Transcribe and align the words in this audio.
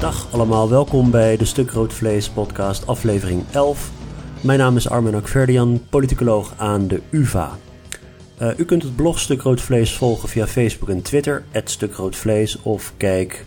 Dag 0.00 0.32
allemaal, 0.32 0.68
welkom 0.70 1.10
bij 1.10 1.36
de 1.36 1.44
Stuk 1.44 1.70
Rood 1.70 1.92
Vlees 1.92 2.28
podcast 2.30 2.86
aflevering 2.86 3.44
11. 3.52 3.90
Mijn 4.40 4.58
naam 4.58 4.76
is 4.76 4.88
Armin 4.88 5.14
Akverdian, 5.14 5.82
politicoloog 5.90 6.54
aan 6.56 6.88
de 6.88 7.00
UvA. 7.10 7.58
Uh, 8.42 8.58
u 8.58 8.64
kunt 8.64 8.82
het 8.82 8.96
blog 8.96 9.18
Stuk 9.18 9.42
Rood 9.42 9.60
Vlees 9.60 9.94
volgen 9.94 10.28
via 10.28 10.46
Facebook 10.46 10.88
en 10.88 11.02
Twitter, 11.02 11.44
@stukroodvlees 11.64 12.62
of 12.62 12.92
kijk 12.96 13.46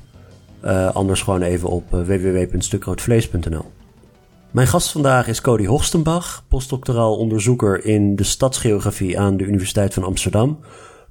uh, 0.65 0.95
anders 0.95 1.21
gewoon 1.21 1.41
even 1.41 1.69
op 1.69 1.93
uh, 1.93 2.01
www.stukroodvlees.nl. 2.01 3.65
Mijn 4.51 4.67
gast 4.67 4.91
vandaag 4.91 5.27
is 5.27 5.41
Cody 5.41 5.65
Hochstenbach, 5.65 6.43
postdoctoraal 6.47 7.17
onderzoeker 7.17 7.85
in 7.85 8.15
de 8.15 8.23
stadsgeografie 8.23 9.19
aan 9.19 9.37
de 9.37 9.43
Universiteit 9.43 9.93
van 9.93 10.03
Amsterdam. 10.03 10.59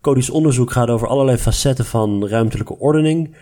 Cody's 0.00 0.30
onderzoek 0.30 0.70
gaat 0.70 0.88
over 0.88 1.08
allerlei 1.08 1.38
facetten 1.38 1.84
van 1.84 2.28
ruimtelijke 2.28 2.78
ordening. 2.78 3.36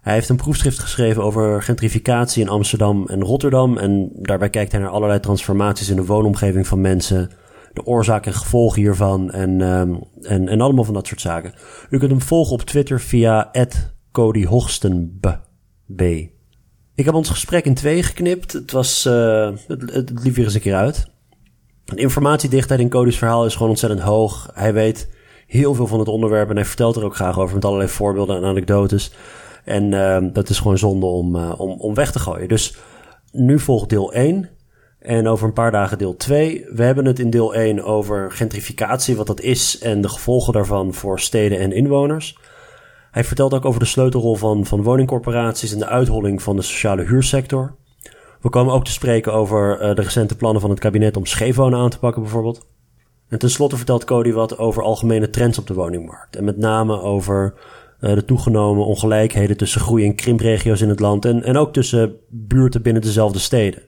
Hij 0.00 0.14
heeft 0.14 0.28
een 0.28 0.36
proefschrift 0.36 0.78
geschreven 0.78 1.22
over 1.22 1.62
gentrificatie 1.62 2.42
in 2.42 2.48
Amsterdam 2.48 3.06
en 3.06 3.22
Rotterdam. 3.22 3.78
En 3.78 4.10
daarbij 4.14 4.50
kijkt 4.50 4.72
hij 4.72 4.80
naar 4.80 4.90
allerlei 4.90 5.20
transformaties 5.20 5.88
in 5.88 5.96
de 5.96 6.04
woonomgeving 6.04 6.66
van 6.66 6.80
mensen. 6.80 7.30
De 7.72 7.86
oorzaak 7.86 8.26
en 8.26 8.34
gevolgen 8.34 8.80
hiervan 8.80 9.30
en, 9.30 9.60
um, 9.60 10.00
en, 10.22 10.48
en 10.48 10.60
allemaal 10.60 10.84
van 10.84 10.94
dat 10.94 11.06
soort 11.06 11.20
zaken. 11.20 11.54
U 11.90 11.98
kunt 11.98 12.10
hem 12.10 12.20
volgen 12.20 12.52
op 12.52 12.62
Twitter 12.62 13.00
via 13.00 13.50
Cody. 14.12 14.46
Ik 16.94 17.04
heb 17.04 17.14
ons 17.14 17.30
gesprek 17.30 17.64
in 17.64 17.74
twee 17.74 18.02
geknipt. 18.02 18.52
Het 18.52 18.72
was, 18.72 19.06
uh, 19.06 19.50
het, 19.66 19.92
het, 19.92 20.10
liep 20.22 20.34
weer 20.34 20.44
eens 20.44 20.54
een 20.54 20.60
keer 20.60 20.74
uit. 20.74 21.06
De 21.84 21.96
informatiedichtheid 21.96 22.80
in 22.80 22.88
Cody's 22.88 23.18
verhaal 23.18 23.46
is 23.46 23.52
gewoon 23.52 23.68
ontzettend 23.68 24.00
hoog. 24.00 24.50
Hij 24.54 24.72
weet 24.72 25.08
heel 25.46 25.74
veel 25.74 25.86
van 25.86 25.98
het 25.98 26.08
onderwerp 26.08 26.50
en 26.50 26.56
hij 26.56 26.64
vertelt 26.64 26.96
er 26.96 27.04
ook 27.04 27.14
graag 27.14 27.38
over 27.38 27.54
met 27.54 27.64
allerlei 27.64 27.90
voorbeelden 27.90 28.36
en 28.36 28.44
anekdotes. 28.44 29.12
En 29.64 29.92
uh, 29.92 30.18
dat 30.32 30.48
is 30.48 30.58
gewoon 30.58 30.78
zonde 30.78 31.06
om, 31.06 31.36
uh, 31.36 31.60
om, 31.60 31.70
om 31.70 31.94
weg 31.94 32.12
te 32.12 32.18
gooien. 32.18 32.48
Dus 32.48 32.76
nu 33.32 33.58
volgt 33.58 33.88
deel 33.88 34.12
1 34.12 34.48
en 34.98 35.28
over 35.28 35.46
een 35.46 35.52
paar 35.52 35.70
dagen 35.70 35.98
deel 35.98 36.16
2. 36.16 36.66
We 36.74 36.82
hebben 36.82 37.04
het 37.04 37.18
in 37.18 37.30
deel 37.30 37.54
1 37.54 37.84
over 37.84 38.32
gentrificatie, 38.32 39.16
wat 39.16 39.26
dat 39.26 39.40
is 39.40 39.78
en 39.78 40.00
de 40.00 40.08
gevolgen 40.08 40.52
daarvan 40.52 40.94
voor 40.94 41.20
steden 41.20 41.58
en 41.58 41.72
inwoners. 41.72 42.38
Hij 43.10 43.24
vertelt 43.24 43.54
ook 43.54 43.64
over 43.64 43.80
de 43.80 43.86
sleutelrol 43.86 44.34
van, 44.34 44.66
van 44.66 44.82
woningcorporaties 44.82 45.72
en 45.72 45.78
de 45.78 45.86
uitholling 45.86 46.42
van 46.42 46.56
de 46.56 46.62
sociale 46.62 47.04
huursector. 47.04 47.74
We 48.40 48.48
komen 48.48 48.74
ook 48.74 48.84
te 48.84 48.92
spreken 48.92 49.32
over 49.32 49.82
uh, 49.82 49.94
de 49.94 50.02
recente 50.02 50.36
plannen 50.36 50.60
van 50.60 50.70
het 50.70 50.78
kabinet 50.78 51.16
om 51.16 51.26
scheefwonen 51.26 51.78
aan 51.78 51.90
te 51.90 51.98
pakken 51.98 52.22
bijvoorbeeld. 52.22 52.66
En 53.28 53.38
tenslotte 53.38 53.76
vertelt 53.76 54.04
Cody 54.04 54.32
wat 54.32 54.58
over 54.58 54.82
algemene 54.82 55.30
trends 55.30 55.58
op 55.58 55.66
de 55.66 55.74
woningmarkt. 55.74 56.36
En 56.36 56.44
met 56.44 56.56
name 56.56 57.00
over 57.00 57.54
de 58.00 58.24
toegenomen 58.24 58.86
ongelijkheden 58.86 59.56
tussen 59.56 59.80
groei- 59.80 60.04
en 60.04 60.14
krimpregio's 60.14 60.80
in 60.80 60.88
het 60.88 61.00
land. 61.00 61.24
En, 61.24 61.42
en 61.42 61.56
ook 61.56 61.72
tussen 61.72 62.16
buurten 62.28 62.82
binnen 62.82 63.02
dezelfde 63.02 63.38
steden. 63.38 63.82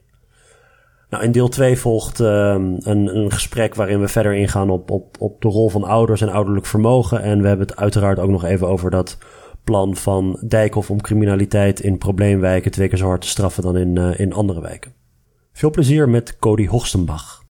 Nou, 1.13 1.25
in 1.25 1.33
deel 1.33 1.49
2 1.49 1.79
volgt 1.79 2.19
um, 2.19 2.77
een, 2.79 3.17
een 3.17 3.31
gesprek 3.31 3.75
waarin 3.75 4.01
we 4.01 4.09
verder 4.09 4.35
ingaan 4.35 4.71
op, 4.71 4.91
op, 4.91 5.17
op 5.19 5.43
de 5.43 5.49
rol 5.49 5.69
van 5.69 5.85
ouders 5.85 6.21
en 6.21 6.29
ouderlijk 6.29 6.67
vermogen. 6.67 7.23
En 7.23 7.43
we 7.43 7.49
hebben 7.49 7.67
het 7.67 7.77
uiteraard 7.77 8.19
ook 8.19 8.31
nog 8.31 8.45
even 8.45 8.69
over 8.69 8.91
dat 8.91 9.19
plan 9.65 9.97
van 9.97 10.39
Dijkhoff 10.49 10.91
om 10.91 11.01
criminaliteit 11.01 11.81
in 11.81 11.99
probleemwijken 11.99 12.71
twee 12.71 12.89
keer 12.89 12.99
zo 12.99 13.07
hard 13.07 13.21
te 13.21 13.29
straffen 13.29 13.63
dan 13.63 13.77
in, 13.77 13.97
uh, 13.97 14.21
in 14.21 14.33
andere 14.33 14.61
wijken. 14.61 14.93
Veel 15.53 15.71
plezier 15.71 16.09
met 16.09 16.37
Cody 16.39 16.67
Hochstenbach. 16.67 17.45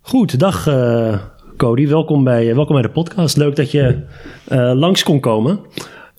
Goed, 0.00 0.38
dag 0.38 0.66
uh, 0.66 1.22
Cody. 1.58 1.88
Welkom 1.88 2.24
bij, 2.24 2.54
welkom 2.54 2.74
bij 2.74 2.82
de 2.82 2.90
podcast. 2.90 3.36
Leuk 3.36 3.56
dat 3.56 3.70
je 3.70 3.96
uh, 4.52 4.72
langs 4.74 5.02
kon 5.02 5.20
komen. 5.20 5.60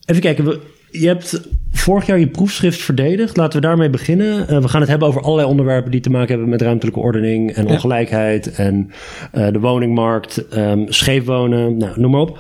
Even 0.06 0.22
kijken, 0.22 0.46
we, 0.46 0.60
je 0.92 1.08
hebt 1.08 1.50
vorig 1.72 2.06
jaar 2.06 2.20
je 2.20 2.28
proefschrift 2.28 2.82
verdedigd. 2.82 3.38
Laten 3.38 3.62
we 3.62 3.68
daarmee 3.68 3.90
beginnen. 3.90 4.46
Uh, 4.50 4.62
we 4.62 4.68
gaan 4.68 4.82
het 4.82 4.90
hebben 4.90 5.08
over 5.08 5.22
allerlei 5.22 5.48
onderwerpen 5.48 5.92
die 5.92 6.00
te 6.00 6.10
maken 6.10 6.30
hebben 6.30 6.50
met 6.50 6.62
ruimtelijke 6.62 7.00
ordening 7.00 7.52
en 7.52 7.68
ongelijkheid 7.68 8.52
en 8.52 8.92
uh, 9.34 9.48
de 9.52 9.60
woningmarkt, 9.60 10.58
um, 10.58 10.86
scheef 10.92 11.26
wonen, 11.26 11.78
nou, 11.78 12.00
noem 12.00 12.12
maar 12.12 12.22
op. 12.22 12.40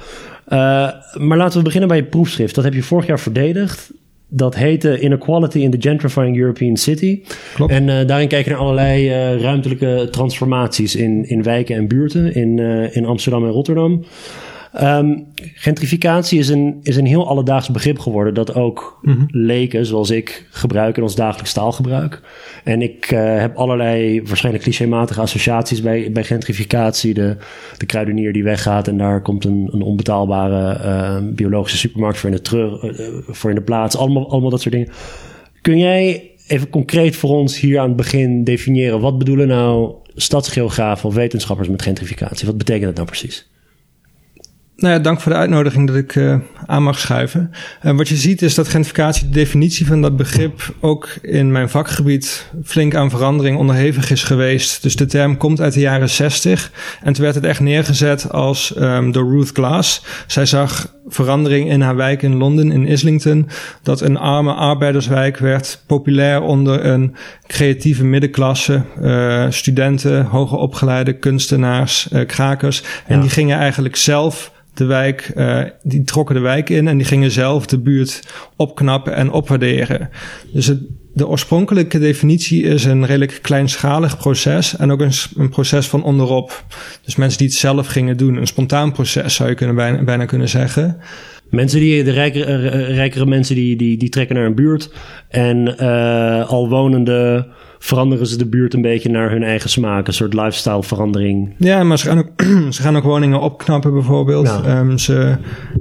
Maar 1.17 1.37
laten 1.37 1.57
we 1.57 1.63
beginnen 1.63 1.89
bij 1.89 1.97
je 1.97 2.03
proefschrift. 2.03 2.55
Dat 2.55 2.63
heb 2.63 2.73
je 2.73 2.83
vorig 2.83 3.05
jaar 3.05 3.19
verdedigd. 3.19 3.91
Dat 4.31 4.55
heette 4.55 4.99
Inequality 4.99 5.59
in 5.59 5.71
the 5.71 5.77
Gentrifying 5.79 6.37
European 6.37 6.77
City. 6.77 7.21
Klopt. 7.53 7.71
En 7.71 7.87
uh, 7.87 8.05
daarin 8.05 8.27
kijk 8.27 8.45
je 8.45 8.51
naar 8.51 8.59
allerlei 8.59 9.07
uh, 9.07 9.41
ruimtelijke 9.41 10.07
transformaties 10.11 10.95
in, 10.95 11.29
in 11.29 11.43
wijken 11.43 11.75
en 11.75 11.87
buurten 11.87 12.35
in, 12.35 12.57
uh, 12.57 12.95
in 12.95 13.05
Amsterdam 13.05 13.45
en 13.45 13.51
Rotterdam. 13.51 14.03
Um, 14.81 15.27
gentrificatie 15.35 16.39
is 16.39 16.49
een, 16.49 16.79
is 16.81 16.95
een 16.95 17.05
heel 17.05 17.27
alledaags 17.27 17.69
begrip 17.69 17.99
geworden 17.99 18.33
dat 18.33 18.53
ook 18.53 18.99
mm 19.01 19.13
-hmm. 19.13 19.25
leken, 19.27 19.85
zoals 19.85 20.09
ik, 20.09 20.47
gebruiken 20.49 20.97
in 20.97 21.03
ons 21.03 21.15
dagelijks 21.15 21.53
taalgebruik. 21.53 22.21
En 22.63 22.81
ik 22.81 23.11
uh, 23.11 23.39
heb 23.39 23.55
allerlei 23.55 24.21
waarschijnlijk 24.23 24.63
clichématige 24.63 25.21
associaties 25.21 25.81
bij, 25.81 26.11
bij 26.11 26.23
gentrificatie. 26.23 27.13
De, 27.13 27.37
de 27.77 27.85
kruidenier 27.85 28.33
die 28.33 28.43
weggaat 28.43 28.87
en 28.87 28.97
daar 28.97 29.21
komt 29.21 29.45
een, 29.45 29.69
een 29.71 29.81
onbetaalbare 29.81 30.79
uh, 30.83 31.33
biologische 31.33 31.77
supermarkt 31.77 32.17
voor 32.17 32.29
in 32.29 32.35
de, 32.35 32.41
terug, 32.41 32.83
uh, 32.83 33.07
voor 33.27 33.49
in 33.49 33.55
de 33.55 33.61
plaats. 33.61 33.97
Allemaal, 33.97 34.31
allemaal 34.31 34.49
dat 34.49 34.61
soort 34.61 34.73
dingen. 34.73 34.89
Kun 35.61 35.77
jij 35.77 36.31
even 36.47 36.69
concreet 36.69 37.15
voor 37.15 37.29
ons 37.29 37.59
hier 37.59 37.79
aan 37.79 37.87
het 37.87 37.97
begin 37.97 38.43
definiëren? 38.43 38.99
Wat 38.99 39.17
bedoelen 39.17 39.47
nou 39.47 39.93
stadsgeografen 40.15 41.09
of 41.09 41.15
wetenschappers 41.15 41.67
met 41.69 41.81
gentrificatie? 41.81 42.47
Wat 42.47 42.57
betekent 42.57 42.85
dat 42.85 42.95
nou 42.95 43.07
precies? 43.07 43.49
Nou 44.79 44.93
ja, 44.93 44.99
dank 44.99 45.21
voor 45.21 45.31
de 45.31 45.37
uitnodiging 45.37 45.87
dat 45.87 45.95
ik 45.95 46.15
uh, 46.15 46.35
aan 46.65 46.83
mag 46.83 46.99
schuiven. 46.99 47.51
Uh, 47.83 47.97
wat 47.97 48.07
je 48.07 48.15
ziet 48.15 48.41
is 48.41 48.55
dat 48.55 48.67
gentrificatie, 48.67 49.27
de 49.27 49.33
definitie 49.33 49.85
van 49.85 50.01
dat 50.01 50.17
begrip, 50.17 50.73
ook 50.79 51.09
in 51.21 51.51
mijn 51.51 51.69
vakgebied 51.69 52.49
flink 52.63 52.95
aan 52.95 53.09
verandering 53.09 53.57
onderhevig 53.57 54.11
is 54.11 54.23
geweest. 54.23 54.81
Dus 54.81 54.95
de 54.95 55.05
term 55.05 55.37
komt 55.37 55.61
uit 55.61 55.73
de 55.73 55.79
jaren 55.79 56.09
60 56.09 56.71
en 57.03 57.13
toen 57.13 57.23
werd 57.23 57.35
het 57.35 57.43
echt 57.43 57.59
neergezet 57.59 58.31
als 58.31 58.73
um, 58.77 59.11
door 59.11 59.29
Ruth 59.29 59.49
Glass. 59.53 60.05
Zij 60.27 60.45
zag 60.45 60.97
verandering 61.07 61.69
in 61.69 61.81
haar 61.81 61.95
wijk 61.95 62.21
in 62.21 62.35
Londen, 62.35 62.71
in 62.71 62.87
Islington, 62.87 63.49
dat 63.83 64.01
een 64.01 64.17
arme 64.17 64.53
arbeiderswijk 64.53 65.37
werd, 65.37 65.83
populair 65.85 66.41
onder 66.41 66.85
een 66.85 67.15
creatieve 67.47 68.03
middenklasse, 68.05 68.83
uh, 69.01 69.45
studenten, 69.49 70.25
hoger 70.25 70.57
opgeleide 70.57 71.13
kunstenaars, 71.13 72.09
krakers. 72.27 72.83
En 73.07 73.15
ja. 73.15 73.21
die 73.21 73.29
gingen 73.29 73.57
eigenlijk 73.57 73.95
zelf 73.95 74.51
de 74.79 74.85
wijk, 74.85 75.31
uh, 75.35 75.61
die 75.83 76.03
trokken 76.03 76.35
de 76.35 76.41
wijk 76.41 76.69
in 76.69 76.87
en 76.87 76.97
die 76.97 77.05
gingen 77.05 77.31
zelf 77.31 77.65
de 77.65 77.79
buurt 77.79 78.21
opknappen 78.55 79.15
en 79.15 79.31
opwaarderen. 79.31 80.09
Dus 80.53 80.73
de 81.13 81.27
oorspronkelijke 81.27 81.99
definitie 81.99 82.63
is 82.63 82.85
een 82.85 83.05
redelijk 83.05 83.39
kleinschalig 83.41 84.17
proces 84.17 84.77
en 84.77 84.91
ook 84.91 85.01
een, 85.01 85.11
een, 85.37 85.49
proces 85.49 85.87
van 85.87 86.03
onderop. 86.03 86.63
Dus 87.05 87.15
mensen 87.15 87.37
die 87.37 87.47
het 87.47 87.57
zelf 87.57 87.87
gingen 87.87 88.17
doen, 88.17 88.35
een 88.35 88.47
spontaan 88.47 88.91
proces 88.91 89.35
zou 89.35 89.49
je 89.49 89.55
kunnen 89.55 90.05
bijna, 90.05 90.25
kunnen 90.25 90.49
zeggen. 90.49 90.97
Mensen 91.49 91.79
die, 91.79 92.03
de 92.03 92.11
rijkere, 92.11 92.55
rijkere 92.83 93.25
mensen 93.25 93.55
die, 93.55 93.75
die, 93.75 93.97
die 93.97 94.09
trekken 94.09 94.35
naar 94.35 94.45
een 94.45 94.55
buurt 94.55 94.93
en 95.29 95.75
uh, 95.79 96.49
al 96.49 96.69
wonende 96.69 97.47
veranderen 97.79 98.27
ze 98.27 98.37
de 98.37 98.45
buurt 98.45 98.73
een 98.73 98.81
beetje 98.81 99.09
naar 99.09 99.31
hun 99.31 99.43
eigen 99.43 99.69
smaak. 99.69 100.07
Een 100.07 100.13
soort 100.13 100.33
lifestyle 100.33 100.83
verandering. 100.83 101.53
Ja, 101.57 101.83
maar 101.83 101.99
ze 101.99 102.07
gaan 102.07 102.17
ook, 102.17 102.41
ze 102.75 102.81
gaan 102.81 102.97
ook 102.97 103.03
woningen 103.03 103.39
opknappen 103.39 103.93
bijvoorbeeld. 103.93 104.47
Ja. 104.47 104.79
Um, 104.79 104.97
ze, 104.97 105.37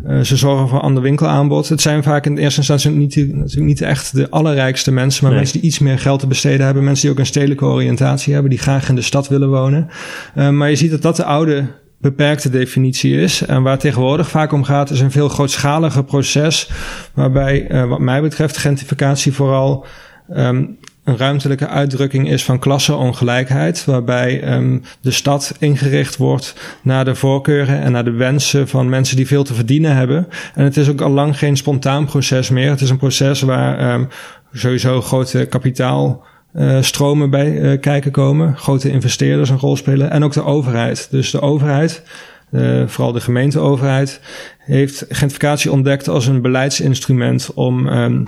uh, 0.07 0.21
ze 0.21 0.37
zorgen 0.37 0.69
voor 0.69 0.81
ander 0.81 1.03
winkelaanbod. 1.03 1.69
Het 1.69 1.81
zijn 1.81 2.03
vaak 2.03 2.27
in 2.27 2.35
de 2.35 2.41
eerste 2.41 2.59
instantie 2.59 2.91
niet, 2.91 3.17
natuurlijk 3.17 3.67
niet 3.67 3.81
echt 3.81 4.15
de 4.15 4.31
allerrijkste 4.31 4.93
mensen. 4.93 5.23
Maar 5.23 5.33
nee. 5.33 5.41
mensen 5.41 5.61
die 5.61 5.69
iets 5.69 5.79
meer 5.79 5.99
geld 5.99 6.21
te 6.21 6.27
besteden 6.27 6.65
hebben. 6.65 6.85
Mensen 6.85 7.03
die 7.03 7.13
ook 7.13 7.19
een 7.19 7.27
stedelijke 7.27 7.65
oriëntatie 7.65 8.33
hebben. 8.33 8.51
Die 8.51 8.61
graag 8.61 8.89
in 8.89 8.95
de 8.95 9.03
stad 9.03 9.29
willen 9.29 9.49
wonen. 9.49 9.89
Uh, 10.37 10.49
maar 10.49 10.71
je 10.71 10.77
ziet 10.77 10.91
dat 10.91 11.03
dat 11.03 11.17
de 11.17 11.25
oude 11.25 11.67
beperkte 12.01 12.51
definitie 12.51 13.21
is. 13.21 13.43
En 13.43 13.63
waar 13.63 13.79
tegenwoordig 13.79 14.29
vaak 14.29 14.53
om 14.53 14.65
gaat, 14.65 14.91
is 14.91 15.01
een 15.01 15.11
veel 15.11 15.29
grootschaliger 15.29 16.05
proces. 16.05 16.71
Waarbij, 17.15 17.71
uh, 17.71 17.89
wat 17.89 18.01
mij 18.01 18.21
betreft, 18.21 18.57
gentrificatie 18.57 19.33
vooral 19.33 19.87
um, 20.37 20.78
een 21.09 21.17
ruimtelijke 21.17 21.69
uitdrukking 21.69 22.29
is 22.29 22.45
van 22.45 22.59
klasseongelijkheid, 22.59 23.85
waarbij 23.85 24.55
um, 24.55 24.83
de 25.01 25.11
stad 25.11 25.55
ingericht 25.59 26.17
wordt 26.17 26.55
naar 26.83 27.05
de 27.05 27.15
voorkeuren 27.15 27.81
en 27.81 27.93
naar 27.93 28.05
de 28.05 28.11
wensen 28.11 28.69
van 28.69 28.89
mensen 28.89 29.17
die 29.17 29.27
veel 29.27 29.45
te 29.45 29.55
verdienen 29.55 29.97
hebben. 29.97 30.29
En 30.55 30.65
het 30.65 30.77
is 30.77 30.89
ook 30.89 31.01
al 31.01 31.11
lang 31.11 31.39
geen 31.39 31.57
spontaan 31.57 32.05
proces 32.05 32.51
meer. 32.51 32.71
Het 32.71 32.81
is 32.81 32.91
een 32.91 32.99
proces 32.99 33.41
waar 33.41 33.95
um, 33.95 34.09
sowieso 34.53 35.01
grote 35.01 35.47
kapitaal. 35.49 36.25
Uh, 36.55 36.83
stromen 36.83 37.31
bij 37.31 37.51
uh, 37.51 37.81
kijken 37.81 38.11
komen, 38.11 38.57
grote 38.57 38.91
investeerders 38.91 39.51
een 39.51 39.59
rol 39.59 39.77
spelen 39.77 40.11
en 40.11 40.25
ook 40.25 40.33
de 40.33 40.45
overheid. 40.45 41.09
Dus 41.11 41.31
de 41.31 41.41
overheid, 41.41 42.03
uh, 42.51 42.83
vooral 42.87 43.13
de 43.13 43.21
gemeenteoverheid, 43.21 44.21
heeft 44.59 45.05
gentrificatie 45.09 45.73
ontdekt 45.73 46.09
als 46.09 46.27
een 46.27 46.43
beleidsinstrument 46.43 47.51
om 47.55 47.87
um, 47.87 48.27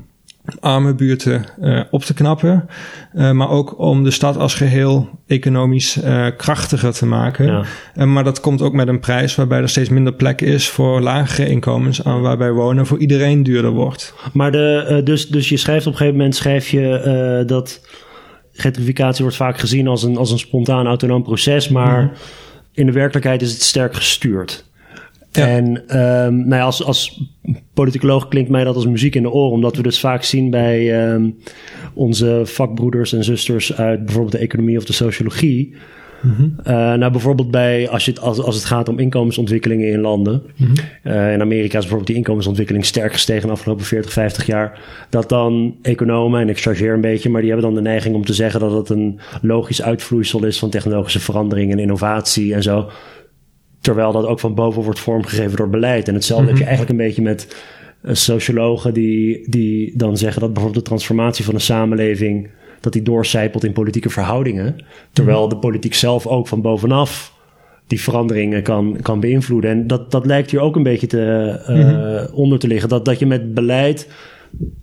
arme 0.61 0.95
buurten 0.95 1.45
uh, 1.61 1.81
op 1.91 2.05
te 2.05 2.15
knappen. 2.15 2.69
Uh, 3.15 3.31
maar 3.31 3.51
ook 3.51 3.79
om 3.79 4.05
de 4.05 4.11
stad 4.11 4.37
als 4.37 4.55
geheel 4.55 5.09
economisch 5.27 5.97
uh, 5.97 6.27
krachtiger 6.37 6.93
te 6.93 7.07
maken. 7.07 7.65
Ja. 7.95 8.05
maar 8.05 8.25
dat 8.25 8.41
komt 8.41 8.63
ook 8.63 8.73
met 8.73 8.89
een 8.89 9.01
prijs 9.01 9.35
waarbij 9.35 9.61
er 9.61 9.69
steeds 9.69 9.89
minder 9.89 10.13
plek 10.13 10.41
is 10.41 10.69
voor 10.69 11.01
lagere 11.01 11.49
inkomens. 11.49 12.03
En 12.03 12.21
waarbij 12.21 12.53
wonen 12.53 12.87
voor 12.87 12.99
iedereen 12.99 13.43
duurder 13.43 13.71
wordt. 13.71 14.15
Maar 14.33 14.53
de, 14.53 15.01
dus, 15.05 15.29
dus 15.29 15.49
je 15.49 15.57
schrijft 15.57 15.87
op 15.87 15.93
een 15.93 15.99
gegeven 15.99 16.19
moment 16.19 16.37
schrijf 16.37 16.69
je 16.69 17.43
dat 17.47 17.81
gentrificatie 18.53 19.23
wordt 19.23 19.37
vaak 19.37 19.59
gezien 19.59 19.89
als 19.89 20.03
een, 20.03 20.17
als 20.17 20.31
een 20.31 20.39
spontaan 20.39 20.87
autonoom 20.87 21.23
proces. 21.23 21.69
Maar 21.69 22.03
mhm. 22.03 22.15
in 22.73 22.87
de 22.87 22.93
werkelijkheid 22.93 23.43
is 23.43 23.53
het 23.53 23.63
sterk 23.63 23.95
gestuurd. 23.95 24.70
En 25.33 25.67
um, 26.01 26.37
nou 26.37 26.55
ja, 26.55 26.63
als, 26.63 26.85
als 26.85 27.23
politicoloog 27.75 28.29
klinkt 28.29 28.51
mij 28.51 28.65
dat 28.65 28.75
als 28.75 28.87
muziek 28.87 29.15
in 29.15 29.23
de 29.23 29.31
oren, 29.31 29.53
omdat 29.53 29.77
we 29.77 29.83
dus 29.83 30.01
vaak 30.01 30.23
zien 30.23 30.51
bij 30.51 31.13
um, 31.13 31.37
onze 31.95 32.41
vakbroeders 32.45 33.13
en 33.13 33.25
zusters 33.25 33.77
uit 33.77 34.05
bijvoorbeeld 34.05 34.33
de 34.33 34.39
economie 34.39 34.77
of 34.77 34.85
de 34.85 34.93
sociologie. 34.93 35.75
Mm 36.23 36.57
uh, 36.67 36.75
nou, 36.75 37.11
bijvoorbeeld 37.11 37.51
bij 37.51 37.89
als, 37.89 38.05
je 38.05 38.11
het, 38.11 38.21
als, 38.21 38.41
als 38.41 38.55
het 38.55 38.65
gaat 38.65 38.89
om 38.89 38.99
inkomensontwikkelingen 38.99 39.89
in 39.89 40.01
landen. 40.01 40.43
Mm 40.57 40.73
uh, 41.05 41.33
in 41.33 41.41
Amerika 41.41 41.65
is 41.65 41.81
bijvoorbeeld 41.81 42.07
die 42.07 42.17
inkomensontwikkeling 42.17 42.85
sterk 42.85 43.13
gestegen 43.13 43.47
de 43.47 43.53
afgelopen 43.53 43.85
40, 43.85 44.13
50 44.13 44.47
jaar. 44.47 44.81
Dat 45.11 45.29
dan 45.29 45.77
economen, 45.83 46.41
en 46.41 46.49
ik 46.49 46.61
chargeer 46.61 46.93
een 46.93 47.01
beetje, 47.01 47.31
maar 47.31 47.41
die 47.41 47.51
hebben 47.51 47.69
dan 47.73 47.83
de 47.83 47.89
neiging 47.89 48.15
om 48.15 48.25
te 48.25 48.35
zeggen 48.35 48.61
dat 48.61 48.73
het 48.73 48.89
een 48.89 49.21
logisch 49.43 49.83
uitvloeisel 49.83 50.45
is 50.45 50.59
van 50.59 50.71
technologische 50.71 51.21
verandering 51.21 51.73
en 51.73 51.79
innovatie 51.79 52.55
en 52.55 52.63
zo. 52.63 52.91
Terwijl 53.81 54.13
dat 54.13 54.27
ook 54.27 54.41
van 54.41 54.55
boven 54.55 54.83
wordt 54.83 55.01
vormgegeven 55.01 55.57
door 55.57 55.71
beleid. 55.71 56.09
En 56.09 56.15
hetzelfde 56.15 56.47
heb 56.47 56.57
je 56.57 56.65
mhm. 56.65 56.69
eigenlijk 56.71 57.01
een 57.01 57.07
beetje 57.07 57.23
met 57.23 57.57
uh, 58.03 58.15
sociologen 58.15 58.95
die, 58.95 59.51
die 59.51 59.97
dan 59.97 60.17
zeggen 60.17 60.41
dat 60.41 60.53
bijvoorbeeld 60.53 60.85
de 60.85 60.91
transformatie 60.91 61.45
van 61.45 61.55
een 61.55 61.61
samenleving 61.61 62.51
dat 62.81 62.93
die 62.93 63.03
doorcijpelt 63.03 63.65
in 63.65 63.73
politieke 63.73 64.11
verhoudingen. 64.11 64.77
Terwijl 65.13 65.41
mhm. 65.41 65.49
de 65.49 65.57
politiek 65.57 65.95
zelf 65.95 66.27
ook 66.27 66.49
van 66.49 66.61
bovenaf 66.61 67.39
die 67.87 68.01
veranderingen 68.01 68.63
kan, 68.63 68.97
kan 69.03 69.21
beïnvloeden. 69.21 69.71
En 69.71 69.87
dat, 69.87 70.11
dat 70.11 70.27
lijkt 70.27 70.51
hier 70.51 70.61
ook 70.61 70.77
een 70.77 70.83
beetje 70.83 71.07
te, 71.07 72.29
uh, 72.29 72.39
onder 72.39 72.59
te 72.59 72.67
liggen. 72.67 72.89
Dat, 72.89 73.05
dat 73.05 73.19
je 73.19 73.27
met 73.27 73.55
beleid 73.55 74.09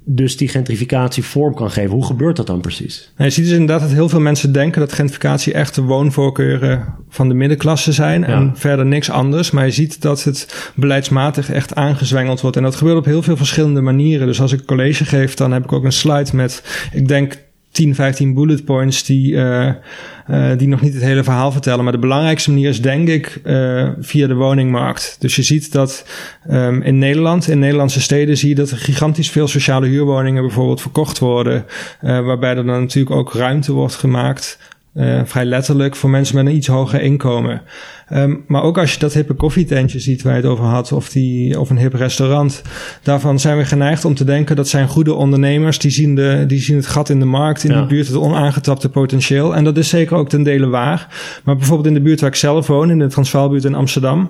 dus 0.05 0.37
die 0.37 0.47
gentrificatie 0.47 1.23
vorm 1.23 1.53
kan 1.53 1.71
geven. 1.71 1.91
Hoe 1.91 2.05
gebeurt 2.05 2.35
dat 2.35 2.47
dan 2.47 2.61
precies? 2.61 3.11
Nou, 3.17 3.29
je 3.29 3.35
ziet 3.35 3.43
dus 3.43 3.53
inderdaad 3.53 3.81
dat 3.81 3.91
heel 3.91 4.09
veel 4.09 4.19
mensen 4.19 4.51
denken 4.51 4.79
dat 4.79 4.93
gentrificatie 4.93 5.53
echt 5.53 5.75
de 5.75 5.81
woonvoorkeuren 5.81 6.85
van 7.09 7.27
de 7.27 7.33
middenklasse 7.33 7.91
zijn 7.91 8.23
en 8.23 8.51
verder 8.55 8.85
niks 8.85 9.09
anders. 9.09 9.51
Maar 9.51 9.65
je 9.65 9.71
ziet 9.71 10.01
dat 10.01 10.23
het 10.23 10.71
beleidsmatig 10.75 11.51
echt 11.51 11.75
aangezwengeld 11.75 12.41
wordt. 12.41 12.57
En 12.57 12.63
dat 12.63 12.75
gebeurt 12.75 12.97
op 12.97 13.05
heel 13.05 13.21
veel 13.21 13.37
verschillende 13.37 13.81
manieren. 13.81 14.27
Dus 14.27 14.41
als 14.41 14.51
ik 14.51 14.65
college 14.65 15.05
geef, 15.05 15.33
dan 15.33 15.51
heb 15.51 15.63
ik 15.63 15.71
ook 15.73 15.83
een 15.83 15.91
slide 15.91 16.35
met, 16.35 16.63
ik 16.91 17.07
denk, 17.07 17.45
10, 17.77 17.95
15 17.95 18.33
bullet 18.33 18.65
points 18.65 19.03
die, 19.03 19.33
uh, 19.33 19.71
die 20.57 20.67
nog 20.67 20.81
niet 20.81 20.93
het 20.93 21.03
hele 21.03 21.23
verhaal 21.23 21.51
vertellen. 21.51 21.83
Maar 21.83 21.93
de 21.93 21.99
belangrijkste 21.99 22.49
manier 22.49 22.69
is 22.69 22.81
denk 22.81 23.07
ik 23.07 23.41
uh, 23.43 23.89
via 23.99 24.27
de 24.27 24.33
woningmarkt. 24.33 25.15
Dus 25.19 25.35
je 25.35 25.43
ziet 25.43 25.71
dat 25.71 26.05
um, 26.51 26.81
in 26.81 26.97
Nederland, 26.97 27.47
in 27.49 27.59
Nederlandse 27.59 28.01
steden, 28.01 28.37
zie 28.37 28.49
je 28.49 28.55
dat 28.55 28.71
er 28.71 28.77
gigantisch 28.77 29.29
veel 29.29 29.47
sociale 29.47 29.87
huurwoningen 29.87 30.41
bijvoorbeeld 30.41 30.81
verkocht 30.81 31.19
worden. 31.19 31.65
waarbij 32.01 32.49
er 32.49 32.65
dan 32.65 32.79
natuurlijk 32.79 33.15
ook 33.15 33.33
ruimte 33.33 33.71
wordt 33.71 33.95
gemaakt 33.95 34.57
uh, 34.97 35.21
vrij 35.25 35.45
letterlijk 35.45 35.95
voor 35.95 36.09
mensen 36.09 36.35
met 36.35 36.45
een 36.45 36.55
iets 36.55 36.67
hoger 36.67 37.01
inkomen. 37.01 37.61
Um, 38.13 38.43
maar 38.47 38.63
ook 38.63 38.77
als 38.77 38.93
je 38.93 38.99
dat 38.99 39.13
hippe 39.13 39.33
koffietentje 39.33 39.99
ziet 39.99 40.21
waar 40.21 40.35
je 40.35 40.41
het 40.41 40.49
over 40.49 40.65
had, 40.65 40.91
of, 40.91 41.09
die, 41.09 41.59
of 41.59 41.69
een 41.69 41.77
hip 41.77 41.93
restaurant, 41.93 42.61
daarvan 43.03 43.39
zijn 43.39 43.57
we 43.57 43.65
geneigd 43.65 44.05
om 44.05 44.15
te 44.15 44.23
denken 44.23 44.55
dat 44.55 44.67
zijn 44.67 44.87
goede 44.87 45.13
ondernemers, 45.13 45.79
die 45.79 45.91
zien, 45.91 46.15
de, 46.15 46.43
die 46.47 46.59
zien 46.59 46.75
het 46.75 46.87
gat 46.87 47.09
in 47.09 47.19
de 47.19 47.25
markt, 47.25 47.63
in 47.63 47.73
de 47.73 47.85
buurt, 47.85 48.07
het 48.07 48.17
onaangetapte 48.17 48.89
potentieel. 48.89 49.55
En 49.55 49.63
dat 49.63 49.77
is 49.77 49.89
zeker 49.89 50.17
ook 50.17 50.29
ten 50.29 50.43
dele 50.43 50.67
waar. 50.67 51.07
Maar 51.43 51.55
bijvoorbeeld 51.55 51.87
in 51.87 51.93
de 51.93 52.01
buurt 52.01 52.19
waar 52.19 52.29
ik 52.29 52.35
zelf 52.35 52.67
woon, 52.67 52.89
in 52.89 52.99
de 52.99 53.07
Transvaalbuurt 53.07 53.65
in 53.65 53.75
Amsterdam, 53.75 54.29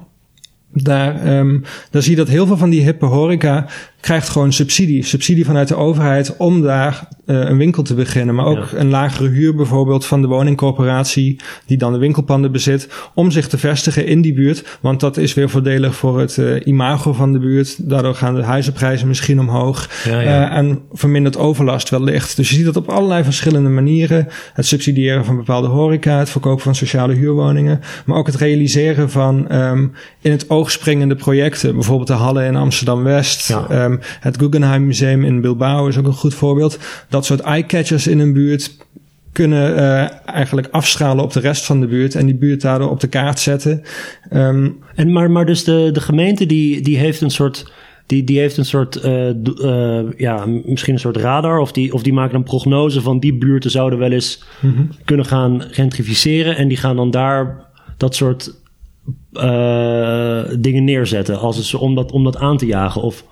daar, 0.74 1.38
um, 1.38 1.64
daar 1.92 2.02
zie 2.02 2.12
je 2.12 2.18
dat 2.18 2.28
heel 2.28 2.48
veel 2.48 2.58
van 2.58 2.70
die 2.70 2.82
hippe 2.82 3.06
horeca 3.06 3.66
krijgt 4.00 4.30
gewoon 4.30 4.54
subsidie. 4.54 5.04
Subsidie 5.04 5.46
vanuit 5.46 5.68
de 5.68 5.76
overheid 5.76 6.38
om 6.38 6.62
daar 6.62 7.08
een 7.28 7.58
winkel 7.58 7.84
te 7.84 7.94
beginnen. 7.94 8.36
Maar 8.36 8.46
ook 8.46 8.72
een 8.74 8.90
lagere 8.90 9.30
huur 9.30 9.56
bijvoorbeeld 9.56 10.06
van 10.06 10.22
de 10.22 10.28
woningcorporatie 10.28 11.40
die 11.66 11.78
dan 11.78 11.94
de 11.94 12.00
winkelpanden 12.00 12.52
bezit. 12.52 12.90
Om 13.14 13.32
zich 13.32 13.48
te 13.48 13.58
vestigen 13.58 14.06
in 14.06 14.22
die 14.22 14.34
buurt. 14.34 14.78
Want 14.82 15.00
dat 15.00 15.18
is 15.18 15.34
weer 15.34 15.50
voordelig 15.50 15.96
voor 15.96 16.20
het 16.20 16.38
uh, 16.38 16.66
imago 16.66 17.14
van 17.14 17.34
de 17.34 17.40
buurt. 17.40 17.90
Daardoor 17.90 18.16
gaan 18.16 18.36
de 18.36 18.44
huizenprijzen 18.44 19.08
misschien 19.08 19.40
omhoog. 19.40 19.90
Ja, 20.06 20.20
ja. 20.20 20.52
Uh, 20.52 20.58
en 20.58 20.82
vermindert 20.92 21.38
overlast 21.38 21.90
wellicht. 21.90 22.36
Dus 22.36 22.50
je 22.50 22.56
ziet 22.56 22.66
dat 22.66 22.76
op 22.76 22.90
allerlei 22.90 23.24
verschillende 23.24 23.70
manieren. 23.70 24.28
Het 24.54 24.66
subsidiëren 24.66 25.26
van 25.26 25.36
bepaalde 25.36 25.68
horeca. 25.68 26.20
Het 26.20 26.30
verkopen 26.30 26.64
van 26.64 26.76
sociale 26.76 27.14
huurwoningen. 27.14 27.80
Maar 28.06 28.18
ook 28.18 28.28
het 28.28 28.36
realiseren 28.36 29.10
van 29.10 29.56
um, 29.56 29.94
in 30.22 30.32
het 30.32 30.50
oog 30.50 30.72
springende 30.72 31.16
projecten. 31.16 31.74
Bijvoorbeeld 31.74 32.08
de 32.08 32.14
Halle 32.14 32.46
in 32.46 32.56
Amsterdam-West. 32.56 33.56
Um, 33.72 34.00
het 34.20 34.38
Guggenheim 34.38 34.86
Museum 34.86 35.24
in 35.24 35.42
Bilbao 35.42 35.88
is 35.88 35.98
ook 35.98 36.06
een 36.06 36.14
goed 36.14 36.34
voorbeeld. 36.34 36.80
Dat 37.10 37.17
soort 37.26 37.40
eye-catchers 37.40 38.08
in 38.08 38.20
een 38.20 38.34
buurt 38.34 38.78
kunnen 39.38 39.78
uh, 39.78 40.26
eigenlijk 40.26 40.68
afschalen 40.72 41.24
op 41.24 41.34
de 41.34 41.40
rest 41.40 41.66
van 41.66 41.80
de 41.80 41.88
buurt 41.88 42.16
en 42.16 42.26
die 42.26 42.36
buurt 42.36 42.62
daardoor 42.62 42.90
op 42.90 43.00
de 43.00 43.08
kaart 43.08 43.40
zetten. 43.40 43.82
Um, 44.34 44.80
en 44.96 45.12
maar, 45.12 45.32
maar 45.32 45.46
dus 45.46 45.64
de, 45.64 45.90
de 45.94 46.02
gemeente 46.02 46.46
die, 46.46 46.82
die 46.82 46.98
heeft 46.98 47.22
een 47.22 47.32
soort. 47.32 47.72
Die, 48.06 48.24
die 48.24 48.40
heeft 48.40 48.58
een 48.58 48.66
soort, 48.66 49.06
uh, 49.06 49.30
uh, 49.44 50.00
ja, 50.18 50.46
misschien 50.66 50.94
een 50.94 51.00
soort 51.00 51.18
radar. 51.18 51.60
Of 51.60 51.72
die, 51.72 51.94
of 51.94 52.04
die 52.04 52.14
maken 52.14 52.36
een 52.36 52.44
prognose 52.44 53.02
van 53.02 53.20
die 53.20 53.34
buurten 53.34 53.72
zouden 53.72 54.00
wel 54.00 54.12
eens 54.12 54.44
mm 54.62 54.74
-hmm. 54.76 54.90
kunnen 55.06 55.26
gaan 55.26 55.62
gentrificeren. 55.72 56.58
En 56.58 56.68
die 56.68 56.78
gaan 56.78 56.96
dan 56.96 57.12
daar 57.12 57.66
dat 57.98 58.16
soort 58.16 58.54
dingen 60.60 60.84
neerzetten. 60.84 61.40
Als 61.40 61.58
het, 61.58 61.74
om, 61.74 61.96
dat, 61.96 62.12
om 62.12 62.24
dat 62.24 62.38
aan 62.38 62.58
te 62.58 62.66
jagen. 62.66 63.02
Of 63.02 63.24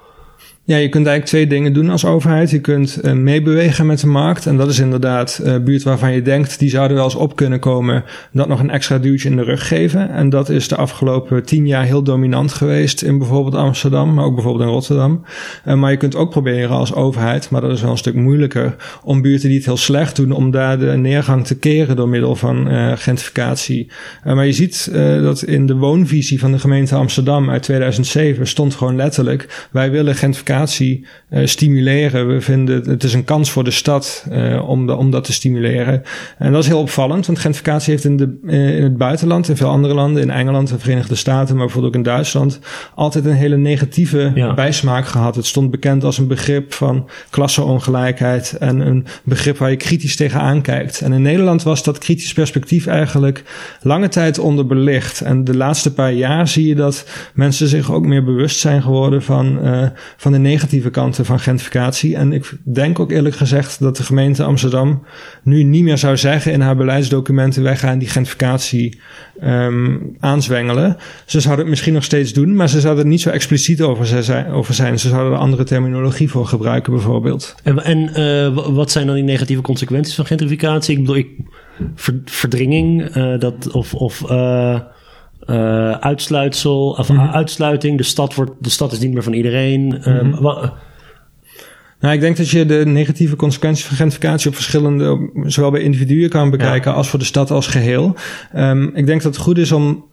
ja, 0.68 0.78
je 0.78 0.90
kunt 0.90 1.08
eigenlijk 1.08 1.26
twee 1.26 1.60
dingen 1.60 1.74
doen 1.74 1.90
als 1.90 2.06
overheid. 2.06 2.50
Je 2.50 2.60
kunt 2.60 3.00
uh, 3.04 3.12
meebewegen 3.12 3.86
met 3.86 4.00
de 4.00 4.08
markt. 4.08 4.46
En 4.46 4.58
dat 4.58 4.70
is 4.70 4.80
inderdaad 4.80 5.42
uh, 5.44 5.58
buurt 5.58 5.84
waarvan 5.84 6.14
je 6.14 6.22
denkt, 6.22 6.60
die 6.60 6.70
zouden 6.70 6.96
wel 6.96 7.06
eens 7.06 7.16
op 7.16 7.36
kunnen 7.36 7.60
komen. 7.60 8.04
Dat 8.32 8.48
nog 8.48 8.60
een 8.60 8.70
extra 8.70 8.98
duwtje 8.98 9.30
in 9.30 9.36
de 9.36 9.44
rug 9.44 9.68
geven. 9.68 10.10
En 10.10 10.30
dat 10.30 10.50
is 10.50 10.68
de 10.68 10.76
afgelopen 10.76 11.44
tien 11.44 11.68
jaar 11.68 11.84
heel 11.84 12.04
dominant 12.04 12.54
geweest 12.54 13.02
in 13.02 13.18
bijvoorbeeld 13.18 13.56
Amsterdam, 13.56 14.14
maar 14.14 14.26
ook 14.26 14.34
bijvoorbeeld 14.34 14.64
in 14.64 14.74
Rotterdam. 14.74 15.26
Uh, 15.68 15.74
maar 15.74 15.92
je 15.92 15.98
kunt 15.98 16.16
ook 16.16 16.30
proberen 16.30 16.76
als 16.76 16.94
overheid, 16.94 17.50
maar 17.50 17.62
dat 17.62 17.72
is 17.72 17.82
wel 17.82 17.92
een 17.92 17.98
stuk 17.98 18.16
moeilijker, 18.16 18.76
om 19.04 19.22
buurten 19.22 19.48
die 19.48 19.58
het 19.58 19.66
heel 19.66 19.78
slecht 19.78 20.16
doen, 20.16 20.32
om 20.32 20.52
daar 20.52 20.80
de 20.80 20.92
neergang 20.92 21.46
te 21.46 21.58
keren 21.58 21.96
door 21.96 22.10
middel 22.10 22.36
van 22.36 22.68
gentrificatie. 22.98 23.92
maar 24.24 24.46
je 24.46 24.52
ziet 24.52 24.90
dat 25.22 25.42
in 25.42 25.66
de 25.66 25.76
woonvisie 25.76 26.40
van 26.40 26.52
de 26.52 26.60
gemeente 26.60 26.96
Amsterdam 26.96 27.50
uit 27.50 27.64
2007 27.64 28.48
stond 28.48 28.76
gewoon 28.76 28.96
letterlijk, 28.96 29.68
wij 29.72 29.92
willen 29.92 30.16
gentrificatie 30.16 30.55
uh, 30.64 31.46
stimuleren. 31.46 32.28
We 32.28 32.42
vinden 32.42 32.90
het 32.90 33.04
is 33.04 33.14
een 33.14 33.24
kans 33.24 33.52
voor 33.52 33.64
de 33.64 33.72
stad 33.72 34.26
uh, 34.32 34.70
om, 34.70 34.88
de, 34.88 34.96
om 34.96 35.12
dat 35.12 35.24
te 35.24 35.34
stimuleren. 35.34 36.04
En 36.38 36.52
dat 36.52 36.62
is 36.62 36.68
heel 36.68 36.80
opvallend, 36.80 37.26
want 37.26 37.40
gentrificatie 37.40 37.92
heeft 37.92 38.04
in, 38.04 38.18
de, 38.18 38.38
uh, 38.44 38.78
in 38.78 38.84
het 38.84 38.98
buitenland, 38.98 39.50
in 39.50 39.56
veel 39.56 39.70
andere 39.70 39.94
landen, 39.94 40.22
in 40.22 40.32
Engeland 40.32 40.72
en 40.72 40.80
Verenigde 40.80 41.16
Staten, 41.16 41.56
maar 41.56 41.66
bijvoorbeeld 41.66 41.94
ook 41.94 42.00
in 42.00 42.12
Duitsland, 42.12 42.60
altijd 42.96 43.26
een 43.26 43.32
hele 43.32 43.58
negatieve 43.58 44.32
ja. 44.36 44.54
bijsmaak 44.54 45.06
gehad. 45.06 45.36
Het 45.36 45.46
stond 45.46 45.72
bekend 45.72 46.04
als 46.04 46.18
een 46.18 46.28
begrip 46.28 46.74
van 46.74 47.10
klasseongelijkheid 47.30 48.58
en 48.60 48.80
een 48.80 49.06
begrip 49.24 49.58
waar 49.58 49.70
je 49.70 49.78
kritisch 49.78 50.16
tegenaan 50.16 50.62
kijkt. 50.62 51.02
En 51.02 51.14
in 51.14 51.22
Nederland 51.22 51.64
was 51.64 51.84
dat 51.84 51.98
kritisch 51.98 52.34
perspectief 52.34 52.88
eigenlijk 52.88 53.44
lange 53.82 54.08
tijd 54.08 54.40
onderbelicht. 54.40 55.22
En 55.22 55.44
de 55.44 55.56
laatste 55.56 55.94
paar 55.94 56.14
jaar 56.14 56.48
zie 56.48 56.68
je 56.68 56.76
dat 56.76 57.06
mensen 57.34 57.68
zich 57.68 57.92
ook 57.92 58.06
meer 58.06 58.24
bewust 58.24 58.60
zijn 58.60 58.82
geworden 58.82 59.24
van, 59.24 59.60
uh, 59.68 59.88
van 60.18 60.32
de 60.32 60.38
negatieve 60.46 60.90
kanten 60.90 61.26
van 61.26 61.40
gentrificatie. 61.40 62.16
En 62.16 62.34
ik 62.34 62.58
denk 62.64 63.00
ook 63.00 63.12
eerlijk 63.12 63.36
gezegd 63.36 63.80
dat 63.80 63.98
de 63.98 64.04
gemeente 64.04 64.44
Amsterdam 64.44 65.04
nu 65.44 65.64
niet 65.64 65.84
meer 65.84 65.98
zou 65.98 66.18
zeggen 66.18 66.52
in 66.52 66.62
haar 66.62 66.76
beleidsdocumenten: 66.76 67.64
wij 67.64 67.78
gaan 67.78 67.98
die 67.98 68.08
gentrificatie 68.08 69.00
um, 69.44 70.16
aanzwengelen. 70.20 70.98
Ze 71.26 71.40
zouden 71.40 71.62
het 71.62 71.70
misschien 71.70 71.94
nog 71.94 72.04
steeds 72.04 72.34
doen, 72.34 72.56
maar 72.56 72.70
ze 72.70 72.80
zouden 72.80 73.04
er 73.04 73.10
niet 73.10 73.22
zo 73.22 73.30
expliciet 73.30 73.82
over 73.82 74.06
zijn. 74.74 75.00
Ze 75.00 75.10
zouden 75.10 75.34
er 75.34 75.40
andere 75.40 75.64
terminologie 75.64 76.30
voor 76.30 76.48
gebruiken, 76.48 76.94
bijvoorbeeld. 76.94 77.56
En, 77.64 77.84
en 77.84 78.20
uh, 78.20 78.76
wat 78.76 78.92
zijn 78.92 79.06
dan 79.06 79.16
die 79.16 79.24
negatieve 79.24 79.62
consequenties 79.62 80.16
van 80.16 80.26
gentrificatie? 80.26 80.94
Ik 80.94 81.00
bedoel, 81.02 81.16
ik, 81.16 81.30
verdringing 82.26 83.16
uh, 83.18 83.40
dat, 83.40 83.72
of. 83.72 83.94
of 83.94 84.22
uh, 84.32 84.80
uh, 85.48 85.92
uitsluitsel, 85.92 86.90
of 86.90 87.10
mm 87.10 87.18
-hmm. 87.18 87.30
uitsluiting. 87.30 87.98
De 87.98 88.04
stad, 88.04 88.36
wordt, 88.36 88.52
de 88.60 88.70
stad 88.70 88.92
is 88.92 89.00
niet 89.00 89.14
meer 89.14 89.24
van 89.24 89.34
iedereen. 89.34 89.82
Mm 89.82 90.02
-hmm. 90.02 90.46
uh, 90.46 90.70
nou, 92.00 92.14
ik 92.14 92.20
denk 92.20 92.38
dat 92.38 92.50
je 92.50 92.66
de 92.66 92.86
negatieve 92.86 93.36
consequenties 93.36 93.86
van 93.86 93.98
gentrificatie 93.98 94.50
op 94.50 94.56
verschillende, 94.56 95.30
zowel 95.44 95.72
bij 95.72 95.82
individuen 95.82 96.30
kan 96.30 96.50
bekijken 96.50 96.92
ja. 96.92 96.98
als 96.98 97.10
voor 97.10 97.20
de 97.20 97.26
stad 97.26 97.52
als 97.52 97.68
geheel. 97.68 98.16
Um, 98.56 98.92
ik 98.96 99.06
denk 99.06 99.22
dat 99.22 99.34
het 99.34 99.44
goed 99.44 99.58
is 99.58 99.72
om 99.72 100.06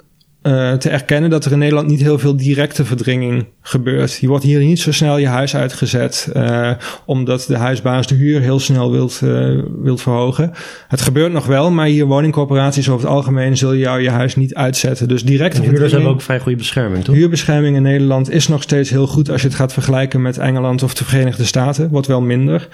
uh, 0.42 0.72
te 0.72 0.88
erkennen 0.88 1.30
dat 1.30 1.44
er 1.44 1.52
in 1.52 1.58
Nederland 1.58 1.88
niet 1.88 2.00
heel 2.00 2.18
veel 2.18 2.36
directe 2.36 2.84
verdringing 2.84 3.46
gebeurt. 3.60 4.18
Je 4.20 4.28
wordt 4.28 4.44
hier 4.44 4.60
niet 4.60 4.80
zo 4.80 4.92
snel 4.92 5.18
je 5.18 5.26
huis 5.26 5.56
uitgezet, 5.56 6.30
uh, 6.36 6.70
omdat 7.04 7.44
de 7.48 7.56
huisbaas 7.56 8.06
de 8.06 8.14
huur 8.14 8.40
heel 8.40 8.58
snel 8.58 8.90
wilt, 8.90 9.20
uh, 9.24 9.62
wilt 9.82 10.02
verhogen. 10.02 10.52
Het 10.88 11.00
gebeurt 11.00 11.32
nog 11.32 11.46
wel, 11.46 11.70
maar 11.70 11.86
hier 11.86 12.06
woningcorporaties 12.06 12.88
over 12.88 13.06
het 13.06 13.14
algemeen 13.16 13.56
zullen 13.56 13.78
jou 13.78 14.00
je 14.00 14.10
huis 14.10 14.36
niet 14.36 14.54
uitzetten. 14.54 15.08
Dus 15.08 15.24
directe 15.24 15.62
en 15.62 15.68
huurders 15.68 15.92
hebben 15.92 16.10
ook 16.10 16.22
vrij 16.22 16.40
goede 16.40 16.58
bescherming, 16.58 17.04
toch? 17.04 17.14
Huurbescherming 17.14 17.76
in 17.76 17.82
Nederland 17.82 18.30
is 18.30 18.48
nog 18.48 18.62
steeds 18.62 18.90
heel 18.90 19.06
goed 19.06 19.30
als 19.30 19.40
je 19.40 19.46
het 19.46 19.56
gaat 19.56 19.72
vergelijken 19.72 20.22
met 20.22 20.38
Engeland 20.38 20.82
of 20.82 20.94
de 20.94 21.04
Verenigde 21.04 21.44
Staten. 21.44 21.88
Wordt 21.88 22.06
wel 22.06 22.20
minder. 22.20 22.68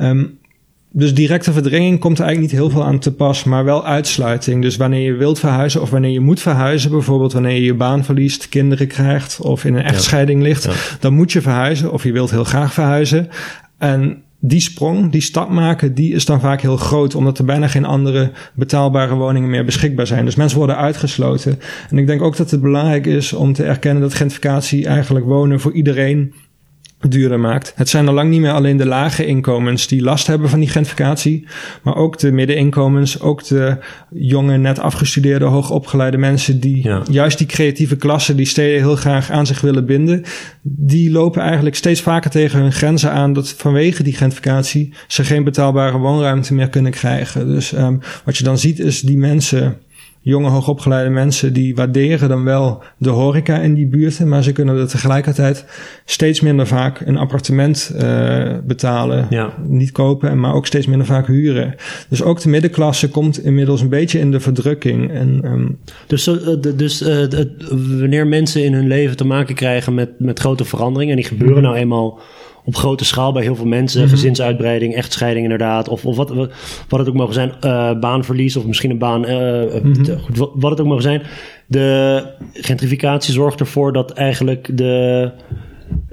Um, 0.00 0.38
dus 0.98 1.14
directe 1.14 1.52
verdringing 1.52 1.98
komt 1.98 2.18
er 2.18 2.24
eigenlijk 2.24 2.52
niet 2.52 2.62
heel 2.62 2.70
veel 2.70 2.84
aan 2.84 2.98
te 2.98 3.12
pas, 3.12 3.44
maar 3.44 3.64
wel 3.64 3.84
uitsluiting. 3.86 4.62
Dus 4.62 4.76
wanneer 4.76 5.00
je 5.00 5.12
wilt 5.12 5.38
verhuizen 5.38 5.82
of 5.82 5.90
wanneer 5.90 6.10
je 6.10 6.20
moet 6.20 6.40
verhuizen, 6.40 6.90
bijvoorbeeld 6.90 7.32
wanneer 7.32 7.54
je 7.54 7.64
je 7.64 7.74
baan 7.74 8.04
verliest, 8.04 8.48
kinderen 8.48 8.86
krijgt 8.86 9.40
of 9.40 9.64
in 9.64 9.74
een 9.74 9.84
echtscheiding 9.84 10.42
ligt, 10.42 10.68
dan 11.00 11.14
moet 11.14 11.32
je 11.32 11.40
verhuizen 11.40 11.92
of 11.92 12.02
je 12.02 12.12
wilt 12.12 12.30
heel 12.30 12.44
graag 12.44 12.72
verhuizen. 12.72 13.28
En 13.78 14.22
die 14.40 14.60
sprong, 14.60 15.12
die 15.12 15.20
stap 15.20 15.50
maken, 15.50 15.94
die 15.94 16.14
is 16.14 16.24
dan 16.24 16.40
vaak 16.40 16.60
heel 16.60 16.76
groot, 16.76 17.14
omdat 17.14 17.38
er 17.38 17.44
bijna 17.44 17.68
geen 17.68 17.84
andere 17.84 18.30
betaalbare 18.54 19.14
woningen 19.14 19.50
meer 19.50 19.64
beschikbaar 19.64 20.06
zijn. 20.06 20.24
Dus 20.24 20.34
mensen 20.34 20.58
worden 20.58 20.76
uitgesloten. 20.76 21.58
En 21.90 21.98
ik 21.98 22.06
denk 22.06 22.22
ook 22.22 22.36
dat 22.36 22.50
het 22.50 22.60
belangrijk 22.60 23.06
is 23.06 23.32
om 23.32 23.52
te 23.52 23.64
erkennen 23.64 24.02
dat 24.02 24.14
gentrificatie 24.14 24.86
eigenlijk 24.86 25.26
wonen 25.26 25.60
voor 25.60 25.72
iedereen 25.72 26.34
duurder 27.08 27.40
maakt. 27.40 27.72
Het 27.76 27.88
zijn 27.88 28.08
al 28.08 28.14
lang 28.14 28.30
niet 28.30 28.40
meer 28.40 28.52
alleen 28.52 28.76
de 28.76 28.86
lage 28.86 29.26
inkomens 29.26 29.86
die 29.86 30.02
last 30.02 30.26
hebben 30.26 30.48
van 30.48 30.60
die 30.60 30.68
gentrificatie, 30.68 31.46
maar 31.82 31.96
ook 31.96 32.18
de 32.18 32.32
middeninkomens, 32.32 33.20
ook 33.20 33.44
de 33.44 33.78
jonge, 34.10 34.56
net 34.56 34.78
afgestudeerde, 34.78 35.44
hoogopgeleide 35.44 36.16
mensen 36.16 36.60
die 36.60 36.90
juist 37.10 37.38
die 37.38 37.46
creatieve 37.46 37.96
klasse 37.96 38.34
die 38.34 38.46
steden 38.46 38.80
heel 38.80 38.96
graag 38.96 39.30
aan 39.30 39.46
zich 39.46 39.60
willen 39.60 39.86
binden, 39.86 40.24
die 40.62 41.10
lopen 41.10 41.42
eigenlijk 41.42 41.76
steeds 41.76 42.00
vaker 42.00 42.30
tegen 42.30 42.60
hun 42.60 42.72
grenzen 42.72 43.10
aan 43.10 43.32
dat 43.32 43.48
vanwege 43.48 44.02
die 44.02 44.14
gentrificatie 44.14 44.92
ze 45.06 45.24
geen 45.24 45.44
betaalbare 45.44 45.98
woonruimte 45.98 46.54
meer 46.54 46.68
kunnen 46.68 46.92
krijgen. 46.92 47.46
Dus 47.46 47.72
um, 47.72 48.00
wat 48.24 48.36
je 48.36 48.44
dan 48.44 48.58
ziet 48.58 48.78
is 48.78 49.00
die 49.00 49.18
mensen 49.18 49.76
jonge 50.28 50.48
hoogopgeleide 50.48 51.10
mensen 51.10 51.52
die 51.52 51.74
waarderen 51.74 52.28
dan 52.28 52.44
wel 52.44 52.82
de 52.98 53.08
horeca 53.08 53.58
in 53.58 53.74
die 53.74 53.86
buurten, 53.86 54.28
maar 54.28 54.42
ze 54.42 54.52
kunnen 54.52 54.76
er 54.76 54.88
tegelijkertijd 54.88 55.64
steeds 56.04 56.40
minder 56.40 56.66
vaak 56.66 57.00
een 57.00 57.16
appartement 57.16 57.92
uh, 57.94 58.54
betalen, 58.64 59.26
ja. 59.30 59.52
niet 59.66 59.92
kopen, 59.92 60.40
maar 60.40 60.54
ook 60.54 60.66
steeds 60.66 60.86
minder 60.86 61.06
vaak 61.06 61.26
huren. 61.26 61.74
Dus 62.08 62.22
ook 62.22 62.40
de 62.40 62.48
middenklasse 62.48 63.08
komt 63.08 63.44
inmiddels 63.44 63.80
een 63.80 63.88
beetje 63.88 64.18
in 64.18 64.30
de 64.30 64.40
verdrukking. 64.40 65.10
En, 65.10 65.40
um, 65.44 65.78
dus 66.06 66.28
uh, 66.28 66.36
dus 66.76 67.02
uh, 67.02 67.24
wanneer 67.98 68.26
mensen 68.26 68.64
in 68.64 68.72
hun 68.72 68.86
leven 68.86 69.16
te 69.16 69.26
maken 69.26 69.54
krijgen 69.54 69.94
met, 69.94 70.10
met 70.18 70.38
grote 70.38 70.64
veranderingen, 70.64 71.16
en 71.16 71.20
die 71.20 71.30
gebeuren 71.30 71.56
mhm. 71.56 71.64
nou 71.64 71.76
eenmaal 71.76 72.20
op 72.66 72.76
grote 72.76 73.04
schaal 73.04 73.32
bij 73.32 73.42
heel 73.42 73.56
veel 73.56 73.66
mensen. 73.66 74.00
Mhm. 74.00 74.10
Gezinsuitbreiding, 74.10 74.94
echtscheiding 74.94 75.44
inderdaad. 75.44 75.88
Of, 75.88 76.04
of 76.04 76.16
wat, 76.16 76.30
wat, 76.88 76.98
het 76.98 77.08
ook 77.08 77.14
mogen 77.14 77.34
zijn. 77.34 77.52
Uh, 77.64 77.98
baanverlies 77.98 78.56
of 78.56 78.66
misschien 78.66 78.90
een 78.90 78.98
baan. 78.98 79.30
Uh, 79.30 79.62
goed, 80.22 80.36
wat, 80.36 80.50
wat, 80.54 80.70
het 80.70 80.80
ook 80.80 80.86
mogen 80.86 81.02
zijn. 81.02 81.22
De 81.66 82.26
gentrificatie 82.52 83.32
zorgt 83.32 83.60
ervoor 83.60 83.92
dat 83.92 84.10
eigenlijk 84.10 84.76
de, 84.76 85.30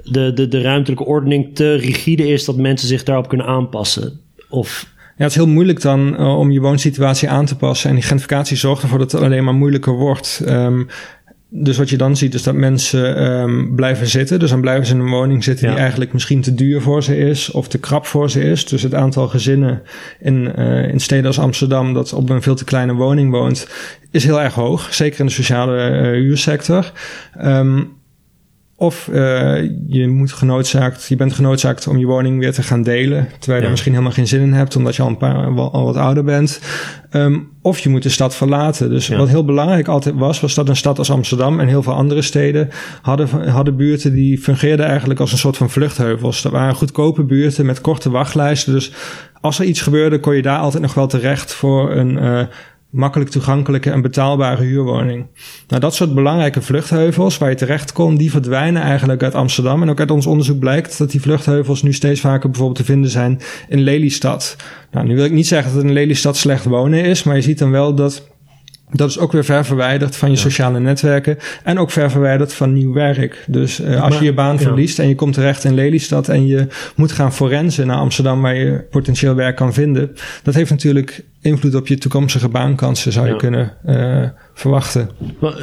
de, 0.02 0.32
de, 0.32 0.48
de 0.48 0.60
ruimtelijke 0.60 1.04
ordening 1.04 1.54
te 1.54 1.74
rigide 1.74 2.28
is... 2.28 2.44
dat 2.44 2.56
mensen 2.56 2.88
zich 2.88 3.02
daarop 3.02 3.28
kunnen 3.28 3.46
aanpassen. 3.46 4.20
Of 4.48 4.92
ja, 5.16 5.22
het 5.22 5.30
is 5.30 5.36
heel 5.36 5.46
moeilijk 5.46 5.80
dan 5.80 6.20
uh, 6.20 6.38
om 6.38 6.50
je 6.50 6.60
woonsituatie 6.60 7.28
aan 7.28 7.46
te 7.46 7.56
passen. 7.56 7.88
En 7.88 7.94
die 7.94 8.04
gentrificatie 8.04 8.56
zorgt 8.56 8.82
ervoor 8.82 8.98
dat 8.98 9.12
het 9.12 9.22
alleen 9.22 9.44
maar 9.44 9.54
moeilijker 9.54 9.92
wordt. 9.92 10.42
Um, 10.46 10.88
dus 11.56 11.76
wat 11.76 11.90
je 11.90 11.96
dan 11.96 12.16
ziet 12.16 12.34
is 12.34 12.42
dat 12.42 12.54
mensen 12.54 13.32
um, 13.32 13.74
blijven 13.74 14.06
zitten. 14.06 14.38
Dus 14.38 14.50
dan 14.50 14.60
blijven 14.60 14.86
ze 14.86 14.94
in 14.94 15.00
een 15.00 15.08
woning 15.08 15.44
zitten 15.44 15.68
die 15.68 15.76
eigenlijk 15.76 16.12
misschien 16.12 16.40
te 16.40 16.54
duur 16.54 16.80
voor 16.80 17.02
ze 17.02 17.16
is 17.16 17.50
of 17.50 17.68
te 17.68 17.78
krap 17.78 18.06
voor 18.06 18.30
ze 18.30 18.40
is. 18.42 18.66
Dus 18.66 18.82
het 18.82 18.94
aantal 18.94 19.28
gezinnen 19.28 19.82
in, 20.20 20.52
uh, 20.58 20.88
in 20.88 21.00
steden 21.00 21.26
als 21.26 21.38
Amsterdam 21.38 21.94
dat 21.94 22.12
op 22.12 22.30
een 22.30 22.42
veel 22.42 22.54
te 22.54 22.64
kleine 22.64 22.92
woning 22.92 23.30
woont, 23.30 23.68
is 24.10 24.24
heel 24.24 24.40
erg 24.40 24.54
hoog. 24.54 24.94
Zeker 24.94 25.20
in 25.20 25.26
de 25.26 25.32
sociale 25.32 25.90
uh, 25.90 26.00
huursector. 26.00 26.92
Um, 27.44 28.02
of 28.84 29.08
uh, 29.12 29.16
je, 29.86 30.08
moet 30.08 30.32
genoodzaakt, 30.32 31.06
je 31.08 31.16
bent 31.16 31.32
genoodzaakt 31.32 31.86
om 31.86 31.98
je 31.98 32.06
woning 32.06 32.38
weer 32.38 32.52
te 32.52 32.62
gaan 32.62 32.82
delen. 32.82 33.28
Terwijl 33.38 33.58
je 33.58 33.64
er 33.64 33.70
misschien 33.70 33.92
helemaal 33.92 34.12
geen 34.12 34.26
zin 34.26 34.40
in 34.40 34.52
hebt, 34.52 34.76
omdat 34.76 34.96
je 34.96 35.02
al, 35.02 35.08
een 35.08 35.16
paar, 35.16 35.46
al 35.56 35.84
wat 35.84 35.96
ouder 35.96 36.24
bent. 36.24 36.60
Um, 37.12 37.48
of 37.62 37.78
je 37.78 37.88
moet 37.88 38.02
de 38.02 38.08
stad 38.08 38.34
verlaten. 38.34 38.90
Dus 38.90 39.08
wat 39.08 39.28
heel 39.28 39.44
belangrijk 39.44 39.88
altijd 39.88 40.14
was, 40.14 40.40
was 40.40 40.54
dat 40.54 40.68
een 40.68 40.76
stad 40.76 40.98
als 40.98 41.10
Amsterdam 41.10 41.60
en 41.60 41.66
heel 41.66 41.82
veel 41.82 41.94
andere 41.94 42.22
steden 42.22 42.68
hadden, 43.02 43.48
hadden 43.48 43.76
buurten 43.76 44.12
die 44.12 44.38
fungeerden 44.38 44.86
eigenlijk 44.86 45.20
als 45.20 45.32
een 45.32 45.38
soort 45.38 45.56
van 45.56 45.70
vluchtheuvels. 45.70 46.42
Dat 46.42 46.52
waren 46.52 46.74
goedkope 46.74 47.24
buurten 47.24 47.66
met 47.66 47.80
korte 47.80 48.10
wachtlijsten. 48.10 48.72
Dus 48.72 48.92
als 49.40 49.58
er 49.58 49.64
iets 49.64 49.80
gebeurde, 49.80 50.20
kon 50.20 50.34
je 50.34 50.42
daar 50.42 50.58
altijd 50.58 50.82
nog 50.82 50.94
wel 50.94 51.06
terecht 51.06 51.54
voor 51.54 51.92
een. 51.92 52.22
Uh, 52.22 52.42
makkelijk 52.94 53.30
toegankelijke 53.30 53.90
en 53.90 54.02
betaalbare 54.02 54.62
huurwoning. 54.62 55.26
Nou, 55.68 55.80
dat 55.80 55.94
soort 55.94 56.14
belangrijke 56.14 56.62
vluchtheuvels 56.62 57.38
waar 57.38 57.50
je 57.50 57.56
terecht 57.56 57.92
kon, 57.92 58.16
die 58.16 58.30
verdwijnen 58.30 58.82
eigenlijk 58.82 59.22
uit 59.22 59.34
Amsterdam. 59.34 59.82
En 59.82 59.90
ook 59.90 60.00
uit 60.00 60.10
ons 60.10 60.26
onderzoek 60.26 60.58
blijkt 60.58 60.98
dat 60.98 61.10
die 61.10 61.20
vluchtheuvels 61.20 61.82
nu 61.82 61.92
steeds 61.92 62.20
vaker 62.20 62.48
bijvoorbeeld 62.50 62.78
te 62.78 62.84
vinden 62.84 63.10
zijn 63.10 63.40
in 63.68 63.80
Lelystad. 63.80 64.56
Nou, 64.90 65.06
nu 65.06 65.14
wil 65.14 65.24
ik 65.24 65.32
niet 65.32 65.46
zeggen 65.46 65.74
dat 65.74 65.82
in 65.82 65.92
Lelystad 65.92 66.36
slecht 66.36 66.64
wonen 66.64 67.04
is, 67.04 67.22
maar 67.22 67.36
je 67.36 67.42
ziet 67.42 67.58
dan 67.58 67.70
wel 67.70 67.94
dat 67.94 68.32
dat 68.96 69.08
is 69.08 69.18
ook 69.18 69.32
weer 69.32 69.44
ver 69.44 69.64
verwijderd 69.64 70.16
van 70.16 70.30
je 70.30 70.36
sociale 70.36 70.80
netwerken 70.80 71.38
en 71.64 71.78
ook 71.78 71.90
ver 71.90 72.10
verwijderd 72.10 72.52
van 72.52 72.72
nieuw 72.72 72.92
werk. 72.92 73.44
Dus 73.46 73.80
uh, 73.80 74.02
als 74.02 74.18
je 74.18 74.24
je 74.24 74.34
baan 74.34 74.58
verliest 74.58 74.98
en 74.98 75.08
je 75.08 75.14
komt 75.14 75.34
terecht 75.34 75.64
in 75.64 75.74
Lelystad 75.74 76.28
en 76.28 76.46
je 76.46 76.66
moet 76.96 77.12
gaan 77.12 77.32
forensen 77.32 77.86
naar 77.86 77.96
Amsterdam 77.96 78.42
waar 78.42 78.56
je 78.56 78.84
potentieel 78.90 79.34
werk 79.34 79.56
kan 79.56 79.72
vinden, 79.72 80.16
dat 80.42 80.54
heeft 80.54 80.70
natuurlijk 80.70 81.24
invloed 81.44 81.74
op 81.74 81.86
je 81.86 81.98
toekomstige 81.98 82.48
baankansen, 82.48 83.12
zou 83.12 83.28
je 83.28 83.36
kunnen 83.36 83.72
uh, 83.86 84.28
verwachten. 84.54 85.10
Maar 85.40 85.62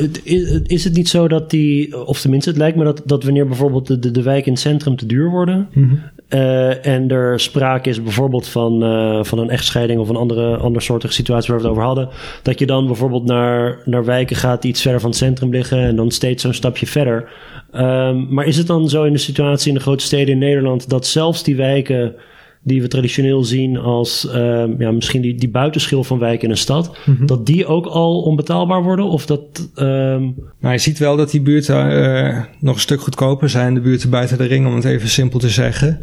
is 0.63 0.83
het 0.83 0.93
niet 0.93 1.09
zo 1.09 1.27
dat 1.27 1.50
die, 1.50 2.05
of 2.05 2.21
tenminste, 2.21 2.50
het 2.50 2.59
lijkt 2.59 2.77
me 2.77 2.83
dat, 2.83 3.01
dat 3.05 3.23
wanneer 3.23 3.47
bijvoorbeeld 3.47 3.88
de, 3.88 4.00
de, 4.00 4.11
de 4.11 4.21
wijken 4.21 4.45
in 4.45 4.51
het 4.51 4.61
centrum 4.61 4.95
te 4.95 5.05
duur 5.05 5.29
worden, 5.29 5.67
mm 5.73 6.00
uh, 6.33 6.85
en 6.85 7.09
er 7.09 7.39
sprake 7.39 7.89
is 7.89 8.03
bijvoorbeeld 8.03 8.47
van, 8.47 8.83
uh, 8.83 9.23
van 9.23 9.39
een 9.39 9.50
echtscheiding 9.50 10.00
of 10.00 10.09
een 10.09 10.15
andere, 10.15 10.57
andere 10.57 10.85
soortige 10.85 11.13
situatie 11.13 11.53
waar 11.53 11.61
we 11.61 11.67
het 11.67 11.71
over 11.71 11.85
hadden, 11.88 12.09
dat 12.43 12.59
je 12.59 12.65
dan 12.65 12.85
bijvoorbeeld 12.85 13.25
naar, 13.25 13.79
naar 13.85 14.05
wijken 14.05 14.35
gaat 14.35 14.61
die 14.61 14.71
iets 14.71 14.81
verder 14.81 15.00
van 15.00 15.09
het 15.09 15.19
centrum 15.19 15.51
liggen 15.51 15.79
en 15.79 15.95
dan 15.95 16.11
steeds 16.11 16.43
zo'n 16.43 16.53
stapje 16.53 16.88
verder. 16.88 17.29
Um, 17.75 18.27
maar 18.29 18.45
is 18.45 18.57
het 18.57 18.67
dan 18.67 18.89
zo 18.89 19.03
in 19.03 19.13
de 19.13 19.19
situatie 19.19 19.67
in 19.67 19.73
de 19.73 19.81
grote 19.81 20.03
steden 20.03 20.33
in 20.33 20.39
Nederland 20.39 20.89
dat 20.89 21.05
zelfs 21.05 21.43
die 21.43 21.55
wijken 21.55 22.15
die 22.63 22.82
we 22.82 22.88
traditioneel 22.88 23.44
zien 23.44 23.77
als 23.77 24.27
uh, 24.36 24.63
ja, 24.77 24.91
misschien 24.91 25.22
die, 25.22 25.36
die 25.36 25.50
buitenschil 25.50 26.03
van 26.03 26.20
wijken 26.20 26.44
in 26.44 26.50
een 26.50 26.58
stad, 26.58 26.98
mm-hmm. 27.06 27.25
dat 27.25 27.46
die 27.46 27.65
ook 27.65 27.86
al 27.86 28.22
onbetaalbaar 28.22 28.84
worden? 28.84 29.06
Of 29.06 29.25
dat. 29.25 29.70
Um... 29.75 30.36
Nou, 30.60 30.74
je 30.74 30.77
ziet 30.77 30.98
wel 30.98 31.18
dat 31.18 31.32
die 31.32 31.41
buurten 31.41 31.91
uh, 31.91 32.39
nog 32.60 32.75
een 32.75 32.82
stuk 32.82 33.01
goedkoper 33.01 33.50
zijn, 33.50 33.74
de 33.74 33.82
buurten 33.82 34.10
buiten 34.10 34.38
de 34.38 34.44
ring, 34.44 34.68
om 34.68 34.75
het 34.75 34.86
even 34.86 35.10
simpel 35.10 35.39
te 35.39 35.50
zeggen. 35.50 36.00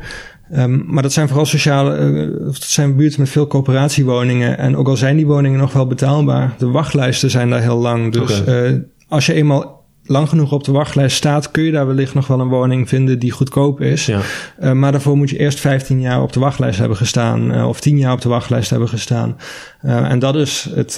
Um, 0.54 0.84
maar 0.86 1.02
dat 1.02 1.12
zijn 1.12 1.28
vooral 1.28 1.46
sociale, 1.46 1.98
uh, 1.98 2.44
dat 2.44 2.56
zijn 2.56 2.96
buurten 2.96 3.20
met 3.20 3.28
veel 3.28 3.46
coöperatiewoningen. 3.46 4.58
En 4.58 4.76
ook 4.76 4.88
al 4.88 4.96
zijn 4.96 5.16
die 5.16 5.26
woningen 5.26 5.58
nog 5.58 5.72
wel 5.72 5.86
betaalbaar, 5.86 6.54
de 6.58 6.68
wachtlijsten 6.68 7.30
zijn 7.30 7.50
daar 7.50 7.62
heel 7.62 7.78
lang. 7.78 8.12
Dus 8.12 8.40
okay. 8.40 8.70
uh, 8.70 8.78
als 9.08 9.26
je 9.26 9.32
eenmaal 9.32 9.77
lang 10.08 10.28
genoeg 10.28 10.52
op 10.52 10.64
de 10.64 10.72
wachtlijst 10.72 11.16
staat, 11.16 11.50
kun 11.50 11.62
je 11.62 11.70
daar 11.70 11.86
wellicht 11.86 12.14
nog 12.14 12.26
wel 12.26 12.40
een 12.40 12.48
woning 12.48 12.88
vinden 12.88 13.18
die 13.18 13.30
goedkoop 13.30 13.80
is. 13.80 14.06
Ja. 14.06 14.20
Uh, 14.60 14.72
maar 14.72 14.92
daarvoor 14.92 15.16
moet 15.16 15.30
je 15.30 15.38
eerst 15.38 15.60
15 15.60 16.00
jaar 16.00 16.22
op 16.22 16.32
de 16.32 16.40
wachtlijst 16.40 16.78
hebben 16.78 16.96
gestaan, 16.96 17.54
uh, 17.54 17.68
of 17.68 17.80
10 17.80 17.98
jaar 17.98 18.12
op 18.12 18.20
de 18.20 18.28
wachtlijst 18.28 18.70
hebben 18.70 18.88
gestaan. 18.88 19.36
Uh, 19.84 20.10
en 20.10 20.18
dat 20.18 20.36
is, 20.36 20.68
het, 20.74 20.96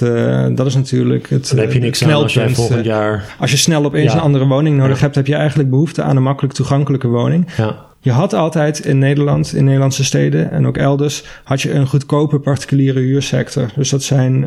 dat 0.57 0.65
is 0.65 0.75
natuurlijk 0.75 1.29
het. 1.29 1.49
Dan 1.49 1.59
heb 1.59 1.73
je 1.73 1.79
niks 1.79 2.03
aan 2.03 2.13
als 2.13 2.33
jij 2.33 2.49
volgend 2.49 2.85
jaar. 2.85 3.35
Als 3.39 3.51
je 3.51 3.57
snel 3.57 3.85
opeens 3.85 4.11
ja. 4.11 4.17
een 4.17 4.23
andere 4.23 4.47
woning 4.47 4.77
nodig 4.77 4.95
ja. 4.95 5.01
hebt, 5.01 5.15
heb 5.15 5.27
je 5.27 5.35
eigenlijk 5.35 5.69
behoefte 5.69 6.01
aan 6.01 6.15
een 6.15 6.23
makkelijk 6.23 6.53
toegankelijke 6.53 7.07
woning. 7.07 7.47
Ja. 7.57 7.75
Je 7.99 8.11
had 8.11 8.33
altijd 8.33 8.79
in 8.79 8.97
Nederland, 8.97 9.53
in 9.53 9.63
Nederlandse 9.63 10.03
steden 10.03 10.51
en 10.51 10.67
ook 10.67 10.77
elders, 10.77 11.23
had 11.43 11.61
je 11.61 11.71
een 11.71 11.87
goedkope 11.87 12.39
particuliere 12.39 12.99
huursector. 12.99 13.69
Dus 13.75 13.89
dat 13.89 14.03
zijn 14.03 14.45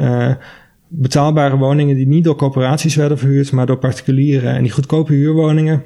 betaalbare 0.89 1.57
woningen 1.57 1.97
die 1.97 2.07
niet 2.07 2.25
door 2.25 2.37
corporaties 2.37 2.95
werden 2.95 3.19
verhuurd, 3.19 3.53
maar 3.53 3.67
door 3.67 3.79
particulieren. 3.79 4.55
En 4.55 4.63
die 4.63 4.73
goedkope 4.73 5.13
huurwoningen, 5.13 5.83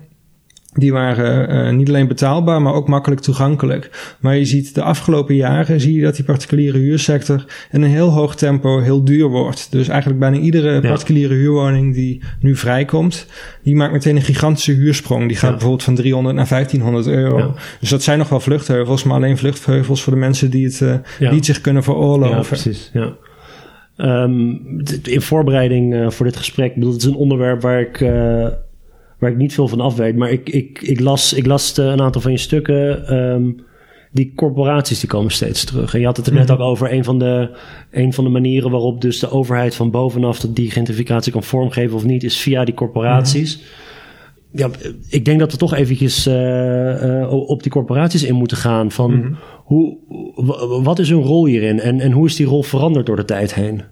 die 0.72 0.92
waren 0.92 1.66
uh, 1.66 1.76
niet 1.76 1.88
alleen 1.88 2.08
betaalbaar, 2.08 2.62
maar 2.62 2.74
ook 2.74 2.88
makkelijk 2.88 3.20
toegankelijk. 3.20 4.16
Maar 4.20 4.36
je 4.36 4.44
ziet 4.44 4.74
de 4.74 4.82
afgelopen 4.82 5.34
jaren 5.34 5.80
zie 5.80 5.94
je 5.94 6.02
dat 6.02 6.16
die 6.16 6.24
particuliere 6.24 6.78
huursector 6.78 7.44
in 7.70 7.82
een 7.82 7.90
heel 7.90 8.10
hoog 8.10 8.36
tempo 8.36 8.80
heel 8.80 9.04
duur 9.04 9.28
wordt. 9.28 9.70
Dus 9.70 9.88
eigenlijk 9.88 10.20
bijna 10.20 10.36
iedere 10.36 10.80
particuliere 10.80 11.34
huurwoning 11.34 11.94
die 11.94 12.22
nu 12.40 12.56
vrijkomt, 12.56 13.26
die 13.62 13.76
maakt 13.76 13.92
meteen 13.92 14.16
een 14.16 14.22
gigantische 14.22 14.72
huursprong. 14.72 15.26
Die 15.26 15.36
gaat 15.36 15.44
ja. 15.44 15.50
bijvoorbeeld 15.50 15.82
van 15.82 15.94
300 15.94 16.36
naar 16.36 16.48
1500 16.48 17.06
euro. 17.06 17.38
Ja. 17.38 17.54
Dus 17.80 17.88
dat 17.88 18.02
zijn 18.02 18.18
nog 18.18 18.28
wel 18.28 18.40
vluchtheuvels, 18.40 19.02
maar 19.02 19.16
alleen 19.16 19.38
vluchtheuvels 19.38 20.02
voor 20.02 20.12
de 20.12 20.18
mensen 20.18 20.50
die 20.50 20.64
het, 20.64 20.80
uh, 20.80 20.94
die 21.18 21.28
het 21.28 21.44
zich 21.44 21.60
kunnen 21.60 21.82
veroorloven. 21.82 22.36
Ja, 22.36 22.42
precies. 22.42 22.90
Ja. 22.92 23.16
Ehm, 23.98 24.50
in 25.02 25.20
voorbereiding 25.20 25.94
uh, 25.94 26.10
voor 26.10 26.26
dit 26.26 26.36
gesprek, 26.36 26.74
bedoel, 26.74 26.92
het 26.92 27.00
is 27.00 27.08
een 27.08 27.14
onderwerp 27.14 27.62
waar 27.62 27.80
ik, 27.80 28.00
uh, 28.00 28.10
waar 29.18 29.30
ik 29.30 29.36
niet 29.36 29.54
veel 29.54 29.68
van 29.68 29.80
af 29.80 29.96
weet. 29.96 30.16
Maar 30.16 30.30
ik, 30.30 30.48
ik, 30.48 30.80
ik 30.82 31.00
las, 31.00 31.32
ik 31.32 31.46
las 31.46 31.76
een 31.76 32.00
aantal 32.00 32.20
van 32.20 32.32
je 32.32 32.38
stukken. 32.38 33.14
Um, 33.16 33.66
die 34.10 34.32
corporaties 34.34 35.00
die 35.00 35.08
komen 35.08 35.32
steeds 35.32 35.64
terug. 35.64 35.94
En 35.94 36.00
je 36.00 36.06
had 36.06 36.16
het 36.16 36.26
er 36.26 36.32
net 36.32 36.48
mhm. 36.48 36.52
ook 36.52 36.60
over 36.60 36.92
een 36.92 37.04
van, 37.04 37.18
de, 37.18 37.56
een 37.90 38.12
van 38.12 38.24
de 38.24 38.30
manieren 38.30 38.70
waarop 38.70 39.00
dus 39.00 39.18
de 39.18 39.30
overheid 39.30 39.74
van 39.74 39.90
bovenaf 39.90 40.38
die 40.38 40.70
gentrificatie 40.70 41.32
kan 41.32 41.42
vormgeven 41.42 41.96
of 41.96 42.04
niet, 42.04 42.24
is 42.24 42.36
via 42.36 42.64
die 42.64 42.74
corporaties. 42.74 43.56
Mhm. 43.56 43.66
Ja, 44.52 44.70
ik 45.08 45.24
denk 45.24 45.38
dat 45.38 45.52
we 45.52 45.58
toch 45.58 45.74
eventjes 45.74 46.26
uh, 46.26 47.02
uh, 47.02 47.32
op 47.32 47.62
die 47.62 47.72
corporaties 47.72 48.24
in 48.24 48.34
moeten 48.34 48.56
gaan. 48.56 48.90
Van 48.90 49.10
mm 49.10 49.36
hoe, 49.68 49.96
wat 50.82 50.98
is 50.98 51.10
hun 51.10 51.22
rol 51.22 51.46
hierin 51.46 51.80
en, 51.80 52.00
en 52.00 52.12
hoe 52.12 52.26
is 52.26 52.36
die 52.36 52.46
rol 52.46 52.62
veranderd 52.62 53.06
door 53.06 53.16
de 53.16 53.24
tijd 53.24 53.54
heen? 53.54 53.82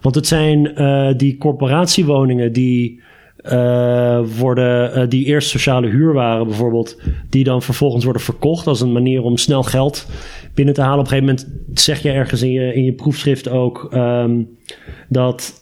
Want 0.00 0.14
het 0.14 0.26
zijn 0.26 0.72
uh, 0.80 1.10
die 1.16 1.36
corporatiewoningen 1.36 2.52
die 2.52 3.00
uh, 3.42 4.20
worden, 4.38 4.98
uh, 4.98 5.08
die 5.08 5.24
eerst 5.24 5.48
sociale 5.48 5.88
huur 5.88 6.12
waren 6.12 6.46
bijvoorbeeld, 6.46 7.00
die 7.30 7.44
dan 7.44 7.62
vervolgens 7.62 8.04
worden 8.04 8.22
verkocht 8.22 8.66
als 8.66 8.80
een 8.80 8.92
manier 8.92 9.22
om 9.22 9.36
snel 9.36 9.62
geld 9.62 10.06
binnen 10.54 10.74
te 10.74 10.80
halen. 10.80 10.98
Op 10.98 11.04
een 11.04 11.10
gegeven 11.10 11.34
moment 11.34 11.78
zeg 11.80 12.02
je 12.02 12.10
ergens 12.10 12.42
in 12.42 12.50
je, 12.50 12.74
in 12.74 12.84
je 12.84 12.92
proefschrift 12.92 13.48
ook 13.48 13.90
um, 13.94 14.48
dat 15.08 15.59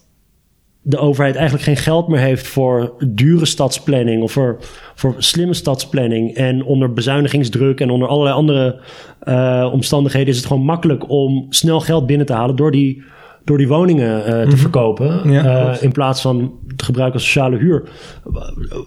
de 0.81 0.97
overheid 0.97 1.35
eigenlijk 1.35 1.65
geen 1.65 1.77
geld 1.77 2.07
meer 2.07 2.19
heeft 2.19 2.47
voor 2.47 2.93
dure 3.07 3.45
stadsplanning 3.45 4.23
of 4.23 4.31
voor, 4.31 4.57
voor 4.95 5.15
slimme 5.17 5.53
stadsplanning. 5.53 6.35
En 6.35 6.63
onder 6.63 6.93
bezuinigingsdruk 6.93 7.79
en 7.79 7.89
onder 7.89 8.07
allerlei 8.07 8.35
andere 8.35 8.81
uh, 9.23 9.69
omstandigheden 9.73 10.27
is 10.27 10.37
het 10.37 10.45
gewoon 10.45 10.63
makkelijk 10.63 11.09
om 11.09 11.45
snel 11.49 11.79
geld 11.79 12.05
binnen 12.05 12.25
te 12.25 12.33
halen 12.33 12.55
door 12.55 12.71
die 12.71 13.03
door 13.43 13.57
die 13.57 13.67
woningen 13.67 14.19
uh, 14.19 14.25
te 14.25 14.47
mhm. 14.47 14.57
verkopen. 14.57 15.31
Ja, 15.31 15.73
uh, 15.73 15.83
in 15.83 15.91
plaats 15.91 16.21
van 16.21 16.51
te 16.75 16.85
gebruiken 16.85 17.19
als 17.19 17.25
sociale 17.25 17.57
huur. 17.57 17.89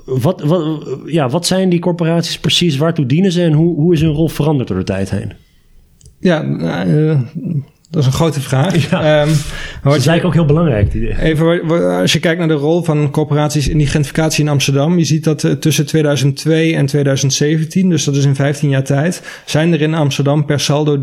Wat, 0.05 0.43
wat, 0.43 0.89
ja, 1.07 1.29
wat 1.29 1.47
zijn 1.47 1.69
die 1.69 1.79
corporaties 1.79 2.39
precies? 2.39 2.77
Waartoe 2.77 3.07
dienen 3.07 3.33
ze 3.33 3.43
en 3.43 3.53
hoe, 3.53 3.75
hoe 3.77 3.93
is 3.93 4.01
hun 4.01 4.13
rol 4.13 4.29
veranderd 4.29 4.69
door 4.69 4.79
de 4.79 4.85
tijd 4.85 5.11
heen? 5.11 5.33
Ja, 6.19 6.45
uh, 6.85 7.21
dat 7.93 8.01
is 8.01 8.07
een 8.07 8.13
grote 8.13 8.41
vraag. 8.41 8.91
Ja. 8.91 9.23
Um, 9.23 9.29
dat 9.83 9.97
is 9.97 10.07
eigenlijk 10.07 10.25
ook 10.25 10.35
heel 10.35 10.45
belangrijk. 10.45 10.95
Even, 10.95 12.01
als 12.01 12.13
je 12.13 12.21
kijkt 12.21 12.39
naar 12.39 12.49
de 12.49 12.55
rol 12.55 12.83
van 12.83 13.11
corporaties 13.11 13.69
in 13.69 13.79
die 13.79 13.87
gentrificatie 13.87 14.45
in 14.45 14.51
Amsterdam. 14.51 14.99
Je 14.99 15.05
ziet 15.05 15.25
dat 15.25 15.43
uh, 15.43 15.53
tussen 15.53 15.87
2002 15.87 16.77
en 16.77 16.87
2017, 16.87 17.89
dus 17.89 18.05
dat 18.05 18.17
is 18.17 18.25
in 18.25 18.35
15 18.35 18.69
jaar 18.69 18.85
tijd, 18.85 19.43
zijn 19.45 19.73
er 19.73 19.81
in 19.81 19.95
Amsterdam 19.95 20.45
per 20.45 20.61
saldo 20.61 21.01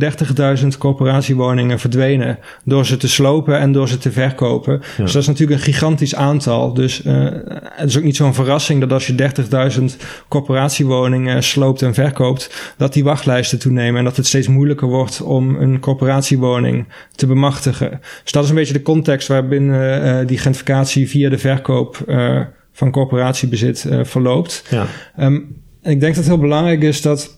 30.000 0.62 0.68
corporatiewoningen 0.78 1.80
verdwenen. 1.80 2.40
Door 2.64 2.86
ze 2.86 2.98
te 2.98 3.08
slopen 3.08 3.60
en 3.60 3.72
door 3.72 3.88
ze 3.88 3.98
te 3.98 4.12
verkopen. 4.12 4.82
Dus 4.98 5.12
dat 5.12 5.22
is 5.22 5.28
natuurlijk 5.28 5.60
een 5.60 5.74
gigantisch 5.74 6.16
aantal. 6.16 6.74
Dus 6.74 7.06
uh, 7.06 7.28
het 7.64 7.90
is 7.90 7.98
ook 7.98 8.04
niet 8.04 8.16
zo'n 8.16 8.34
verrassing 8.34 8.80
dat 8.80 8.92
als 8.92 9.08
je 9.08 9.32
30.000 9.80 9.84
corporatiewoningen 10.28 11.44
sloopt 11.44 11.82
en 11.82 11.94
verkoopt, 11.94 12.74
dat 12.78 12.94
die 12.94 13.04
wachtlijsten 13.04 13.60
toenemen 13.60 13.98
en 13.98 14.04
dat 14.04 14.18
het 14.18 14.28
steeds 14.28 14.48
moeilijker 14.48 14.88
wordt 14.88 15.22
om 15.22 15.56
een 15.56 15.80
corporatiewoning 15.80 16.78
te 17.16 17.28
bemachtigen. 17.28 18.00
Dus 18.24 18.32
dat 18.32 18.44
is 18.44 18.50
een 18.50 18.56
beetje 18.56 18.74
de 18.74 18.82
context 18.82 19.28
waarbinnen 19.28 20.06
uh, 20.06 20.28
die 20.28 20.38
gentrificatie 20.38 21.10
via 21.10 21.30
de 21.30 21.38
verkoop 21.38 22.04
uh, 22.08 22.42
van 22.72 22.92
corporatiebezit 22.92 23.86
uh, 23.88 24.04
verloopt. 24.04 24.64
Ja. 24.70 24.86
Um, 25.20 25.62
ik 25.82 26.00
denk 26.00 26.16
dat 26.16 26.16
het 26.16 26.34
heel 26.34 26.38
belangrijk 26.38 26.82
is 26.82 27.02
dat 27.02 27.38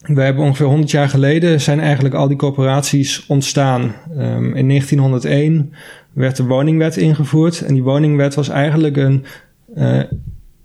we 0.00 0.22
hebben 0.22 0.44
ongeveer 0.44 0.66
100 0.66 0.90
jaar 0.90 1.08
geleden 1.08 1.60
zijn 1.60 1.80
eigenlijk 1.80 2.14
al 2.14 2.28
die 2.28 2.36
corporaties 2.36 3.26
ontstaan. 3.26 3.94
Um, 4.18 4.54
in 4.54 4.68
1901 4.68 5.72
werd 6.12 6.36
de 6.36 6.44
woningwet 6.44 6.96
ingevoerd 6.96 7.60
en 7.60 7.74
die 7.74 7.82
woningwet 7.82 8.34
was 8.34 8.48
eigenlijk 8.48 8.96
een 8.96 9.24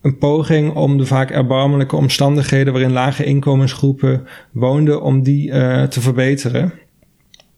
een 0.02 0.18
poging 0.18 0.74
om 0.74 0.98
de 0.98 1.06
vaak 1.06 1.32
erbarmelijke 1.32 1.96
omstandigheden 1.96 2.74
waarin 2.74 2.92
lage 2.92 3.24
inkomensgroepen 3.24 4.28
woonden, 4.52 5.02
om 5.02 5.24
die 5.24 5.50
uh, 5.50 5.84
te 5.84 6.02
verbeteren. 6.02 6.74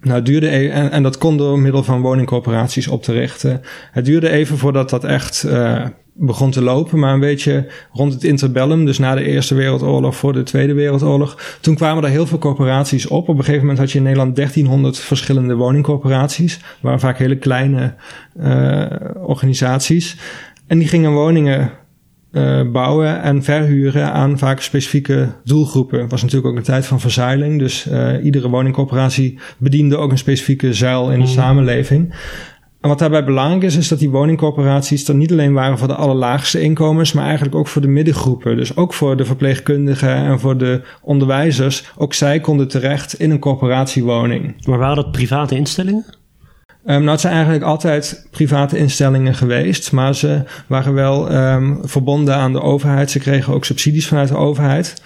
Nou, 0.03 0.15
het 0.15 0.25
duurde 0.25 0.49
even, 0.49 0.91
en, 0.91 1.03
dat 1.03 1.17
kon 1.17 1.37
door 1.37 1.59
middel 1.59 1.83
van 1.83 2.01
woningcorporaties 2.01 2.87
op 2.87 3.03
te 3.03 3.11
richten. 3.11 3.61
Het 3.91 4.05
duurde 4.05 4.29
even 4.29 4.57
voordat 4.57 4.89
dat 4.89 5.03
echt 5.03 5.43
uh, 5.47 5.85
begon 6.13 6.51
te 6.51 6.61
lopen, 6.61 6.99
maar 6.99 7.13
een 7.13 7.19
beetje 7.19 7.67
rond 7.91 8.13
het 8.13 8.23
interbellum, 8.23 8.85
dus 8.85 8.97
na 8.97 9.15
de 9.15 9.23
Eerste 9.23 9.55
Wereldoorlog, 9.55 10.15
voor 10.15 10.33
de 10.33 10.43
Tweede 10.43 10.73
Wereldoorlog. 10.73 11.57
Toen 11.61 11.75
kwamen 11.75 12.03
er 12.03 12.09
heel 12.09 12.27
veel 12.27 12.37
corporaties 12.37 13.07
op. 13.07 13.29
Op 13.29 13.37
een 13.37 13.43
gegeven 13.43 13.59
moment 13.59 13.79
had 13.79 13.91
je 13.91 13.97
in 13.97 14.03
Nederland 14.03 14.35
1300 14.35 14.99
verschillende 14.99 15.55
woningcorporaties, 15.55 16.59
waren 16.81 16.99
vaak 16.99 17.17
hele 17.17 17.37
kleine 17.37 17.93
uh, 18.39 18.85
organisaties. 19.25 20.17
En 20.67 20.77
die 20.77 20.87
gingen 20.87 21.11
woningen 21.11 21.71
uh, 22.33 22.71
bouwen 22.71 23.21
en 23.21 23.43
verhuren 23.43 24.11
aan 24.11 24.37
vaak 24.37 24.61
specifieke 24.61 25.29
doelgroepen. 25.43 26.01
Het 26.01 26.11
was 26.11 26.21
natuurlijk 26.21 26.51
ook 26.51 26.57
een 26.57 26.63
tijd 26.63 26.85
van 26.85 26.99
verzuiling, 26.99 27.59
dus 27.59 27.87
uh, 27.87 28.23
iedere 28.23 28.49
woningcorporatie 28.49 29.39
bediende 29.57 29.97
ook 29.97 30.11
een 30.11 30.17
specifieke 30.17 30.73
zuil 30.73 31.11
in 31.11 31.19
de 31.19 31.25
mm. 31.25 31.31
samenleving. 31.31 32.13
En 32.81 32.89
wat 32.89 32.99
daarbij 32.99 33.23
belangrijk 33.23 33.63
is, 33.63 33.75
is 33.75 33.87
dat 33.87 33.99
die 33.99 34.09
woningcorporaties 34.09 35.07
er 35.07 35.15
niet 35.15 35.31
alleen 35.31 35.53
waren 35.53 35.77
voor 35.77 35.87
de 35.87 35.95
allerlaagste 35.95 36.61
inkomens, 36.61 37.13
maar 37.13 37.25
eigenlijk 37.25 37.55
ook 37.55 37.67
voor 37.67 37.81
de 37.81 37.87
middengroepen. 37.87 38.57
Dus 38.57 38.75
ook 38.75 38.93
voor 38.93 39.17
de 39.17 39.25
verpleegkundigen 39.25 40.15
en 40.15 40.39
voor 40.39 40.57
de 40.57 40.81
onderwijzers. 41.01 41.91
Ook 41.97 42.13
zij 42.13 42.39
konden 42.39 42.67
terecht 42.67 43.19
in 43.19 43.31
een 43.31 43.39
corporatiewoning. 43.39 44.65
Maar 44.67 44.77
waren 44.77 44.95
dat 44.95 45.11
private 45.11 45.55
instellingen? 45.55 46.05
Um, 46.85 46.99
nou, 46.99 47.09
het 47.09 47.19
zijn 47.19 47.33
eigenlijk 47.33 47.63
altijd 47.63 48.27
private 48.31 48.77
instellingen 48.77 49.35
geweest, 49.35 49.91
maar 49.91 50.15
ze 50.15 50.43
waren 50.67 50.93
wel 50.93 51.35
um, 51.35 51.79
verbonden 51.83 52.35
aan 52.35 52.53
de 52.53 52.61
overheid. 52.61 53.11
Ze 53.11 53.19
kregen 53.19 53.53
ook 53.53 53.65
subsidies 53.65 54.07
vanuit 54.07 54.27
de 54.27 54.35
overheid. 54.35 55.01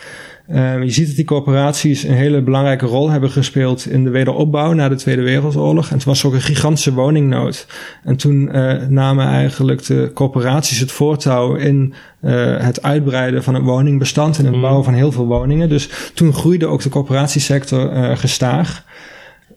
Um, 0.51 0.83
je 0.83 0.91
ziet 0.91 1.07
dat 1.07 1.15
die 1.15 1.25
corporaties 1.25 2.03
een 2.03 2.13
hele 2.13 2.41
belangrijke 2.41 2.85
rol 2.85 3.09
hebben 3.09 3.29
gespeeld 3.29 3.89
in 3.89 4.03
de 4.03 4.09
wederopbouw 4.09 4.73
na 4.73 4.89
de 4.89 4.95
Tweede 4.95 5.21
Wereldoorlog. 5.21 5.89
En 5.89 5.95
het 5.95 6.03
was 6.03 6.25
ook 6.25 6.33
een 6.33 6.41
gigantische 6.41 6.93
woningnood. 6.93 7.67
En 8.03 8.15
toen 8.15 8.49
uh, 8.55 8.73
namen 8.87 9.27
eigenlijk 9.27 9.85
de 9.85 10.11
corporaties 10.13 10.79
het 10.79 10.91
voortouw 10.91 11.55
in 11.55 11.93
uh, 12.21 12.57
het 12.57 12.83
uitbreiden 12.83 13.43
van 13.43 13.53
het 13.53 13.63
woningbestand 13.63 14.37
en 14.37 14.45
het 14.45 14.55
mm. 14.55 14.61
bouwen 14.61 14.83
van 14.83 14.93
heel 14.93 15.11
veel 15.11 15.25
woningen. 15.25 15.69
Dus 15.69 15.89
toen 16.13 16.33
groeide 16.33 16.67
ook 16.67 16.81
de 16.81 16.89
corporatiesector 16.89 17.93
uh, 17.93 18.17
gestaag. 18.17 18.85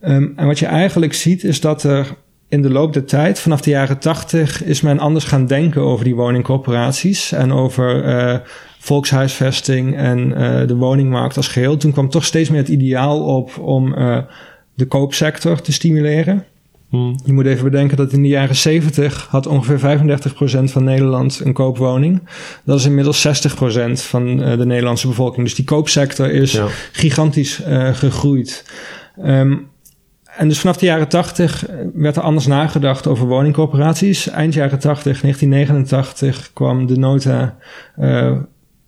Um, 0.03 0.33
en 0.35 0.45
wat 0.47 0.59
je 0.59 0.65
eigenlijk 0.65 1.13
ziet 1.13 1.43
is 1.43 1.61
dat 1.61 1.83
er 1.83 2.15
in 2.51 2.61
de 2.61 2.69
loop 2.69 2.93
der 2.93 3.05
tijd, 3.05 3.39
vanaf 3.39 3.61
de 3.61 3.69
jaren 3.69 3.97
tachtig, 3.99 4.63
is 4.63 4.81
men 4.81 4.99
anders 4.99 5.25
gaan 5.25 5.45
denken 5.45 5.81
over 5.81 6.05
die 6.05 6.15
woningcorporaties 6.15 7.31
en 7.31 7.51
over 7.51 8.05
uh, 8.05 8.37
volkshuisvesting 8.79 9.95
en 9.95 10.29
uh, 10.29 10.67
de 10.67 10.75
woningmarkt 10.75 11.37
als 11.37 11.47
geheel. 11.47 11.77
Toen 11.77 11.91
kwam 11.91 12.09
toch 12.09 12.25
steeds 12.25 12.49
meer 12.49 12.59
het 12.59 12.67
ideaal 12.67 13.19
op 13.19 13.57
om 13.57 13.93
uh, 13.97 14.17
de 14.73 14.85
koopsector 14.85 15.61
te 15.61 15.71
stimuleren. 15.71 16.45
Hmm. 16.89 17.19
Je 17.25 17.33
moet 17.33 17.45
even 17.45 17.63
bedenken 17.63 17.97
dat 17.97 18.11
in 18.11 18.21
de 18.21 18.27
jaren 18.27 18.55
70 18.55 19.27
had 19.29 19.47
ongeveer 19.47 19.99
35% 20.59 20.63
van 20.63 20.83
Nederland 20.83 21.41
een 21.43 21.53
koopwoning. 21.53 22.21
Dat 22.65 22.79
is 22.79 22.85
inmiddels 22.85 23.27
60% 23.27 23.29
van 23.91 24.37
de 24.37 24.65
Nederlandse 24.65 25.07
bevolking. 25.07 25.45
Dus 25.45 25.55
die 25.55 25.65
koopsector 25.65 26.31
is 26.31 26.51
ja. 26.51 26.67
gigantisch 26.91 27.61
gegroeid. 27.93 28.65
Um, 29.25 29.70
en 30.41 30.47
dus 30.47 30.59
vanaf 30.59 30.77
de 30.77 30.85
jaren 30.85 31.07
80 31.07 31.67
eh, 31.67 31.75
werd 31.93 32.15
er 32.15 32.21
anders 32.21 32.47
nagedacht 32.47 33.07
over 33.07 33.27
woningcorporaties. 33.27 34.29
Eind 34.29 34.53
jaren 34.53 34.79
80, 34.79 35.21
1989, 35.21 36.49
kwam 36.53 36.85
de 36.87 36.97
nota 36.97 37.57
uh, 37.99 38.37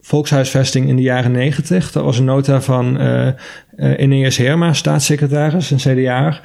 volkshuisvesting 0.02 0.88
in 0.88 0.96
de 0.96 1.02
jaren 1.02 1.32
90. 1.32 1.92
Dat 1.92 2.04
was 2.04 2.18
een 2.18 2.26
nota 2.26 2.62
van 2.62 3.02
uh, 3.02 3.28
uh, 3.78 4.00
Ineas 4.00 4.38
Herma, 4.38 4.74
staatssecretaris, 4.74 5.72
een 5.72 5.78
CDA. 5.78 6.39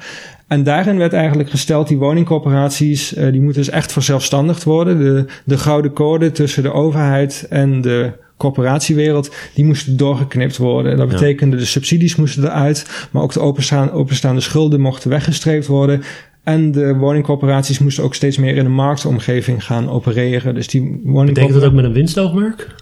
En 0.47 0.63
daarin 0.63 0.97
werd 0.97 1.13
eigenlijk 1.13 1.49
gesteld, 1.49 1.87
die 1.87 1.97
woningcorporaties, 1.97 3.09
die 3.09 3.41
moeten 3.41 3.61
dus 3.61 3.69
echt 3.69 3.91
verzelfstandigd 3.91 4.63
worden. 4.63 4.99
De, 4.99 5.25
de 5.45 5.57
gouden 5.57 5.93
code 5.93 6.31
tussen 6.31 6.63
de 6.63 6.73
overheid 6.73 7.45
en 7.49 7.81
de 7.81 8.13
corporatiewereld, 8.39 9.35
die 9.53 9.65
moesten 9.65 9.97
doorgeknipt 9.97 10.57
worden. 10.57 10.97
Dat 10.97 11.07
betekende 11.07 11.57
de 11.57 11.65
subsidies 11.65 12.15
moesten 12.15 12.43
eruit, 12.43 13.07
maar 13.11 13.23
ook 13.23 13.33
de 13.33 13.39
openstaande, 13.39 13.91
openstaande 13.91 14.41
schulden 14.41 14.81
mochten 14.81 15.09
weggestreept 15.09 15.67
worden. 15.67 16.03
En 16.43 16.71
de 16.71 16.95
woningcorporaties 16.95 17.79
moesten 17.79 18.03
ook 18.03 18.15
steeds 18.15 18.37
meer 18.37 18.55
in 18.55 18.65
een 18.65 18.71
marktomgeving 18.71 19.65
gaan 19.65 19.89
opereren. 19.89 20.55
Dus 20.55 20.67
die 20.67 21.01
Betekent 21.03 21.53
dat 21.53 21.63
ook 21.63 21.73
met 21.73 21.85
een 21.85 21.93
winstoogmerk? 21.93 22.75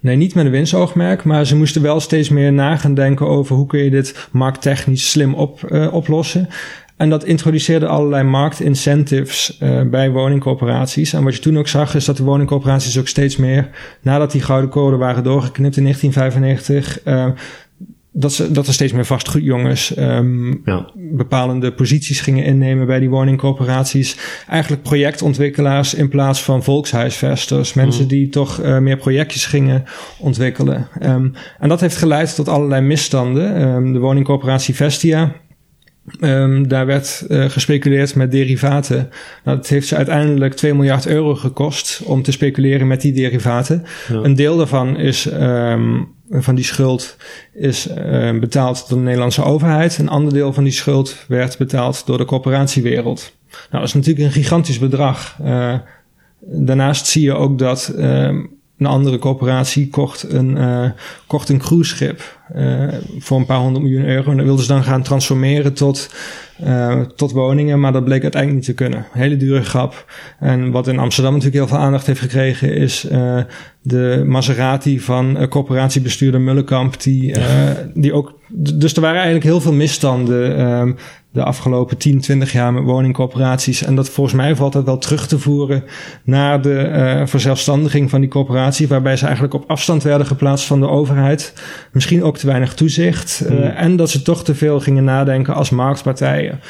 Nee, 0.00 0.16
niet 0.16 0.34
met 0.34 0.44
een 0.44 0.50
winstoogmerk, 0.50 1.24
maar 1.24 1.46
ze 1.46 1.56
moesten 1.56 1.82
wel 1.82 2.00
steeds 2.00 2.28
meer 2.28 2.52
na 2.52 2.76
gaan 2.76 2.94
denken 2.94 3.26
over 3.26 3.56
hoe 3.56 3.66
kun 3.66 3.84
je 3.84 3.90
dit 3.90 4.28
markttechnisch 4.30 5.10
slim 5.10 5.34
op, 5.34 5.60
uh, 5.68 5.94
oplossen. 5.94 6.48
En 7.02 7.10
dat 7.10 7.24
introduceerde 7.24 7.86
allerlei 7.86 8.22
marktincentives 8.22 9.58
uh, 9.62 9.82
bij 9.82 10.10
woningcorporaties. 10.10 11.12
En 11.12 11.24
wat 11.24 11.34
je 11.34 11.40
toen 11.40 11.58
ook 11.58 11.68
zag, 11.68 11.94
is 11.94 12.04
dat 12.04 12.16
de 12.16 12.22
woningcorporaties 12.22 12.98
ook 12.98 13.08
steeds 13.08 13.36
meer, 13.36 13.70
nadat 14.00 14.32
die 14.32 14.40
gouden 14.40 14.70
code 14.70 14.96
waren 14.96 15.24
doorgeknipt 15.24 15.76
in 15.76 15.82
1995, 15.82 17.04
uh, 17.04 17.26
dat, 18.12 18.32
ze, 18.32 18.50
dat 18.50 18.66
er 18.66 18.72
steeds 18.72 18.92
meer 18.92 19.06
vastgoedjongens 19.06 19.96
um, 19.98 20.62
ja. 20.64 20.90
bepalende 20.94 21.72
posities 21.72 22.20
gingen 22.20 22.44
innemen 22.44 22.86
bij 22.86 22.98
die 22.98 23.10
woningcorporaties. 23.10 24.16
Eigenlijk 24.48 24.82
projectontwikkelaars 24.82 25.94
in 25.94 26.08
plaats 26.08 26.42
van 26.42 26.62
volkshuisvesters. 26.62 27.74
Mensen 27.74 28.02
mm. 28.02 28.08
die 28.08 28.28
toch 28.28 28.62
uh, 28.62 28.78
meer 28.78 28.96
projectjes 28.96 29.46
gingen 29.46 29.84
ontwikkelen. 30.18 30.88
Um, 31.02 31.32
en 31.58 31.68
dat 31.68 31.80
heeft 31.80 31.96
geleid 31.96 32.34
tot 32.34 32.48
allerlei 32.48 32.82
misstanden. 32.82 33.62
Um, 33.62 33.92
de 33.92 33.98
woningcorporatie 33.98 34.74
Vestia. 34.74 35.32
Um, 36.20 36.68
daar 36.68 36.86
werd 36.86 37.24
uh, 37.28 37.50
gespeculeerd 37.50 38.14
met 38.14 38.30
derivaten. 38.30 39.10
Nou, 39.44 39.56
dat 39.56 39.68
heeft 39.68 39.86
ze 39.86 39.96
uiteindelijk 39.96 40.54
2 40.54 40.74
miljard 40.74 41.06
euro 41.06 41.34
gekost 41.34 42.02
om 42.04 42.22
te 42.22 42.32
speculeren 42.32 42.86
met 42.86 43.00
die 43.00 43.12
derivaten. 43.12 43.84
Ja. 44.08 44.14
Een 44.14 44.34
deel 44.34 44.56
daarvan 44.56 44.96
is 44.96 45.32
um, 45.32 46.08
van 46.30 46.54
die 46.54 46.64
schuld 46.64 47.16
is 47.52 47.88
uh, 47.88 48.38
betaald 48.38 48.88
door 48.88 48.98
de 48.98 49.04
Nederlandse 49.04 49.44
overheid. 49.44 49.98
Een 49.98 50.08
ander 50.08 50.32
deel 50.32 50.52
van 50.52 50.64
die 50.64 50.72
schuld 50.72 51.24
werd 51.28 51.58
betaald 51.58 52.06
door 52.06 52.18
de 52.18 52.24
corporatiewereld. 52.24 53.36
Nou, 53.50 53.62
dat 53.70 53.82
is 53.82 53.94
natuurlijk 53.94 54.26
een 54.26 54.42
gigantisch 54.42 54.78
bedrag. 54.78 55.38
Uh, 55.42 55.74
daarnaast 56.40 57.06
zie 57.06 57.22
je 57.22 57.34
ook 57.34 57.58
dat 57.58 57.94
een 58.84 58.90
andere 58.90 59.18
corporatie 59.18 59.88
kocht 59.88 60.32
een, 60.32 60.56
uh, 60.56 60.90
kocht 61.26 61.48
een 61.48 61.58
cruiseschip 61.58 62.40
uh, 62.56 62.88
voor 63.18 63.38
een 63.38 63.46
paar 63.46 63.58
honderd 63.58 63.84
miljoen 63.84 64.04
euro. 64.04 64.30
En 64.30 64.36
dat 64.36 64.46
wilden 64.46 64.64
ze 64.64 64.72
dan 64.72 64.82
gaan 64.82 65.02
transformeren 65.02 65.72
tot 65.72 66.14
uh, 66.64 67.00
tot 67.00 67.32
woningen, 67.32 67.80
maar 67.80 67.92
dat 67.92 68.04
bleek 68.04 68.22
uiteindelijk 68.22 68.66
niet 68.66 68.76
te 68.76 68.84
kunnen. 68.84 69.06
Hele 69.12 69.36
dure 69.36 69.62
grap. 69.62 70.12
En 70.38 70.70
wat 70.70 70.88
in 70.88 70.98
Amsterdam 70.98 71.32
natuurlijk 71.32 71.58
heel 71.58 71.76
veel 71.76 71.84
aandacht 71.84 72.06
heeft 72.06 72.20
gekregen, 72.20 72.74
is 72.74 73.06
de 73.82 74.22
Maserati 74.26 75.00
van 75.00 75.48
corporatiebestuurder 75.48 76.40
Mullenkamp, 76.40 77.02
die, 77.02 77.34
die 77.94 78.12
ook. 78.12 78.38
Dus 78.48 78.94
er 78.94 79.00
waren 79.00 79.16
eigenlijk 79.16 79.44
heel 79.44 79.60
veel 79.60 79.72
misstanden. 79.72 80.96
De 81.32 81.42
afgelopen 81.44 81.96
10, 81.96 82.20
20 82.20 82.52
jaar 82.52 82.72
met 82.72 82.84
woningcorporaties. 82.84 83.82
En 83.82 83.94
dat 83.94 84.10
volgens 84.10 84.36
mij 84.36 84.56
valt 84.56 84.72
dat 84.72 84.84
wel 84.84 84.98
terug 84.98 85.26
te 85.26 85.38
voeren 85.38 85.84
naar 86.24 86.62
de 86.62 86.88
uh, 86.88 87.26
verzelfstandiging 87.26 88.10
van 88.10 88.20
die 88.20 88.28
corporatie, 88.30 88.88
waarbij 88.88 89.16
ze 89.16 89.24
eigenlijk 89.24 89.54
op 89.54 89.64
afstand 89.66 90.02
werden 90.02 90.26
geplaatst 90.26 90.66
van 90.66 90.80
de 90.80 90.88
overheid. 90.88 91.54
Misschien 91.92 92.22
ook 92.22 92.36
te 92.36 92.46
weinig 92.46 92.74
toezicht. 92.74 93.44
Uh, 93.50 93.80
en 93.80 93.96
dat 93.96 94.10
ze 94.10 94.22
toch 94.22 94.44
te 94.44 94.54
veel 94.54 94.80
gingen 94.80 95.04
nadenken 95.04 95.54
als 95.54 95.70
marktpartijen. 95.70 96.60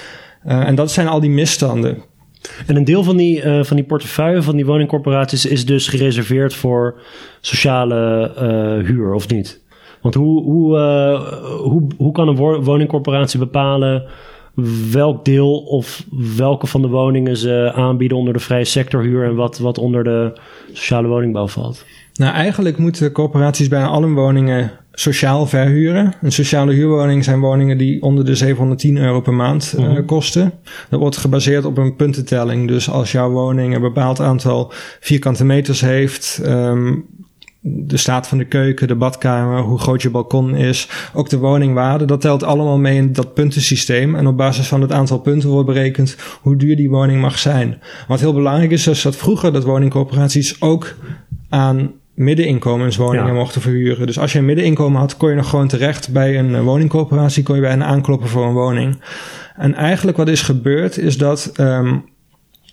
Uh, 0.47 0.69
en 0.69 0.75
dat 0.75 0.93
zijn 0.93 1.09
al 1.09 1.21
die 1.21 1.31
misstanden. 1.31 2.03
En 2.67 2.77
een 2.77 2.85
deel 2.85 3.03
van 3.03 3.17
die, 3.17 3.45
uh, 3.45 3.63
van 3.65 3.77
die 3.77 3.87
portefeuille 3.87 4.43
van 4.43 4.57
die 4.57 4.67
woningcorporaties 4.67 5.47
is 5.47 5.67
dus 5.67 5.89
gereserveerd 5.89 6.55
voor 6.55 7.01
sociale 7.41 8.33
uh, 8.35 8.87
huur, 8.87 9.13
of 9.13 9.29
niet? 9.29 9.61
Want 10.01 10.15
hoe, 10.15 10.43
hoe, 10.43 10.77
hoe, 11.63 11.87
hoe 11.97 12.13
kan 12.13 12.29
een 12.29 12.37
woningcorporatie 12.65 13.39
bepalen 13.39 14.05
welk 14.93 15.25
deel 15.25 15.59
of 15.59 16.05
welke 16.37 16.67
van 16.67 16.83
de 16.83 16.89
woningen 16.89 17.37
ze 17.37 17.73
aanbieden 17.75 18.19
onder 18.19 18.33
de 18.33 18.39
vrije 18.39 18.65
sectorhuur 18.65 19.25
en 19.25 19.35
wat, 19.35 19.59
wat 19.59 19.79
onder 19.79 20.05
de 20.05 20.41
sociale 20.73 21.09
woningbouw 21.09 21.49
valt? 21.49 21.85
Nou, 22.15 22.35
eigenlijk 22.35 22.79
moeten 22.79 23.13
corporaties 23.13 23.69
bijna 23.69 23.87
alle 23.87 24.09
woningen 24.09 24.71
sociaal 24.93 25.47
verhuren. 25.47 26.15
Een 26.23 26.33
sociale 26.33 26.73
huurwoning 26.73 27.25
zijn 27.25 27.41
woningen 27.41 27.79
die 27.79 28.03
onder 28.03 28.25
de 28.25 28.35
710 28.35 28.97
euro 28.97 29.21
per 29.21 29.35
maand 29.35 29.75
uh, 29.79 29.99
kosten. 30.07 30.53
Dat 30.89 31.01
wordt 31.01 31.17
gebaseerd 31.17 31.65
op 31.65 31.79
een 31.79 31.97
puntentelling. 31.97 32.69
Dus 32.69 32.91
als 32.91 33.13
jouw 33.13 33.31
woning 33.31 33.75
een 33.75 33.81
bepaald 33.81 34.21
aantal 34.21 34.73
vierkante 35.01 35.45
meters 35.45 35.81
heeft, 35.81 36.41
um, 36.47 37.07
de 37.65 37.97
staat 37.97 38.29
van 38.29 38.39
de 38.39 38.45
keuken, 38.45 38.89
de 38.89 38.95
badkamer, 38.95 39.61
hoe 39.61 39.79
groot 39.79 40.03
je 40.03 40.11
balkon 40.11 40.55
is, 40.55 40.89
ook 41.15 41.29
de 41.29 41.39
woningwaarde, 41.39 42.05
dat 42.05 42.21
telt 42.21 42.43
allemaal 42.43 42.79
mee 42.79 42.97
in 42.97 43.13
dat 43.13 43.35
puntensysteem. 43.35 44.15
En 44.15 44.27
op 44.27 44.37
basis 44.37 44.69
van 44.69 44.81
het 44.81 44.93
aantal 44.93 45.19
punten 45.19 45.49
wordt 45.49 45.67
berekend 45.67 46.17
hoe 46.41 46.57
duur 46.57 46.77
die 46.77 46.91
woning 46.91 47.21
mag 47.21 47.39
zijn. 47.39 47.81
Wat 48.09 48.21
heel 48.21 48.35
belangrijk 48.35 48.71
is, 48.71 48.87
is 48.87 49.03
dat 49.03 49.17
vroeger 49.17 49.53
dat 49.53 49.65
woningcorporaties 49.65 50.61
ook 50.61 50.95
aan 51.49 51.91
middeninkomenswoningen 52.15 53.27
ja. 53.27 53.39
mochten 53.39 53.61
verhuren. 53.61 54.07
Dus 54.07 54.19
als 54.19 54.33
je 54.33 54.39
een 54.39 54.45
middeninkomen 54.45 55.01
had, 55.01 55.17
kon 55.17 55.29
je 55.29 55.35
nog 55.35 55.49
gewoon 55.49 55.69
terecht 55.69 56.13
bij 56.13 56.39
een 56.39 56.63
woningcorporatie, 56.63 57.43
kon 57.43 57.55
je 57.55 57.61
bij 57.61 57.73
een 57.73 57.85
aankloppen 57.85 58.29
voor 58.29 58.47
een 58.47 58.53
woning. 58.53 59.03
En 59.57 59.75
eigenlijk 59.75 60.17
wat 60.17 60.29
is 60.29 60.43
gebeurd, 60.43 60.99
is 60.99 61.19
dat 61.19 61.53
um, 61.57 62.05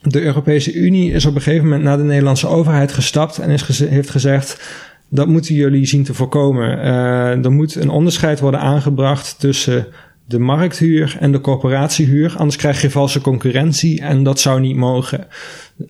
de 0.01 0.21
Europese 0.21 0.73
Unie 0.73 1.12
is 1.12 1.25
op 1.25 1.35
een 1.35 1.41
gegeven 1.41 1.65
moment 1.65 1.83
naar 1.83 1.97
de 1.97 2.03
Nederlandse 2.03 2.47
overheid 2.47 2.91
gestapt 2.91 3.38
en 3.38 3.49
is 3.49 3.79
heeft 3.79 4.09
gezegd. 4.09 4.62
Dat 5.09 5.27
moeten 5.27 5.55
jullie 5.55 5.85
zien 5.85 6.03
te 6.03 6.13
voorkomen. 6.13 6.77
Uh, 6.77 7.45
er 7.45 7.51
moet 7.51 7.75
een 7.75 7.89
onderscheid 7.89 8.39
worden 8.39 8.59
aangebracht 8.59 9.39
tussen 9.39 9.88
de 10.25 10.39
markthuur 10.39 11.17
en 11.19 11.31
de 11.31 11.41
corporatiehuur. 11.41 12.33
Anders 12.38 12.55
krijg 12.55 12.81
je 12.81 12.89
valse 12.89 13.21
concurrentie 13.21 14.01
en 14.01 14.23
dat 14.23 14.39
zou 14.39 14.59
niet 14.59 14.75
mogen. 14.75 15.27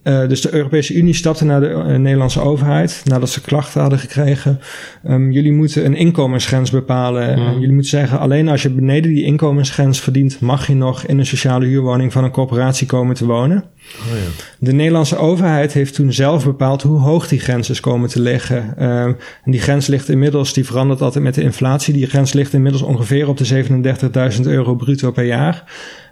Uh, 0.04 0.28
dus 0.28 0.42
de 0.42 0.54
Europese 0.54 0.94
Unie 0.94 1.14
stapte 1.14 1.46
naar 1.46 1.60
de 1.60 1.70
uh, 1.70 1.96
Nederlandse 1.96 2.42
overheid 2.42 3.02
nadat 3.06 3.30
ze 3.30 3.42
klachten 3.42 3.82
hadden 3.82 4.00
gekregen. 4.00 4.60
Um, 5.08 5.32
jullie 5.32 5.52
moeten 5.52 5.86
een 5.86 5.96
inkomensgrens 5.96 6.72
bepalen. 6.72 7.40
Mm. 7.40 7.54
jullie 7.54 7.72
moeten 7.72 7.90
zeggen: 7.90 8.20
alleen 8.20 8.48
als 8.48 8.62
je 8.62 8.70
beneden 8.70 9.14
die 9.14 9.24
inkomensgrens 9.24 10.00
verdient, 10.00 10.40
mag 10.40 10.68
je 10.68 10.76
nog 10.76 11.06
in 11.06 11.20
een 11.20 11.26
sociale 11.26 11.66
huurwoning 11.66 12.12
van 12.12 12.24
een 12.24 12.32
corporatie 12.32 12.88
komen 12.88 13.16
te 13.16 13.26
wonen. 13.26 13.58
Oh 13.58 14.18
ja. 14.18 14.44
De 14.60 14.74
Nederlandse 14.74 15.18
overheid 15.18 15.74
heeft 15.74 15.94
toen 15.94 16.14
zelf 16.14 16.46
bepaald 16.46 16.82
hoe 16.82 17.00
hoog 17.00 17.28
die 17.28 17.40
grens 17.40 17.70
is 17.70 17.80
komen 17.80 18.10
te 18.10 18.22
liggen. 18.22 18.74
Uh, 18.80 19.04
en 19.04 19.18
die 19.46 19.60
grens 19.60 19.88
ligt 19.88 20.10
inmiddels, 20.10 20.54
die 20.54 20.66
verandert 20.66 21.02
altijd 21.02 21.24
met 21.24 21.36
de 21.36 21.42
inflatie. 21.42 21.94
Die 21.94 22.08
grens 22.08 22.34
ligt 22.34 22.54
inmiddels 22.54 22.84
ongeveer 22.84 23.28
op 23.28 23.38
de 23.38 23.64
37.000 24.36 24.42
euro 24.42 24.76
bruto 24.76 25.12
per 25.12 25.26
jaar. 25.26 25.64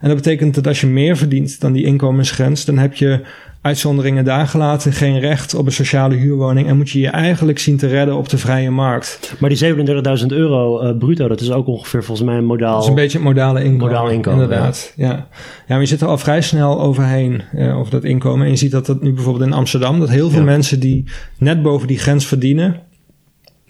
En 0.02 0.08
dat 0.08 0.18
betekent 0.18 0.56
dat 0.56 0.68
als 0.68 0.82
je 0.82 0.88
meer 0.88 1.18
verdient 1.18 1.60
dan 1.60 1.74
die 1.74 1.86
inkomensgrens, 1.86 2.66
dan 2.66 2.78
heb 2.78 2.94
je 2.96 3.22
uitzonderingen 3.62 4.26
daar 4.26 4.48
gelaten, 4.48 4.94
geen 4.94 5.20
recht 5.20 5.56
op 5.56 5.66
een 5.66 5.72
sociale 5.72 6.16
huurwoning 6.16 6.68
en 6.68 6.78
moet 6.78 6.90
je 6.90 7.00
je 7.00 7.10
eigenlijk 7.10 7.60
zien 7.60 7.78
te 7.78 7.88
redden 7.88 8.16
op 8.16 8.30
de 8.30 8.38
vrije 8.38 8.72
markt. 8.72 9.36
Maar 9.40 9.50
die 9.50 9.76
37.000 10.20 10.26
euro 10.28 10.84
uh, 10.84 10.98
bruto, 10.98 11.28
dat 11.28 11.42
is 11.42 11.52
ook 11.52 11.68
ongeveer 11.68 12.04
volgens 12.04 12.28
mij 12.28 12.38
een 12.38 12.46
modaal... 12.46 12.74
Dat 12.74 12.84
is 12.84 12.90
een 12.90 12.96
beetje 12.96 13.18
het 13.18 13.28
modale 13.28 13.64
inkomen. 13.64 13.88
Modaal 13.88 14.10
inkomen, 14.10 14.44
inderdaad. 14.44 14.94
Ja. 14.96 15.08
ja. 15.08 15.28
Ja, 15.68 15.74
maar 15.74 15.80
je 15.80 15.86
zit 15.86 16.02
er 16.02 16.08
al 16.08 16.18
vrij 16.18 16.42
snel 16.42 16.82
overheen 16.82 17.42
uh, 17.56 17.78
over 17.78 17.92
dat 17.92 18.04
inkomen. 18.04 18.46
En 18.46 18.52
je 18.52 18.58
ziet 18.58 18.72
dat 18.72 18.86
dat 18.86 19.02
nu 19.02 19.14
bijvoorbeeld 19.14 19.46
in 19.46 19.54
Amsterdam, 19.54 20.00
dat 20.00 20.10
heel 20.10 20.30
veel 20.30 20.40
ja. 20.40 20.46
mensen 20.46 20.80
die 20.80 21.06
net 21.38 21.62
boven 21.62 21.88
die 21.88 22.00
grens 22.00 22.26
verdienen, 22.26 22.82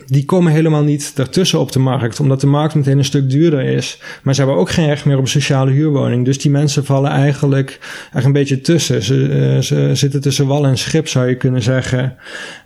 die 0.07 0.25
komen 0.25 0.51
helemaal 0.51 0.83
niet 0.83 1.15
daartussen 1.15 1.59
op 1.59 1.71
de 1.71 1.79
markt, 1.79 2.19
omdat 2.19 2.41
de 2.41 2.47
markt 2.47 2.75
meteen 2.75 2.97
een 2.97 3.05
stuk 3.05 3.29
duurder 3.29 3.63
is. 3.63 4.01
Maar 4.23 4.33
ze 4.33 4.41
hebben 4.41 4.59
ook 4.59 4.69
geen 4.69 4.87
recht 4.87 5.05
meer 5.05 5.15
op 5.15 5.21
een 5.21 5.27
sociale 5.27 5.71
huurwoning. 5.71 6.25
Dus 6.25 6.39
die 6.39 6.51
mensen 6.51 6.85
vallen 6.85 7.11
eigenlijk 7.11 7.79
er 8.13 8.25
een 8.25 8.31
beetje 8.31 8.61
tussen. 8.61 9.03
Ze, 9.03 9.57
ze 9.61 9.89
zitten 9.93 10.21
tussen 10.21 10.47
wal 10.47 10.65
en 10.65 10.77
schip, 10.77 11.07
zou 11.07 11.27
je 11.27 11.35
kunnen 11.35 11.61
zeggen. 11.61 12.15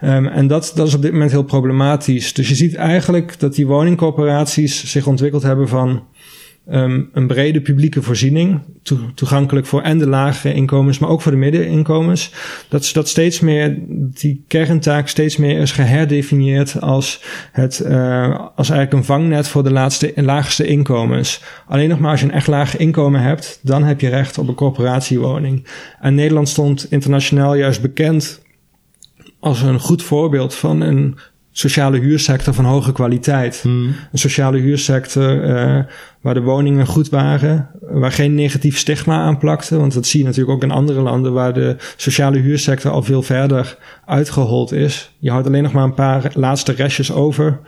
Um, 0.03 0.27
en 0.27 0.47
dat, 0.47 0.71
dat 0.75 0.87
is 0.87 0.93
op 0.93 1.01
dit 1.01 1.11
moment 1.11 1.31
heel 1.31 1.43
problematisch. 1.43 2.33
Dus 2.33 2.49
je 2.49 2.55
ziet 2.55 2.75
eigenlijk 2.75 3.39
dat 3.39 3.55
die 3.55 3.67
woningcorporaties 3.67 4.91
zich 4.91 5.07
ontwikkeld 5.07 5.43
hebben 5.43 5.67
van 5.67 6.03
um, 6.69 7.09
een 7.13 7.27
brede 7.27 7.61
publieke 7.61 8.01
voorziening, 8.01 8.59
to 8.83 8.99
toegankelijk 9.15 9.65
voor 9.65 9.81
en 9.81 9.97
de 9.97 10.07
lagere 10.07 10.53
inkomens, 10.53 10.99
maar 10.99 11.09
ook 11.09 11.21
voor 11.21 11.31
de 11.31 11.37
middeninkomens. 11.37 12.33
Dat, 12.69 12.89
dat 12.93 13.07
steeds 13.07 13.39
meer, 13.39 13.77
die 13.89 14.43
kerntaak 14.47 15.07
steeds 15.07 15.37
meer 15.37 15.59
is 15.59 15.71
geherdefinieerd 15.71 16.81
als 16.81 17.23
het, 17.51 17.83
uh, 17.85 18.39
als 18.55 18.69
eigenlijk 18.69 18.93
een 18.93 19.13
vangnet 19.13 19.47
voor 19.47 19.63
de 19.63 19.71
laatste, 19.71 20.13
laagste 20.15 20.65
inkomens. 20.65 21.41
Alleen 21.67 21.89
nog 21.89 21.99
maar 21.99 22.11
als 22.11 22.19
je 22.19 22.25
een 22.25 22.31
echt 22.31 22.47
laag 22.47 22.77
inkomen 22.77 23.21
hebt, 23.21 23.59
dan 23.63 23.83
heb 23.83 24.01
je 24.01 24.09
recht 24.09 24.37
op 24.37 24.47
een 24.47 24.55
corporatiewoning. 24.55 25.67
En 25.99 26.15
Nederland 26.15 26.49
stond 26.49 26.91
internationaal 26.91 27.55
juist 27.55 27.81
bekend 27.81 28.41
als 29.39 29.61
een 29.61 29.79
goed 29.79 30.03
voorbeeld 30.03 30.55
van 30.55 30.81
een 30.81 31.17
sociale 31.51 31.99
huursector 31.99 32.53
van 32.53 32.65
hoge 32.65 32.91
kwaliteit. 32.91 33.59
Hmm. 33.61 33.95
Een 34.11 34.19
sociale 34.19 34.57
huursector 34.57 35.43
uh, 35.43 35.79
waar 36.21 36.33
de 36.33 36.41
woningen 36.41 36.85
goed 36.85 37.09
waren, 37.09 37.69
waar 37.79 38.11
geen 38.11 38.35
negatief 38.35 38.77
stigma 38.77 39.21
aan 39.21 39.37
plakte. 39.37 39.77
Want 39.77 39.93
dat 39.93 40.05
zie 40.05 40.19
je 40.19 40.25
natuurlijk 40.25 40.55
ook 40.55 40.63
in 40.63 40.71
andere 40.71 41.01
landen 41.01 41.33
waar 41.33 41.53
de 41.53 41.75
sociale 41.95 42.39
huursector 42.39 42.91
al 42.91 43.03
veel 43.03 43.21
verder 43.21 43.77
uitgehold 44.05 44.71
is. 44.71 45.15
Je 45.19 45.29
houdt 45.29 45.47
alleen 45.47 45.63
nog 45.63 45.71
maar 45.71 45.83
een 45.83 45.93
paar 45.93 46.31
laatste 46.33 46.71
restjes 46.71 47.11
over. 47.11 47.59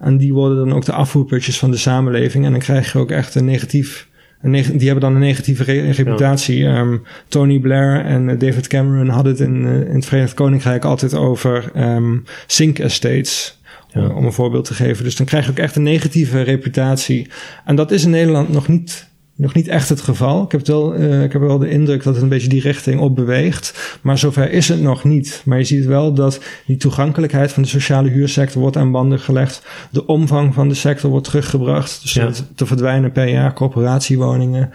En 0.00 0.18
die 0.18 0.32
worden 0.32 0.58
dan 0.58 0.72
ook 0.72 0.84
de 0.84 0.92
afvoerputjes 0.92 1.58
van 1.58 1.70
de 1.70 1.76
samenleving. 1.76 2.44
En 2.44 2.50
dan 2.50 2.60
krijg 2.60 2.92
je 2.92 2.98
ook 2.98 3.10
echt 3.10 3.34
een 3.34 3.44
negatief 3.44 4.08
die 4.40 4.86
hebben 4.86 5.00
dan 5.00 5.14
een 5.14 5.20
negatieve 5.20 5.64
re 5.64 5.90
reputatie. 5.90 6.58
Ja. 6.58 6.78
Um, 6.78 7.02
Tony 7.28 7.58
Blair 7.58 8.04
en 8.04 8.28
uh, 8.28 8.38
David 8.38 8.66
Cameron 8.66 9.08
hadden 9.08 9.32
het 9.32 9.40
in, 9.40 9.62
uh, 9.62 9.74
in 9.74 9.94
het 9.94 10.04
Verenigd 10.04 10.34
Koninkrijk 10.34 10.84
altijd 10.84 11.14
over 11.14 11.70
um, 11.76 12.24
sink 12.46 12.78
estates. 12.78 13.58
Ja. 13.92 14.08
om 14.08 14.24
een 14.24 14.32
voorbeeld 14.32 14.64
te 14.64 14.74
geven. 14.74 15.04
Dus 15.04 15.16
dan 15.16 15.26
krijg 15.26 15.44
je 15.44 15.50
ook 15.50 15.58
echt 15.58 15.76
een 15.76 15.82
negatieve 15.82 16.40
reputatie. 16.40 17.28
En 17.64 17.76
dat 17.76 17.90
is 17.90 18.04
in 18.04 18.10
Nederland 18.10 18.48
nog 18.48 18.68
niet 18.68 19.09
nog 19.40 19.54
niet 19.54 19.68
echt 19.68 19.88
het 19.88 20.00
geval. 20.00 20.42
Ik 20.42 20.52
heb, 20.52 20.66
wel, 20.66 20.96
uh, 20.96 21.22
ik 21.22 21.32
heb 21.32 21.42
wel 21.42 21.58
de 21.58 21.70
indruk 21.70 22.02
dat 22.02 22.14
het 22.14 22.22
een 22.22 22.28
beetje 22.28 22.48
die 22.48 22.60
richting 22.60 23.00
op 23.00 23.14
beweegt. 23.14 23.98
Maar 24.02 24.18
zover 24.18 24.50
is 24.50 24.68
het 24.68 24.80
nog 24.80 25.04
niet. 25.04 25.42
Maar 25.44 25.58
je 25.58 25.64
ziet 25.64 25.84
wel 25.84 26.12
dat 26.14 26.40
die 26.66 26.76
toegankelijkheid 26.76 27.52
van 27.52 27.62
de 27.62 27.68
sociale 27.68 28.08
huursector 28.08 28.60
wordt 28.60 28.76
aan 28.76 28.90
banden 28.90 29.20
gelegd. 29.20 29.66
De 29.90 30.06
omvang 30.06 30.54
van 30.54 30.68
de 30.68 30.74
sector 30.74 31.10
wordt 31.10 31.26
teruggebracht. 31.26 32.02
Dus 32.02 32.12
ja. 32.12 32.30
te 32.54 32.66
verdwijnen 32.66 33.12
per 33.12 33.28
jaar 33.28 33.52
corporatiewoningen. 33.52 34.70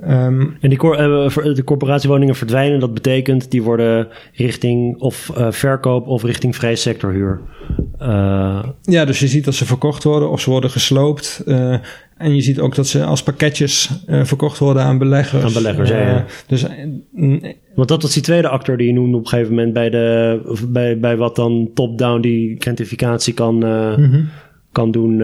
Um, 0.00 0.56
en 0.60 0.68
die 0.68 0.78
cor 0.78 1.00
uh, 1.00 1.54
de 1.54 1.64
corporatiewoningen 1.64 2.34
verdwijnen, 2.34 2.80
dat 2.80 2.94
betekent 2.94 3.50
die 3.50 3.62
worden 3.62 4.08
richting 4.32 5.00
of 5.00 5.30
uh, 5.38 5.50
verkoop 5.50 6.06
of 6.06 6.22
richting 6.22 6.56
vrije 6.56 6.76
sectorhuur. 6.76 7.40
Uh, 8.00 8.64
ja, 8.82 9.04
dus 9.04 9.18
je 9.18 9.28
ziet 9.28 9.44
dat 9.44 9.54
ze 9.54 9.66
verkocht 9.66 10.04
worden 10.04 10.30
of 10.30 10.40
ze 10.40 10.50
worden 10.50 10.70
gesloopt. 10.70 11.42
en 12.16 12.34
je 12.34 12.40
ziet 12.40 12.60
ook 12.60 12.74
dat 12.74 12.86
ze 12.86 13.04
als 13.04 13.22
pakketjes 13.22 13.90
verkocht 14.06 14.58
worden 14.58 14.82
aan 14.82 14.98
beleggers. 14.98 15.44
Aan 15.44 15.52
beleggers, 15.52 15.88
ja. 15.88 16.24
Dus, 16.46 16.66
Want 17.74 17.88
dat 17.88 18.02
was 18.02 18.12
die 18.12 18.22
tweede 18.22 18.48
actor 18.48 18.76
die 18.76 18.86
je 18.86 18.92
noemde 18.92 19.16
op 19.16 19.22
een 19.22 19.28
gegeven 19.28 19.54
moment 19.54 19.72
bij, 19.72 19.90
de, 19.90 20.40
bij, 20.68 20.98
bij 20.98 21.16
wat 21.16 21.36
dan 21.36 21.70
top-down 21.74 22.20
die 22.20 22.50
identificatie 22.50 23.34
kan, 23.34 23.54
mm 23.54 23.94
-hmm. 23.94 24.28
kan 24.72 24.90
doen 24.90 25.22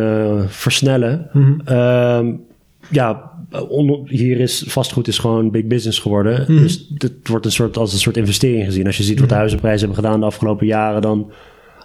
versnellen. 0.48 1.30
Mm 1.32 1.62
-hmm. 1.64 2.46
Ja, 2.90 3.30
eh, 3.50 3.90
hier 4.04 4.40
is 4.40 4.64
vastgoed 4.66 5.08
is 5.08 5.18
gewoon 5.18 5.50
big 5.50 5.64
business 5.64 5.98
geworden. 5.98 6.42
Mhm. 6.48 6.62
Dus 6.62 6.88
het 6.98 7.28
wordt 7.28 7.44
een 7.44 7.52
soort, 7.52 7.76
als 7.76 7.92
een 7.92 7.98
soort 7.98 8.16
investering 8.16 8.64
gezien. 8.64 8.86
Als 8.86 8.96
je 8.96 9.02
ziet 9.02 9.18
wat 9.18 9.28
de 9.28 9.34
mhm. 9.34 9.38
huizenprijzen 9.38 9.86
hebben 9.86 10.04
gedaan 10.04 10.20
de 10.20 10.26
afgelopen 10.26 10.66
jaren, 10.66 11.02
dan 11.02 11.32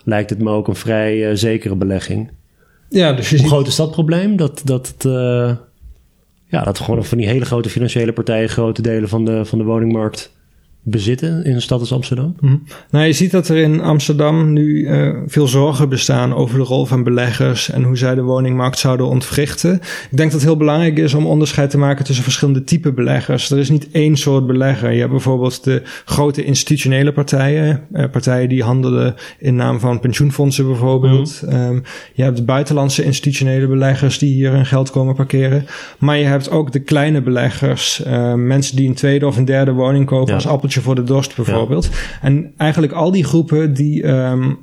lijkt 0.03 0.29
het 0.29 0.39
me 0.39 0.49
ook 0.49 0.67
een 0.67 0.75
vrij 0.75 1.29
uh, 1.29 1.35
zekere 1.35 1.75
belegging. 1.75 2.31
Ja, 2.89 3.13
dus 3.13 3.29
je 3.29 3.37
Hoe 3.37 3.47
groot 3.47 3.67
is 3.67 3.75
dat 3.75 3.91
probleem? 3.91 4.35
Dat, 4.35 4.61
dat, 4.63 4.87
het, 4.87 5.03
uh, 5.05 5.51
ja, 6.47 6.63
dat 6.63 6.79
gewoon 6.79 7.05
van 7.05 7.17
die 7.17 7.27
hele 7.27 7.45
grote 7.45 7.69
financiële 7.69 8.13
partijen 8.13 8.49
grote 8.49 8.81
delen 8.81 9.09
van 9.09 9.25
de, 9.25 9.45
van 9.45 9.57
de 9.57 9.63
woningmarkt 9.63 10.31
bezitten 10.83 11.45
in 11.45 11.55
een 11.55 11.61
stad 11.61 11.79
als 11.79 11.93
Amsterdam? 11.93 12.35
Mhm. 12.39 12.55
Nou, 12.89 13.05
je 13.05 13.13
ziet 13.13 13.31
dat 13.31 13.47
er 13.47 13.57
in 13.57 13.81
Amsterdam 13.81 14.53
nu 14.53 14.87
uh, 14.87 15.09
veel 15.25 15.47
zorgen 15.47 15.89
bestaan 15.89 16.35
over 16.35 16.57
de 16.57 16.63
rol 16.63 16.85
van 16.85 17.03
beleggers 17.03 17.69
en 17.69 17.83
hoe 17.83 17.97
zij 17.97 18.15
de 18.15 18.21
woningmarkt 18.21 18.79
zouden 18.79 19.07
ontwrichten. 19.07 19.73
Ik 20.11 20.17
denk 20.17 20.31
dat 20.31 20.39
het 20.39 20.49
heel 20.49 20.57
belangrijk 20.57 20.97
is 20.97 21.13
om 21.13 21.25
onderscheid 21.25 21.69
te 21.69 21.77
maken 21.77 22.05
tussen 22.05 22.23
verschillende 22.23 22.63
typen 22.63 22.95
beleggers. 22.95 23.51
Er 23.51 23.57
is 23.57 23.69
niet 23.69 23.91
één 23.91 24.17
soort 24.17 24.47
belegger. 24.47 24.91
Je 24.91 24.99
hebt 24.99 25.11
bijvoorbeeld 25.11 25.63
de 25.63 25.81
grote 26.05 26.43
institutionele 26.43 27.11
partijen, 27.11 27.81
uh, 27.93 28.05
partijen 28.11 28.49
die 28.49 28.63
handelen 28.63 29.15
in 29.39 29.55
naam 29.55 29.79
van 29.79 29.99
pensioenfondsen 29.99 30.65
bijvoorbeeld. 30.65 31.41
Mm 31.45 31.61
um, 31.73 31.83
je 32.13 32.23
hebt 32.23 32.37
de 32.37 32.43
buitenlandse 32.43 33.03
institutionele 33.03 33.67
beleggers 33.67 34.17
die 34.17 34.33
hier 34.33 34.51
hun 34.51 34.65
geld 34.65 34.91
komen 34.91 35.15
parkeren. 35.15 35.65
Maar 35.99 36.17
je 36.17 36.25
hebt 36.25 36.49
ook 36.49 36.71
de 36.71 36.79
kleine 36.79 37.21
beleggers, 37.21 38.03
uh, 38.07 38.33
mensen 38.33 38.75
die 38.75 38.87
een 38.87 38.93
tweede 38.93 39.27
of 39.27 39.37
een 39.37 39.45
derde 39.45 39.71
woning 39.71 40.05
kopen 40.05 40.27
ja. 40.27 40.33
als 40.33 40.47
appeltje 40.47 40.72
voor 40.81 40.95
de 40.95 41.03
dorst 41.03 41.35
bijvoorbeeld. 41.35 41.89
En 42.21 42.53
eigenlijk 42.57 42.93
al 42.93 43.11
die 43.11 43.23
groepen 43.23 43.73
die 43.73 44.07
um, 44.07 44.57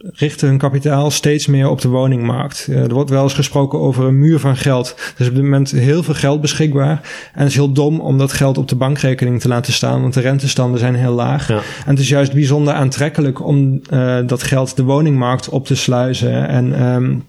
richten 0.00 0.48
hun 0.48 0.58
kapitaal 0.58 1.10
steeds 1.10 1.46
meer 1.46 1.68
op 1.68 1.80
de 1.80 1.88
woningmarkt. 1.88 2.66
Uh, 2.70 2.82
er 2.82 2.94
wordt 2.94 3.10
wel 3.10 3.22
eens 3.22 3.34
gesproken 3.34 3.78
over 3.78 4.04
een 4.04 4.18
muur 4.18 4.38
van 4.38 4.56
geld. 4.56 4.94
Er 4.96 5.20
is 5.20 5.28
op 5.28 5.34
dit 5.34 5.42
moment 5.42 5.70
heel 5.70 6.02
veel 6.02 6.14
geld 6.14 6.40
beschikbaar. 6.40 7.00
En 7.32 7.40
het 7.40 7.48
is 7.48 7.54
heel 7.54 7.72
dom 7.72 8.00
om 8.00 8.18
dat 8.18 8.32
geld 8.32 8.58
op 8.58 8.68
de 8.68 8.76
bankrekening 8.76 9.40
te 9.40 9.48
laten 9.48 9.72
staan, 9.72 10.00
want 10.00 10.14
de 10.14 10.20
rentestanden 10.20 10.78
zijn 10.78 10.94
heel 10.94 11.12
laag. 11.12 11.48
Ja. 11.48 11.56
En 11.56 11.90
het 11.90 11.98
is 11.98 12.08
juist 12.08 12.32
bijzonder 12.32 12.74
aantrekkelijk 12.74 13.46
om 13.46 13.80
uh, 13.92 14.18
dat 14.26 14.42
geld 14.42 14.76
de 14.76 14.82
woningmarkt 14.82 15.48
op 15.48 15.66
te 15.66 15.76
sluizen 15.76 16.48
en, 16.48 16.82
um, 16.82 17.24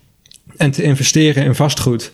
en 0.57 0.71
te 0.71 0.83
investeren 0.83 1.43
in 1.43 1.55
vastgoed. 1.55 2.11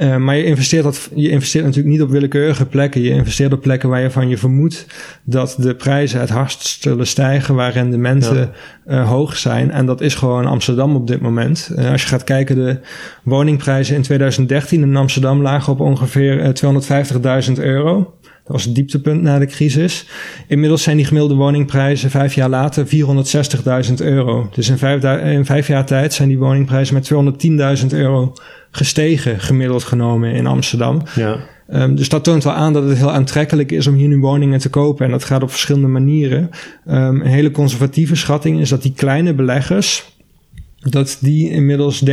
Uh, 0.00 0.16
maar 0.16 0.36
je 0.36 0.44
investeert, 0.44 0.84
dat, 0.84 1.10
je 1.14 1.28
investeert 1.28 1.64
natuurlijk 1.64 1.94
niet 1.94 2.02
op 2.02 2.10
willekeurige 2.10 2.66
plekken. 2.66 3.00
Je 3.00 3.10
investeert 3.10 3.52
op 3.52 3.60
plekken 3.60 3.88
waar 3.88 4.00
je 4.00 4.10
van 4.10 4.28
je 4.28 4.36
vermoedt 4.36 4.86
dat 5.24 5.56
de 5.58 5.74
prijzen 5.74 6.20
het 6.20 6.28
hardst 6.28 6.82
zullen 6.82 7.06
stijgen, 7.06 7.54
waar 7.54 7.72
rendementen 7.72 8.52
ja. 8.86 9.00
uh, 9.00 9.08
hoog 9.08 9.36
zijn. 9.36 9.70
En 9.70 9.86
dat 9.86 10.00
is 10.00 10.14
gewoon 10.14 10.46
Amsterdam 10.46 10.94
op 10.94 11.06
dit 11.06 11.20
moment. 11.20 11.70
Uh, 11.76 11.90
als 11.90 12.02
je 12.02 12.08
gaat 12.08 12.24
kijken, 12.24 12.56
de 12.56 12.78
woningprijzen 13.22 13.96
in 13.96 14.02
2013 14.02 14.82
in 14.82 14.96
Amsterdam 14.96 15.42
lagen 15.42 15.72
op 15.72 15.80
ongeveer 15.80 16.52
250.000 17.46 17.52
euro. 17.52 18.14
Dat 18.22 18.52
was 18.52 18.64
het 18.64 18.74
dieptepunt 18.74 19.22
na 19.22 19.38
de 19.38 19.46
crisis. 19.46 20.06
Inmiddels 20.48 20.82
zijn 20.82 20.96
die 20.96 21.06
gemiddelde 21.06 21.34
woningprijzen 21.34 22.10
vijf 22.10 22.34
jaar 22.34 22.48
later 22.48 22.86
460.000 22.86 23.94
euro. 23.96 24.48
Dus 24.54 24.68
in 24.68 24.78
vijf, 24.78 25.04
in 25.22 25.44
vijf 25.44 25.66
jaar 25.66 25.86
tijd 25.86 26.12
zijn 26.12 26.28
die 26.28 26.38
woningprijzen 26.38 26.94
met 26.94 27.10
210.000 27.82 27.86
euro 27.98 28.32
gestegen, 28.70 29.40
gemiddeld 29.40 29.84
genomen 29.84 30.32
in 30.32 30.46
Amsterdam. 30.46 31.02
Ja. 31.14 31.36
Um, 31.72 31.94
dus 31.94 32.08
dat 32.08 32.24
toont 32.24 32.44
wel 32.44 32.52
aan 32.52 32.72
dat 32.72 32.84
het 32.88 32.98
heel 32.98 33.12
aantrekkelijk 33.12 33.72
is 33.72 33.86
om 33.86 33.94
hier 33.94 34.08
nu 34.08 34.18
woningen 34.18 34.58
te 34.58 34.68
kopen. 34.68 35.04
En 35.04 35.10
dat 35.10 35.24
gaat 35.24 35.42
op 35.42 35.50
verschillende 35.50 35.86
manieren. 35.86 36.50
Um, 36.88 37.20
een 37.20 37.26
hele 37.26 37.50
conservatieve 37.50 38.16
schatting 38.16 38.60
is 38.60 38.68
dat 38.68 38.82
die 38.82 38.92
kleine 38.92 39.34
beleggers, 39.34 40.18
dat 40.78 41.18
die 41.20 41.50
inmiddels 41.50 42.04
13% 42.04 42.06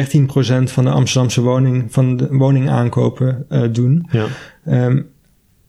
van 0.63 0.83
de 0.83 0.89
Amsterdamse 0.89 1.41
woning, 1.41 1.85
van 1.89 2.17
de 2.17 2.27
woningaankopen 2.31 3.45
uh, 3.49 3.63
doen. 3.71 4.09
Ja. 4.11 4.25
Um, 4.85 5.07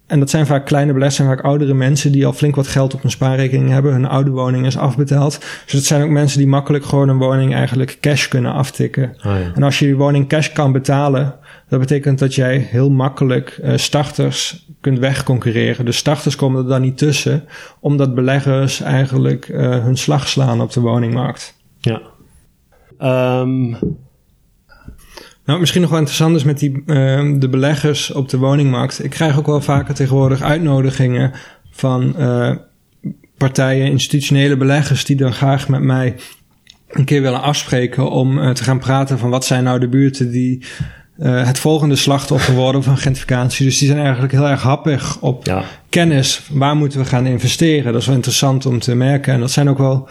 en 0.09 0.19
dat 0.19 0.31
zijn 0.31 0.47
vaak 0.47 0.67
kleine 0.67 0.93
beleggers, 0.93 1.17
zijn 1.17 1.29
vaak 1.29 1.45
oudere 1.45 1.75
mensen 1.75 2.13
die 2.13 2.27
al 2.27 2.33
flink 2.33 2.57
wat 2.57 2.67
geld 2.67 2.95
op 2.95 3.03
hun 3.03 3.11
spaarrekening 3.11 3.71
hebben. 3.71 3.93
Hun 3.93 4.07
oude 4.07 4.31
woning 4.31 4.67
is 4.67 4.77
afbetaald. 4.77 5.39
Dus 5.65 5.73
het 5.73 5.85
zijn 5.85 6.03
ook 6.03 6.11
mensen 6.11 6.39
die 6.39 6.47
makkelijk 6.47 6.85
gewoon 6.85 7.09
een 7.09 7.19
woning 7.19 7.55
eigenlijk 7.55 7.99
cash 8.01 8.29
kunnen 8.29 8.53
aftikken. 8.53 9.17
Oh 9.17 9.25
ja. 9.25 9.53
En 9.55 9.63
als 9.63 9.79
je 9.79 9.87
je 9.87 9.97
woning 9.97 10.29
cash 10.29 10.53
kan 10.53 10.73
betalen, 10.73 11.35
dat 11.69 11.81
betekent 11.81 12.19
dat 12.19 12.35
jij 12.35 12.59
heel 12.59 12.91
makkelijk 12.91 13.61
uh, 13.63 13.77
starters 13.77 14.67
kunt 14.81 14.99
wegconcurreren. 14.99 15.85
Dus 15.85 15.97
starters 15.97 16.37
komen 16.37 16.63
er 16.63 16.69
dan 16.69 16.81
niet 16.81 16.99
tussen, 16.99 17.45
omdat 17.81 18.15
beleggers 18.15 18.81
eigenlijk 18.81 19.49
uh, 19.49 19.85
hun 19.85 19.97
slag 19.97 20.29
slaan 20.29 20.61
op 20.61 20.73
de 20.73 20.81
woningmarkt. 20.81 21.55
Ja. 21.79 22.01
Um, 23.41 23.77
nou, 25.49 25.61
misschien 25.61 25.81
nog 25.81 25.91
wel 25.91 25.99
interessant 25.99 26.37
is 26.37 26.45
met 26.45 26.59
die, 26.59 26.83
uh, 26.87 27.35
de 27.39 27.49
beleggers 27.49 28.13
op 28.13 28.29
de 28.29 28.39
woningmarkt. 28.39 29.05
Ik 29.05 29.11
krijg 29.11 29.39
ook 29.39 29.47
wel 29.47 29.61
vaker 29.61 29.95
tegenwoordig 29.95 30.43
uitnodigingen 30.43 31.33
van 31.71 32.15
uh, 32.19 32.51
partijen, 33.37 33.87
institutionele 33.87 34.57
beleggers, 34.57 35.05
die 35.05 35.17
dan 35.17 35.33
graag 35.33 35.69
met 35.69 35.83
mij 35.83 36.15
een 36.89 37.05
keer 37.05 37.23
willen 37.23 37.43
afspreken 37.43 38.11
om 38.11 38.39
uh, 38.39 38.51
te 38.51 38.65
gaan 38.65 38.79
praten 38.79 39.19
van 39.19 39.31
wat 39.31 39.45
zijn 39.45 39.65
nou 39.65 39.81
de 39.81 39.89
buurten 39.89 40.31
die 40.31 40.65
uh, 41.19 41.47
het 41.47 41.59
volgende 41.59 41.97
slachtoffer 41.97 42.55
worden 42.55 42.83
van 42.83 42.97
gentrificatie. 42.97 43.67
Dus 43.67 43.79
die 43.79 43.89
zijn 43.89 44.01
eigenlijk 44.01 44.33
heel 44.33 44.49
erg 44.49 44.63
happig 44.63 45.21
op 45.21 45.47
ja. 45.47 45.65
kennis. 45.89 46.49
Waar 46.53 46.77
moeten 46.77 47.01
we 47.01 47.07
gaan 47.07 47.27
investeren? 47.27 47.93
Dat 47.93 48.01
is 48.01 48.07
wel 48.07 48.17
interessant 48.17 48.67
om 48.67 48.79
te 48.79 48.95
merken. 48.95 49.33
En 49.33 49.41
dat 49.41 49.51
zijn 49.51 49.69
ook 49.69 49.79
wel 49.79 50.09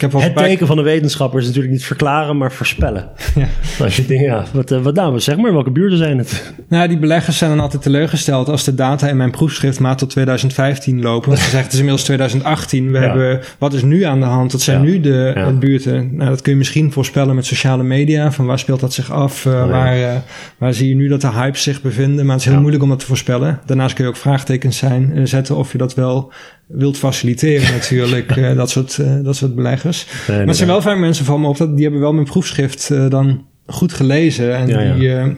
heb 0.00 0.12
het 0.12 0.36
teken 0.36 0.66
van 0.66 0.76
de 0.76 0.82
wetenschapper 0.82 1.40
is 1.40 1.46
natuurlijk 1.46 1.72
niet 1.72 1.84
verklaren, 1.84 2.36
maar 2.36 2.52
voorspellen. 2.52 3.08
Ja. 3.34 3.48
Als 3.84 3.96
je 3.96 4.06
denkt, 4.06 4.24
ja, 4.24 4.44
wat, 4.52 4.70
eh, 4.70 4.80
wat 4.82 4.94
nou, 4.94 5.20
zeg 5.20 5.36
maar, 5.36 5.52
welke 5.52 5.70
buurten 5.70 5.98
zijn 5.98 6.18
het? 6.18 6.52
Nou, 6.68 6.88
die 6.88 6.98
beleggers 6.98 7.38
zijn 7.38 7.50
dan 7.50 7.60
altijd 7.60 7.82
teleurgesteld 7.82 8.48
als 8.48 8.64
de 8.64 8.74
data 8.74 9.08
in 9.08 9.16
mijn 9.16 9.30
proefschrift 9.30 9.80
maar 9.80 9.96
tot 9.96 10.10
2015 10.10 11.02
lopen. 11.02 11.28
Want 11.28 11.38
ze 11.38 11.44
zeggen, 11.44 11.62
het 11.62 11.72
is 11.72 11.78
inmiddels 11.78 12.04
2018. 12.04 12.92
We 12.92 12.98
hebben, 12.98 13.40
wat 13.58 13.72
is 13.72 13.82
nu 13.82 14.02
aan 14.02 14.20
de 14.20 14.26
hand? 14.26 14.52
Wat 14.52 14.60
zijn 14.60 14.80
nu 14.80 15.00
de 15.00 15.56
buurten? 15.58 16.16
Nou, 16.16 16.30
dat 16.30 16.42
kun 16.42 16.52
je 16.52 16.58
misschien 16.58 16.92
voorspellen 16.92 17.34
met 17.34 17.46
sociale 17.46 17.82
media. 17.82 18.32
Van 18.32 18.46
waar 18.46 18.58
speelt 18.58 18.80
dat 18.80 18.92
zich 18.92 19.12
af? 19.12 19.44
Uh, 19.44 19.70
waar, 19.70 19.98
uh, 19.98 20.12
waar 20.58 20.74
zie 20.74 20.88
je 20.88 20.94
nu 20.94 21.08
dat 21.08 21.20
de 21.20 21.30
hype 21.30 21.58
zich 21.58 21.82
bevinden? 21.82 22.24
Maar 22.26 22.34
het 22.34 22.44
is 22.44 22.50
heel 22.50 22.60
moeilijk 22.60 22.82
om 22.82 22.88
dat 22.88 22.98
te 22.98 23.06
voorspellen. 23.06 23.60
Daarnaast 23.66 23.94
kun 23.94 24.04
je 24.04 24.10
ook 24.10 24.16
vraagtekens 24.16 24.76
zijn, 24.76 25.28
zetten 25.28 25.56
of 25.56 25.72
je 25.72 25.78
dat 25.78 25.94
wel 25.94 26.32
wilt 26.68 26.98
faciliteren 26.98 27.72
natuurlijk, 27.78 28.36
uh, 28.36 28.56
dat, 28.56 28.70
soort, 28.70 28.98
uh, 28.98 29.24
dat 29.24 29.36
soort 29.36 29.54
beleggers. 29.54 30.06
Nee, 30.28 30.38
maar 30.38 30.46
het 30.46 30.56
zijn 30.56 30.68
wel 30.68 30.82
vaak 30.82 30.98
mensen 30.98 31.24
van 31.24 31.40
me 31.40 31.48
op 31.48 31.56
dat 31.56 31.74
die 31.74 31.82
hebben 31.82 32.00
wel 32.00 32.12
mijn 32.12 32.26
proefschrift 32.26 32.90
uh, 32.90 33.10
dan 33.10 33.46
goed 33.66 33.92
gelezen 33.92 34.56
en 34.56 34.68
ja, 34.68 34.94
die, 34.94 35.02
ja. 35.02 35.34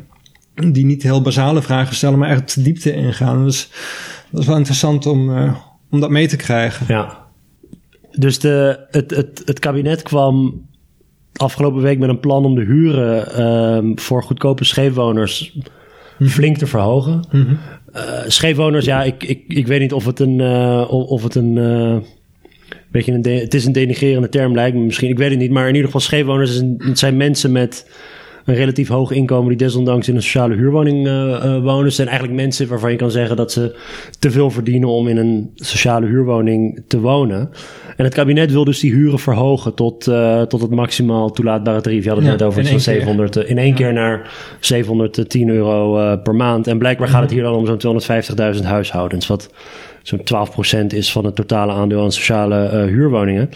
die 0.55 0.85
niet 0.85 1.03
heel 1.03 1.23
basale 1.23 1.63
vragen 1.63 1.95
stellen, 1.95 2.19
maar 2.19 2.31
echt 2.31 2.55
de 2.55 2.63
diepte 2.63 2.93
ingaan. 2.93 3.45
Dus 3.45 3.71
dat 4.31 4.41
is 4.41 4.47
wel 4.47 4.57
interessant 4.57 5.07
om, 5.07 5.31
om 5.91 6.01
dat 6.01 6.11
mee 6.11 6.29
te 6.29 6.37
krijgen. 6.37 6.87
Ja. 6.89 7.19
Dus 8.11 8.39
de, 8.39 8.87
het, 8.91 9.11
het, 9.11 9.43
het 9.45 9.59
kabinet 9.59 10.03
kwam 10.03 10.63
afgelopen 11.41 11.83
week 11.83 11.99
met 11.99 12.09
een 12.09 12.21
plan 12.21 12.45
om 12.45 12.55
de 12.55 12.65
huren 12.65 13.35
ehm, 13.35 13.93
voor 13.95 14.23
goedkope 14.23 14.65
scheefwoners 14.65 15.59
mhm. 16.19 16.31
flink 16.31 16.57
te 16.57 16.67
verhogen. 16.67 17.27
Mm 17.31 17.43
-hmm. 17.43 17.59
Uh, 17.97 18.21
scheefwoners, 18.27 18.85
ja, 18.85 19.03
ik, 19.03 19.23
ik, 19.23 19.45
ik 19.47 19.67
weet 19.67 19.81
niet 19.81 19.93
of 19.93 20.05
het 20.05 20.21
een. 20.21 20.39
Uh, 20.39 20.85
of 20.91 21.23
het 21.23 21.35
een 21.35 21.57
uh, 21.57 21.97
beetje 22.91 23.13
een 23.13 23.39
het 23.39 23.55
is 23.55 23.65
een 23.65 23.73
denigrerende 23.73 24.29
term, 24.29 24.55
lijkt 24.55 24.77
me 24.77 24.83
misschien. 24.83 25.11
Ik 25.11 25.19
weet 25.19 25.31
het 25.31 25.39
niet. 25.39 25.51
Maar 25.51 25.63
in 25.69 25.75
ieder 25.75 25.85
geval, 25.85 26.01
scheefwoners 26.01 26.63
zijn 26.93 27.17
mensen 27.17 27.53
met 27.53 27.87
een 28.45 28.55
relatief 28.55 28.89
hoog 28.89 29.11
inkomen 29.11 29.49
die 29.49 29.57
desondanks 29.57 30.09
in 30.09 30.17
een 30.17 30.23
sociale 30.23 30.55
huurwoning 30.55 31.07
uh, 31.07 31.59
wonen. 31.63 31.85
Het 31.85 31.95
zijn 31.95 32.09
eigenlijk 32.09 32.41
mensen 32.41 32.69
waarvan 32.69 32.91
je 32.91 32.97
kan 32.97 33.11
zeggen 33.11 33.37
dat 33.37 33.53
ze 33.53 33.77
te 34.19 34.31
veel 34.31 34.51
verdienen 34.51 34.89
om 34.89 35.09
in 35.09 35.17
een 35.17 35.51
sociale 35.55 36.07
huurwoning 36.07 36.83
te 36.87 37.01
wonen. 37.01 37.51
En 37.97 38.05
het 38.05 38.15
kabinet 38.15 38.53
wil 38.53 38.65
dus 38.65 38.81
die 38.81 38.93
huren 38.93 39.19
verhogen 39.19 39.75
tot, 39.75 40.07
uh, 40.07 40.43
tot 40.43 40.61
het 40.61 40.71
maximaal 40.71 41.31
toelaatbare 41.31 41.81
tarief. 41.81 42.03
Je 42.03 42.09
had 42.09 42.19
het 42.19 42.27
net 42.27 42.43
over 42.43 42.67
van 42.67 42.81
700, 42.81 43.37
in 43.37 43.59
één 43.59 43.75
keer 43.75 43.93
naar 43.93 44.33
710 44.61 45.49
euro 45.49 46.17
per 46.17 46.35
maand. 46.35 46.67
En 46.67 46.79
blijkbaar 46.79 47.09
gaat 47.09 47.23
het 47.23 47.31
hier 47.31 47.43
dan 47.43 47.55
om 47.55 47.67
zo'n 47.67 48.03
250.000 48.57 48.63
huishoudens, 48.63 49.27
wat 49.27 49.51
zo'n 50.03 50.21
12% 50.85 50.87
is 50.87 51.13
van 51.13 51.25
het 51.25 51.35
totale 51.35 51.73
aandeel 51.73 52.03
aan 52.03 52.13
sociale 52.13 52.87
huurwoningen. 52.89 53.51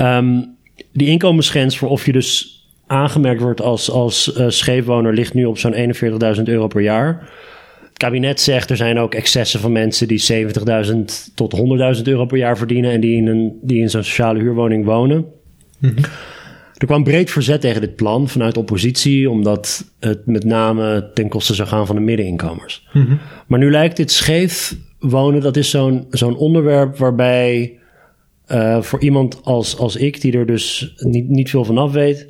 Um, 0.00 0.56
die 0.92 1.08
inkomensgrens 1.08 1.78
voor 1.78 1.88
of 1.88 2.06
je 2.06 2.12
dus 2.12 2.61
aangemerkt 2.86 3.42
wordt 3.42 3.60
als, 3.60 3.90
als 3.90 4.36
uh, 4.38 4.48
scheefwoner 4.48 5.14
ligt 5.14 5.34
nu 5.34 5.44
op 5.44 5.58
zo'n 5.58 5.94
41.000 6.36 6.42
euro 6.42 6.66
per 6.66 6.80
jaar. 6.80 7.30
Het 7.88 7.98
kabinet 7.98 8.40
zegt 8.40 8.70
er 8.70 8.76
zijn 8.76 8.98
ook 8.98 9.14
excessen 9.14 9.60
van 9.60 9.72
mensen 9.72 10.08
die 10.08 10.22
70.000 10.32 10.94
tot 11.34 11.56
100.000 11.96 12.02
euro 12.02 12.26
per 12.26 12.38
jaar 12.38 12.56
verdienen 12.56 12.90
en 12.90 13.00
die 13.00 13.16
in, 13.16 13.26
een, 13.26 13.58
die 13.62 13.80
in 13.80 13.90
zo'n 13.90 14.04
sociale 14.04 14.38
huurwoning 14.38 14.84
wonen. 14.84 15.24
Mhm. 15.78 16.02
Er 16.76 16.88
kwam 16.88 17.04
breed 17.04 17.30
verzet 17.30 17.60
tegen 17.60 17.80
dit 17.80 17.96
plan 17.96 18.28
vanuit 18.28 18.56
oppositie, 18.56 19.30
omdat 19.30 19.92
het 20.00 20.26
met 20.26 20.44
name 20.44 21.10
ten 21.14 21.28
koste 21.28 21.54
zou 21.54 21.68
gaan 21.68 21.86
van 21.86 21.96
de 21.96 22.02
middeninkomers. 22.02 22.88
Mhm. 22.92 23.14
Maar 23.46 23.58
nu 23.58 23.70
lijkt 23.70 23.96
dit 23.96 24.12
scheef 24.12 24.76
wonen, 24.98 25.40
dat 25.40 25.56
is 25.56 25.70
zo'n 25.70 26.06
zo'n 26.10 26.36
onderwerp 26.36 26.96
waarbij 26.96 27.78
uh, 28.52 28.82
voor 28.82 29.00
iemand 29.00 29.40
als, 29.44 29.78
als 29.78 29.96
ik, 29.96 30.20
die 30.20 30.32
er 30.32 30.46
dus 30.46 30.94
niet, 30.96 31.28
niet 31.28 31.50
veel 31.50 31.64
van 31.64 31.78
af 31.78 31.92
weet, 31.92 32.28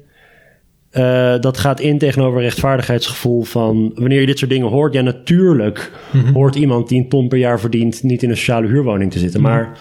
uh, 0.93 1.35
dat 1.41 1.59
gaat 1.59 1.81
in 1.81 1.99
tegenover 1.99 2.41
rechtvaardigheidsgevoel 2.41 3.43
van 3.43 3.93
wanneer 3.95 4.21
je 4.21 4.27
dit 4.27 4.39
soort 4.39 4.51
dingen 4.51 4.69
hoort. 4.69 4.93
Ja, 4.93 5.01
natuurlijk 5.01 5.93
mhm. 6.13 6.33
hoort 6.33 6.55
iemand 6.55 6.89
die 6.89 6.99
een 7.01 7.09
ton 7.09 7.29
per 7.29 7.39
jaar 7.39 7.61
verdient 7.61 8.03
niet 8.03 8.23
in 8.23 8.31
een 8.31 8.37
sociale 8.37 8.67
huurwoning 8.67 9.13
te 9.13 9.19
zitten. 9.19 9.41
Mhm. 9.41 9.51
Maar 9.51 9.79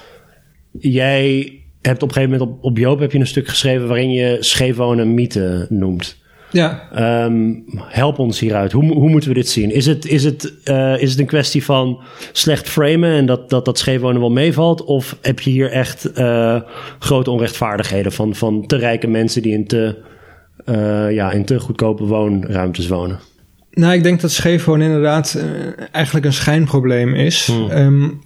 jij 0.72 1.54
hebt 1.82 2.04
op 2.04 2.08
een 2.08 2.14
gegeven 2.14 2.38
moment 2.38 2.58
op, 2.58 2.64
op 2.64 2.78
Joop 2.78 3.00
heb 3.00 3.12
je 3.12 3.20
een 3.20 3.28
stuk 3.28 3.48
geschreven 3.48 3.88
waarin 3.88 4.12
je 4.12 4.38
scheefwonen 4.40 5.14
mythe 5.14 5.66
noemt. 5.70 6.20
Ja. 6.52 6.90
Um, 7.26 7.64
help 7.76 8.20
ons 8.20 8.40
hieruit. 8.40 8.72
Hoe, 8.72 8.94
hoe 8.94 9.10
moeten 9.10 9.30
we 9.30 9.36
dit 9.36 9.50
zien? 9.50 9.72
Is 9.72 9.86
het, 9.86 10.06
is, 10.06 10.24
het, 10.24 10.54
uh, 10.66 11.02
is 11.02 11.10
het 11.10 11.20
een 11.20 11.26
kwestie 11.26 11.64
van 11.64 12.00
slecht 12.32 12.70
framen 12.70 13.12
en 13.12 13.26
dat 13.26 13.50
dat, 13.50 13.66
dat 13.66 13.78
scheefwonen 13.78 14.22
wel 14.22 14.32
meevalt? 14.32 14.84
Of 14.84 15.18
heb 15.22 15.40
je 15.40 15.50
hier 15.50 15.72
echt 15.72 16.10
uh, 16.20 16.62
grote 17.00 17.32
onrechtvaardigheden 17.32 18.12
van, 18.12 18.36
van 18.36 18.66
te 18.66 18.76
rijke 18.76 19.08
mensen 19.08 19.42
die 19.42 19.54
in 19.54 19.68
te, 19.68 19.96
uh, 20.66 21.12
ja, 21.12 21.32
in 21.32 21.46
te 21.46 21.60
goedkope 21.60 22.04
woonruimtes 22.04 22.88
wonen? 22.88 23.20
Nou, 23.72 23.94
ik 23.94 24.04
denk 24.04 24.22
dat 24.22 24.32
scheefwonen 24.32 24.88
inderdaad 24.88 25.44
eigenlijk 25.92 26.26
een 26.26 26.34
schijnprobleem 26.34 27.14
is. 27.14 27.46
Hmm. 27.46 27.72
Um, 27.72 28.22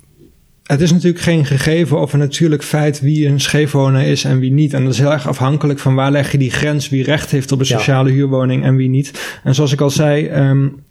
het 0.63 0.81
is 0.81 0.91
natuurlijk 0.91 1.23
geen 1.23 1.45
gegeven 1.45 1.99
of 1.99 2.13
een 2.13 2.19
natuurlijk 2.19 2.63
feit 2.63 3.01
wie 3.01 3.27
een 3.27 3.39
scheefwoner 3.39 4.07
is 4.07 4.23
en 4.23 4.39
wie 4.39 4.51
niet. 4.51 4.73
En 4.73 4.83
dat 4.83 4.93
is 4.93 4.99
heel 4.99 5.11
erg 5.11 5.27
afhankelijk 5.27 5.79
van 5.79 5.95
waar 5.95 6.11
leg 6.11 6.31
je 6.31 6.37
die 6.37 6.51
grens, 6.51 6.89
wie 6.89 7.03
recht 7.03 7.31
heeft 7.31 7.51
op 7.51 7.59
een 7.59 7.65
sociale 7.65 8.11
huurwoning 8.11 8.63
en 8.63 8.75
wie 8.75 8.89
niet. 8.89 9.39
En 9.43 9.55
zoals 9.55 9.71
ik 9.71 9.81
al 9.81 9.89
zei, 9.89 10.29
um, 10.29 10.83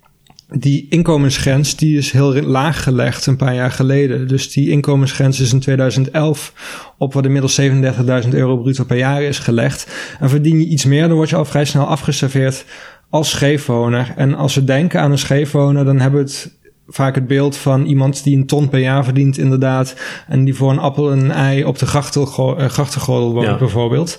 die 0.58 0.86
inkomensgrens 0.88 1.76
die 1.76 1.96
is 1.96 2.10
heel 2.10 2.42
laag 2.42 2.82
gelegd 2.82 3.26
een 3.26 3.36
paar 3.36 3.54
jaar 3.54 3.70
geleden. 3.70 4.28
Dus 4.28 4.52
die 4.52 4.70
inkomensgrens 4.70 5.40
is 5.40 5.52
in 5.52 5.60
2011 5.60 6.52
op 6.98 7.12
wat 7.12 7.24
inmiddels 7.24 7.60
37.000 7.60 8.28
euro 8.28 8.56
bruto 8.56 8.84
per 8.84 8.96
jaar 8.96 9.22
is 9.22 9.38
gelegd. 9.38 9.86
En 10.20 10.28
verdien 10.28 10.58
je 10.58 10.66
iets 10.66 10.84
meer, 10.84 11.08
dan 11.08 11.16
word 11.16 11.28
je 11.28 11.36
al 11.36 11.44
vrij 11.44 11.64
snel 11.64 11.86
afgeserveerd 11.86 12.64
als 13.10 13.30
scheefwoner. 13.30 14.12
En 14.16 14.34
als 14.34 14.54
we 14.54 14.64
denken 14.64 15.00
aan 15.00 15.10
een 15.10 15.18
scheefwoner, 15.18 15.84
dan 15.84 16.00
hebben 16.00 16.24
we 16.24 16.26
het 16.26 16.56
vaak 16.88 17.14
het 17.14 17.26
beeld 17.26 17.56
van 17.56 17.84
iemand 17.84 18.24
die 18.24 18.36
een 18.36 18.46
ton 18.46 18.68
per 18.68 18.80
jaar 18.80 19.04
verdient, 19.04 19.38
inderdaad. 19.38 19.96
En 20.28 20.44
die 20.44 20.54
voor 20.54 20.70
een 20.70 20.78
appel 20.78 21.12
en 21.12 21.18
een 21.18 21.30
ei 21.30 21.64
op 21.64 21.78
de 21.78 21.86
eh, 21.86 22.68
grachtengordel 22.68 23.32
woont, 23.32 23.58
bijvoorbeeld. 23.58 24.18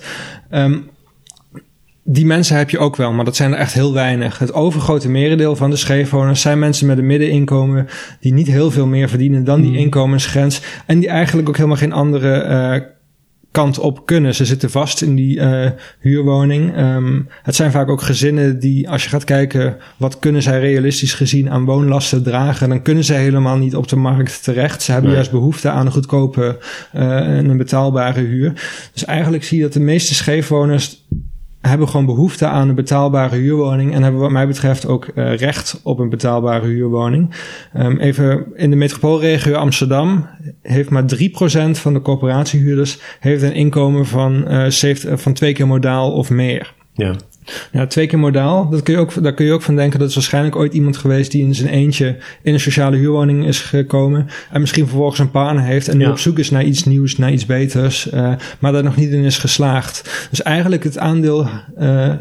Um, 0.50 0.90
die 2.08 2.26
mensen 2.26 2.56
heb 2.56 2.70
je 2.70 2.78
ook 2.78 2.96
wel, 2.96 3.12
maar 3.12 3.24
dat 3.24 3.36
zijn 3.36 3.52
er 3.52 3.58
echt 3.58 3.72
heel 3.72 3.92
weinig. 3.92 4.38
Het 4.38 4.52
overgrote 4.52 5.08
merendeel 5.08 5.56
van 5.56 5.70
de 5.70 5.76
scheefwoners 5.76 6.40
zijn 6.40 6.58
mensen 6.58 6.86
met 6.86 6.98
een 6.98 7.06
middeninkomen 7.06 7.86
die 8.20 8.32
niet 8.32 8.46
heel 8.46 8.70
veel 8.70 8.86
meer 8.86 9.08
verdienen 9.08 9.44
dan 9.44 9.60
die 9.60 9.70
mm. 9.70 9.76
inkomensgrens 9.76 10.60
en 10.86 10.98
die 10.98 11.08
eigenlijk 11.08 11.48
ook 11.48 11.56
helemaal 11.56 11.76
geen 11.76 11.92
andere 11.92 12.46
uh, 12.48 12.88
kant 13.50 13.78
op 13.78 14.06
kunnen. 14.06 14.34
Ze 14.34 14.44
zitten 14.44 14.70
vast 14.70 15.02
in 15.02 15.14
die 15.14 15.36
uh, 15.36 15.70
huurwoning. 16.00 16.78
Um, 16.78 17.28
het 17.42 17.54
zijn 17.54 17.70
vaak 17.70 17.88
ook 17.88 18.02
gezinnen 18.02 18.58
die, 18.58 18.90
als 18.90 19.02
je 19.02 19.08
gaat 19.08 19.24
kijken, 19.24 19.76
wat 19.96 20.18
kunnen 20.18 20.42
zij 20.42 20.60
realistisch 20.60 21.14
gezien 21.14 21.50
aan 21.50 21.64
woonlasten 21.64 22.22
dragen, 22.22 22.68
dan 22.68 22.82
kunnen 22.82 23.04
ze 23.04 23.12
helemaal 23.12 23.56
niet 23.56 23.76
op 23.76 23.88
de 23.88 23.96
markt 23.96 24.44
terecht. 24.44 24.82
Ze 24.82 24.92
hebben 24.92 25.12
juist 25.12 25.30
behoefte 25.30 25.70
aan 25.70 25.86
een 25.86 25.92
goedkope 25.92 26.58
uh, 26.94 27.38
en 27.38 27.48
een 27.48 27.56
betaalbare 27.56 28.20
huur. 28.20 28.52
Dus 28.92 29.04
eigenlijk 29.04 29.44
zie 29.44 29.56
je 29.56 29.62
dat 29.62 29.72
de 29.72 29.80
meeste 29.80 30.14
scheefwoners 30.14 31.04
hebben 31.68 31.88
gewoon 31.88 32.06
behoefte 32.06 32.46
aan 32.46 32.68
een 32.68 32.74
betaalbare 32.74 33.36
huurwoning 33.36 33.94
en 33.94 34.02
hebben 34.02 34.20
wat 34.20 34.30
mij 34.30 34.46
betreft 34.46 34.86
ook 34.86 35.08
uh, 35.14 35.36
recht 35.36 35.80
op 35.82 35.98
een 35.98 36.08
betaalbare 36.08 36.66
huurwoning. 36.66 37.34
Um, 37.76 37.98
even 37.98 38.46
in 38.54 38.70
de 38.70 38.76
metropoolregio 38.76 39.54
Amsterdam 39.54 40.26
heeft 40.62 40.90
maar 40.90 41.04
3% 41.16 41.70
van 41.70 41.92
de 41.92 42.02
corporatiehuurders 42.02 42.98
heeft 43.20 43.42
een 43.42 43.54
inkomen 43.54 44.06
van, 44.06 44.52
uh, 44.52 44.66
70, 44.68 45.20
van 45.20 45.32
twee 45.32 45.52
keer 45.52 45.66
modaal 45.66 46.12
of 46.12 46.30
meer. 46.30 46.74
Ja. 46.92 47.14
Ja, 47.72 47.86
twee 47.86 48.06
keer 48.06 48.18
modaal. 48.18 48.68
Dat 48.68 48.82
kun 48.82 48.94
je 48.94 49.00
ook, 49.00 49.22
daar 49.22 49.34
kun 49.34 49.46
je 49.46 49.52
ook 49.52 49.62
van 49.62 49.76
denken. 49.76 49.98
Dat 49.98 50.08
is 50.08 50.14
waarschijnlijk 50.14 50.56
ooit 50.56 50.74
iemand 50.74 50.96
geweest 50.96 51.30
die 51.30 51.42
in 51.42 51.54
zijn 51.54 51.68
eentje 51.68 52.16
in 52.42 52.52
een 52.52 52.60
sociale 52.60 52.96
huurwoning 52.96 53.46
is 53.46 53.60
gekomen. 53.60 54.26
En 54.50 54.60
misschien 54.60 54.86
vervolgens 54.86 55.18
een 55.18 55.30
partner 55.30 55.64
heeft 55.64 55.88
en 55.88 55.96
nu 55.96 56.06
op 56.06 56.18
zoek 56.18 56.38
is 56.38 56.50
naar 56.50 56.64
iets 56.64 56.84
nieuws, 56.84 57.16
naar 57.16 57.32
iets 57.32 57.46
beters. 57.46 58.12
Uh, 58.12 58.32
maar 58.58 58.72
daar 58.72 58.82
nog 58.82 58.96
niet 58.96 59.10
in 59.10 59.24
is 59.24 59.38
geslaagd. 59.38 60.26
Dus 60.30 60.42
eigenlijk 60.42 60.84
het 60.84 60.98
aandeel 60.98 61.48
uh, 61.78 62.12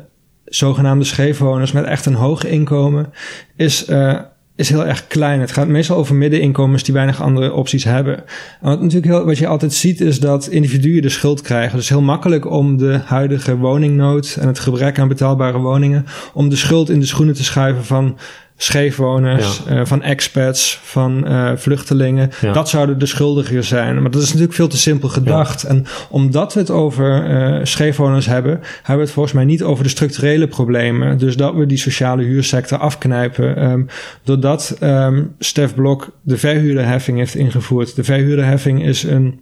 zogenaamde 0.45 1.05
scheefwoners 1.05 1.71
met 1.71 1.85
echt 1.85 2.05
een 2.05 2.13
hoog 2.13 2.45
inkomen 2.45 3.13
is 3.55 3.89
uh, 3.89 4.19
is 4.55 4.69
heel 4.69 4.85
erg 4.85 5.07
klein. 5.07 5.39
Het 5.39 5.51
gaat 5.51 5.67
meestal 5.67 5.97
over 5.97 6.15
middeninkomens 6.15 6.83
die 6.83 6.93
weinig 6.93 7.21
andere 7.21 7.53
opties 7.53 7.83
hebben. 7.83 8.17
En 8.17 8.69
wat 8.69 8.81
natuurlijk 8.81 9.05
heel, 9.05 9.25
wat 9.25 9.37
je 9.37 9.47
altijd 9.47 9.73
ziet 9.73 10.01
is 10.01 10.19
dat 10.19 10.47
individuen 10.47 11.01
de 11.01 11.09
schuld 11.09 11.41
krijgen. 11.41 11.77
Dus 11.77 11.89
heel 11.89 12.01
makkelijk 12.01 12.51
om 12.51 12.77
de 12.77 12.99
huidige 13.05 13.57
woningnood 13.57 14.37
en 14.39 14.47
het 14.47 14.59
gebrek 14.59 14.99
aan 14.99 15.07
betaalbare 15.07 15.57
woningen, 15.57 16.05
om 16.33 16.49
de 16.49 16.55
schuld 16.55 16.89
in 16.89 16.99
de 16.99 17.05
schoenen 17.05 17.35
te 17.35 17.43
schuiven 17.43 17.85
van 17.85 18.17
scheefwoners, 18.57 19.61
ja. 19.67 19.79
uh, 19.79 19.85
van 19.85 20.01
expats, 20.01 20.79
van 20.83 21.31
uh, 21.31 21.51
vluchtelingen. 21.55 22.29
Ja. 22.41 22.53
Dat 22.53 22.69
zouden 22.69 22.99
de 22.99 23.05
schuldigen 23.05 23.63
zijn. 23.63 24.01
Maar 24.01 24.11
dat 24.11 24.21
is 24.21 24.27
natuurlijk 24.27 24.53
veel 24.53 24.67
te 24.67 24.77
simpel 24.77 25.09
gedacht. 25.09 25.61
Ja. 25.61 25.67
En 25.67 25.85
omdat 26.09 26.53
we 26.53 26.59
het 26.59 26.69
over 26.69 27.29
uh, 27.29 27.59
scheefwoners 27.63 28.25
hebben, 28.25 28.51
hebben 28.75 28.95
we 28.95 29.01
het 29.01 29.11
volgens 29.11 29.33
mij 29.35 29.45
niet 29.45 29.63
over 29.63 29.83
de 29.83 29.89
structurele 29.89 30.47
problemen. 30.47 31.17
Dus 31.17 31.37
dat 31.37 31.53
we 31.53 31.65
die 31.65 31.77
sociale 31.77 32.23
huursector 32.23 32.77
afknijpen. 32.77 33.63
Um, 33.63 33.87
doordat 34.23 34.77
um, 34.81 35.35
Stef 35.39 35.75
Blok 35.75 36.11
de 36.21 36.37
verhuurderheffing 36.37 37.17
heeft 37.17 37.35
ingevoerd. 37.35 37.95
De 37.95 38.03
verhuurderheffing 38.03 38.85
is 38.85 39.03
een 39.03 39.39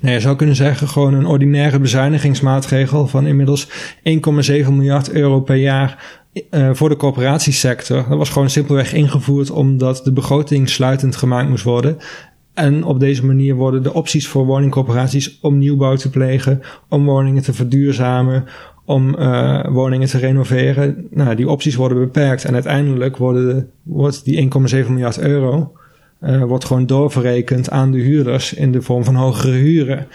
Nee, 0.00 0.14
je 0.14 0.20
zou 0.20 0.36
kunnen 0.36 0.56
zeggen 0.56 0.88
gewoon 0.88 1.14
een 1.14 1.26
ordinaire 1.26 1.78
bezuinigingsmaatregel 1.78 3.06
van 3.06 3.26
inmiddels 3.26 3.68
1,7 3.68 3.72
miljard 4.68 5.10
euro 5.10 5.40
per 5.40 5.56
jaar 5.56 6.22
uh, 6.50 6.70
voor 6.72 6.88
de 6.88 6.96
corporatiesector. 6.96 8.04
Dat 8.08 8.18
was 8.18 8.30
gewoon 8.30 8.50
simpelweg 8.50 8.92
ingevoerd 8.92 9.50
omdat 9.50 10.00
de 10.04 10.12
begroting 10.12 10.68
sluitend 10.68 11.16
gemaakt 11.16 11.48
moest 11.48 11.64
worden. 11.64 11.98
En 12.54 12.84
op 12.84 13.00
deze 13.00 13.26
manier 13.26 13.54
worden 13.54 13.82
de 13.82 13.94
opties 13.94 14.28
voor 14.28 14.46
woningcorporaties 14.46 15.38
om 15.40 15.58
nieuwbouw 15.58 15.96
te 15.96 16.10
plegen, 16.10 16.62
om 16.88 17.04
woningen 17.04 17.42
te 17.42 17.52
verduurzamen, 17.52 18.44
om 18.84 19.14
uh, 19.18 19.64
woningen 19.68 20.08
te 20.08 20.18
renoveren. 20.18 21.06
Nou, 21.10 21.34
die 21.34 21.48
opties 21.48 21.74
worden 21.74 21.98
beperkt 21.98 22.44
en 22.44 22.54
uiteindelijk 22.54 23.16
worden 23.16 23.46
de, 23.46 23.66
wordt 23.82 24.24
die 24.24 24.50
1,7 24.84 24.88
miljard 24.88 25.18
euro 25.18 25.72
uh, 26.26 26.42
wordt 26.42 26.64
gewoon 26.64 26.86
doorverrekend 26.86 27.70
aan 27.70 27.90
de 27.90 27.98
huurders 27.98 28.54
in 28.54 28.72
de 28.72 28.82
vorm 28.82 29.04
van 29.04 29.14
hogere 29.14 29.52
huren. 29.52 30.06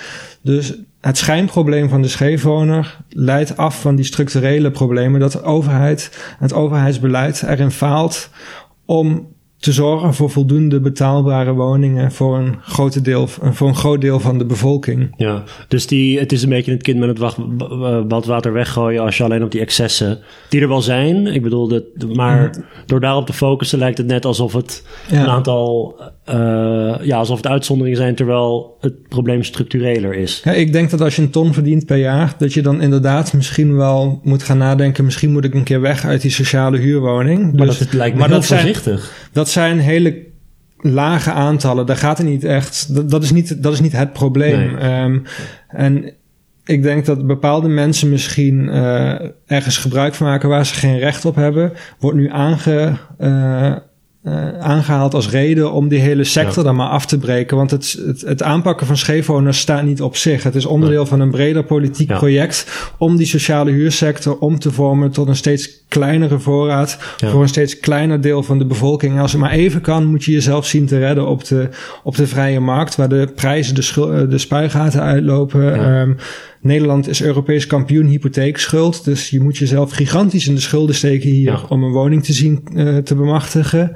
Dus 0.42 0.74
het 1.02 1.18
schijnprobleem 1.18 1.90
van 1.90 2.02
de 2.02 2.08
scheefwoner 2.08 2.98
leidt 3.10 3.58
af 3.58 3.82
van 3.82 3.96
die 3.96 4.06
structurele 4.06 4.72
problemen 4.72 5.20
dat 5.20 5.32
de 5.32 5.42
overheid, 5.42 6.36
het 6.40 6.54
overheidsbeleid 6.54 7.44
erin 7.44 7.72
faalt 7.72 8.30
om 8.86 9.28
te 9.60 9.72
zorgen 9.72 10.14
voor 10.14 10.30
voldoende 10.30 10.80
betaalbare 10.80 11.54
woningen 11.54 12.12
voor 12.12 12.38
een, 12.38 12.56
grote 12.62 13.02
deel, 13.02 13.28
voor 13.28 13.68
een 13.68 13.76
groot 13.76 14.02
deel 14.02 14.20
van 14.20 14.38
de 14.38 14.46
bevolking. 14.46 15.14
Ja, 15.18 15.44
dus 15.68 15.88
die, 15.88 16.20
het 16.20 16.32
is 16.32 16.44
een 16.44 16.50
beetje 16.50 16.72
het 16.72 16.84
kind 16.84 17.00
met 17.00 17.18
het 17.18 18.08
badwater 18.08 18.54
weggooien 18.54 19.02
als 19.02 19.18
je 19.18 19.24
alleen 19.24 19.44
op 19.44 19.52
die 19.52 19.62
excessen, 19.62 20.20
die 20.50 20.62
er 20.62 20.68
wel 20.68 20.82
zijn, 20.82 21.28
ik 21.28 21.42
bedoel, 21.42 21.68
dat, 21.68 21.84
maar 22.14 22.50
mhm. 22.50 22.62
door 22.86 23.00
daarop 23.00 23.26
te 23.26 23.34
focussen 23.34 23.80
lijkt 23.80 23.98
het 23.98 24.08
net 24.08 24.26
alsof 24.26 24.54
het 24.54 24.84
een 25.10 25.28
aantal, 25.28 25.96
uh, 26.30 26.36
ja, 27.02 27.18
alsof 27.18 27.38
het 27.38 27.48
uitzonderingen 27.48 27.98
zijn, 27.98 28.16
terwijl 28.16 28.78
het 28.80 29.08
probleem 29.08 29.44
structureler 29.44 30.14
is. 30.14 30.42
Ja, 30.44 30.52
ik 30.52 30.74
denk 30.74 30.90
dat 30.90 31.02
als 31.02 31.16
je 31.16 31.22
een 31.22 31.30
ton 31.30 31.54
verdient 31.54 31.86
per 31.86 31.98
jaar, 31.98 32.36
dat 32.38 32.54
je 32.54 32.62
dan 32.62 32.82
inderdaad 32.82 33.34
misschien 33.34 33.76
wel 33.76 34.20
moet 34.24 34.44
gaan 34.44 34.58
nadenken, 34.58 35.06
misschien 35.06 35.32
moet 35.32 35.46
ik 35.46 35.54
een 35.54 35.64
keer 35.64 35.82
weg 35.82 36.06
uit 36.06 36.22
die 36.22 36.32
sociale 36.32 36.78
huurwoning. 36.78 37.54
Maar 37.54 37.66
dus, 37.66 37.78
dat 37.78 37.94
lijkt 37.94 38.14
me 38.14 38.20
maar 38.20 38.30
heel 38.30 38.42
voorzichtig. 38.42 39.00
Zijn, 39.00 39.30
dat 39.32 39.49
zijn 39.50 39.80
hele 39.80 40.28
lage 40.78 41.32
aantallen. 41.32 41.86
Daar 41.86 41.98
gaat 41.98 42.18
het 42.18 42.28
niet 42.28 42.44
echt. 42.44 42.96
Dat, 42.96 43.10
dat, 43.10 43.24
is, 43.24 43.32
niet, 43.32 43.64
dat 43.64 43.74
is 43.74 43.80
niet 43.80 43.92
het 43.92 44.14
probleem. 44.14 44.78
Ehm, 44.78 45.20
en 45.68 46.14
ik 46.66 46.84
denk 46.84 47.06
dat 47.06 47.28
bepaalde 47.28 47.68
mensen 47.68 48.10
misschien 48.10 48.68
uh, 48.68 49.16
ergens 49.46 49.78
gebruik 49.78 50.16
van 50.16 50.28
maken 50.28 50.50
waar 50.50 50.66
ze 50.66 50.74
geen 50.74 51.00
recht 51.00 51.26
op 51.26 51.36
hebben. 51.36 51.74
Wordt 52.00 52.18
nu 52.18 52.30
aange. 52.30 52.94
Uh, 53.20 53.76
uh, 54.24 54.60
aangehaald 54.60 55.14
als 55.14 55.30
reden 55.30 55.72
om 55.72 55.88
die 55.88 56.00
hele 56.00 56.24
sector 56.24 56.64
dan 56.64 56.76
maar 56.76 56.90
af 56.90 57.06
te 57.06 57.18
breken. 57.18 57.58
Want 57.58 57.72
het, 57.72 58.00
het, 58.06 58.22
het, 58.22 58.44
aanpakken 58.44 58.88
van 58.88 58.98
scheefwoners 58.98 59.60
staat 59.60 59.84
niet 59.84 60.02
op 60.02 60.16
zich. 60.16 60.44
Het 60.44 60.56
is 60.56 60.66
onderdeel 60.66 61.06
van 61.06 61.20
een 61.20 61.32
breder 61.32 61.64
politiek 61.64 62.08
project 62.08 62.92
om 62.98 63.16
die 63.16 63.26
sociale 63.26 63.72
huursector 63.72 64.38
om 64.38 64.60
te 64.60 64.72
vormen 64.72 65.12
tot 65.12 65.28
een 65.28 65.36
steeds 65.36 65.84
kleinere 65.88 66.40
voorraad 66.40 66.98
voor 67.18 67.42
een 67.42 67.48
steeds 67.48 67.80
kleiner 67.80 68.22
deel 68.22 68.44
van 68.44 68.58
de 68.58 68.66
bevolking. 68.66 69.14
En 69.14 69.22
als 69.22 69.32
het 69.32 69.42
maar 69.42 69.52
even 69.52 69.82
kan, 69.82 70.06
moet 70.06 70.24
je 70.24 70.32
jezelf 70.32 70.66
zien 70.66 70.86
te 70.86 70.98
redden 70.98 71.28
op 71.28 71.46
de, 71.46 71.70
op 72.04 72.16
de 72.16 72.28
vrije 72.28 72.60
markt, 72.60 72.96
waar 72.96 73.10
de 73.10 73.32
prijzen 73.36 73.76
de, 73.76 74.28
de 74.30 74.38
spuigaten 74.38 75.02
uitlopen. 75.02 75.92
Um, 75.92 76.18
Nederland 76.62 77.08
is 77.08 77.22
Europees 77.22 77.68
kampioen 77.68 78.08
hypotheekschuld. 78.08 79.04
Dus 79.04 79.30
je 79.30 79.40
moet 79.40 79.58
jezelf 79.58 79.92
gigantisch 79.92 80.48
in 80.48 80.56
de 80.56 80.62
schulden 80.62 80.96
steken 80.96 81.30
hier 81.30 81.66
om 81.70 81.84
een 81.84 81.92
woning 81.92 82.24
te 82.24 82.34
zien 82.34 82.64
uh, 82.74 82.98
te 82.98 83.16
bemachtigen. 83.16 83.92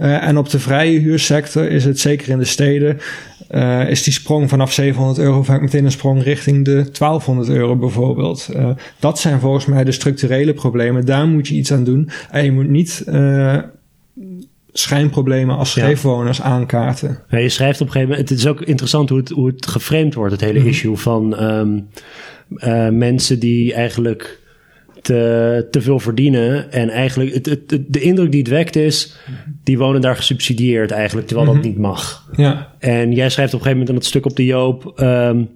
Uh, 0.00 0.28
en 0.28 0.36
op 0.36 0.50
de 0.50 0.58
vrije 0.58 0.98
huursector 0.98 1.70
is 1.70 1.84
het 1.84 2.00
zeker 2.00 2.28
in 2.28 2.38
de 2.38 2.44
steden. 2.44 2.98
Uh, 3.50 3.90
is 3.90 4.02
die 4.02 4.12
sprong 4.12 4.48
vanaf 4.48 4.72
700 4.72 5.18
euro 5.18 5.42
vaak 5.42 5.60
meteen 5.60 5.84
een 5.84 5.90
sprong 5.90 6.22
richting 6.22 6.64
de 6.64 6.72
1200 6.72 7.48
euro 7.48 7.76
bijvoorbeeld. 7.76 8.48
dat 8.98 9.18
zijn 9.18 9.40
volgens 9.40 9.66
mij 9.66 9.84
de 9.84 9.92
structurele 9.92 10.54
problemen. 10.54 11.06
Daar 11.06 11.26
moet 11.26 11.48
je 11.48 11.54
iets 11.54 11.72
aan 11.72 11.84
doen. 11.84 12.10
En 12.30 12.44
je 12.44 12.52
moet 12.52 12.68
niet 12.68 13.04
schijnproblemen 14.78 15.56
als 15.56 15.70
scheefwoners 15.70 16.42
aankaarten. 16.42 17.18
Ja, 17.28 17.38
je 17.38 17.48
schrijft 17.48 17.80
op 17.80 17.86
een 17.86 17.92
gegeven 17.92 18.12
moment... 18.12 18.30
Het 18.30 18.38
is 18.38 18.46
ook 18.46 18.60
interessant 18.60 19.08
hoe 19.08 19.18
het, 19.18 19.28
hoe 19.28 19.46
het 19.46 19.66
geframed 19.66 20.14
wordt, 20.14 20.32
het 20.32 20.40
hele 20.40 20.58
mhm. 20.58 20.68
issue 20.68 20.96
van 20.96 21.42
um, 21.42 21.88
uh, 22.50 22.88
mensen 22.88 23.38
die 23.38 23.74
eigenlijk 23.74 24.40
te, 25.02 25.66
te 25.70 25.80
veel 25.80 25.98
verdienen. 25.98 26.72
En 26.72 26.88
eigenlijk 26.88 27.34
het, 27.34 27.46
het, 27.46 27.84
de 27.88 28.00
indruk 28.00 28.30
die 28.30 28.40
het 28.40 28.50
wekt 28.50 28.76
is, 28.76 29.16
die 29.64 29.78
wonen 29.78 30.00
daar 30.00 30.16
gesubsidieerd 30.16 30.90
eigenlijk, 30.90 31.26
terwijl 31.26 31.48
dat 31.48 31.58
mhm. 31.58 31.66
niet 31.66 31.78
mag. 31.78 32.30
Ja. 32.36 32.74
En 32.78 33.12
jij 33.12 33.30
schrijft 33.30 33.54
op 33.54 33.60
een 33.60 33.66
gegeven 33.66 33.70
moment 33.70 33.88
in 33.88 33.94
dat 33.94 34.04
stuk 34.04 34.24
op 34.26 34.36
de 34.36 34.44
Joop... 34.44 35.00
Um, 35.00 35.48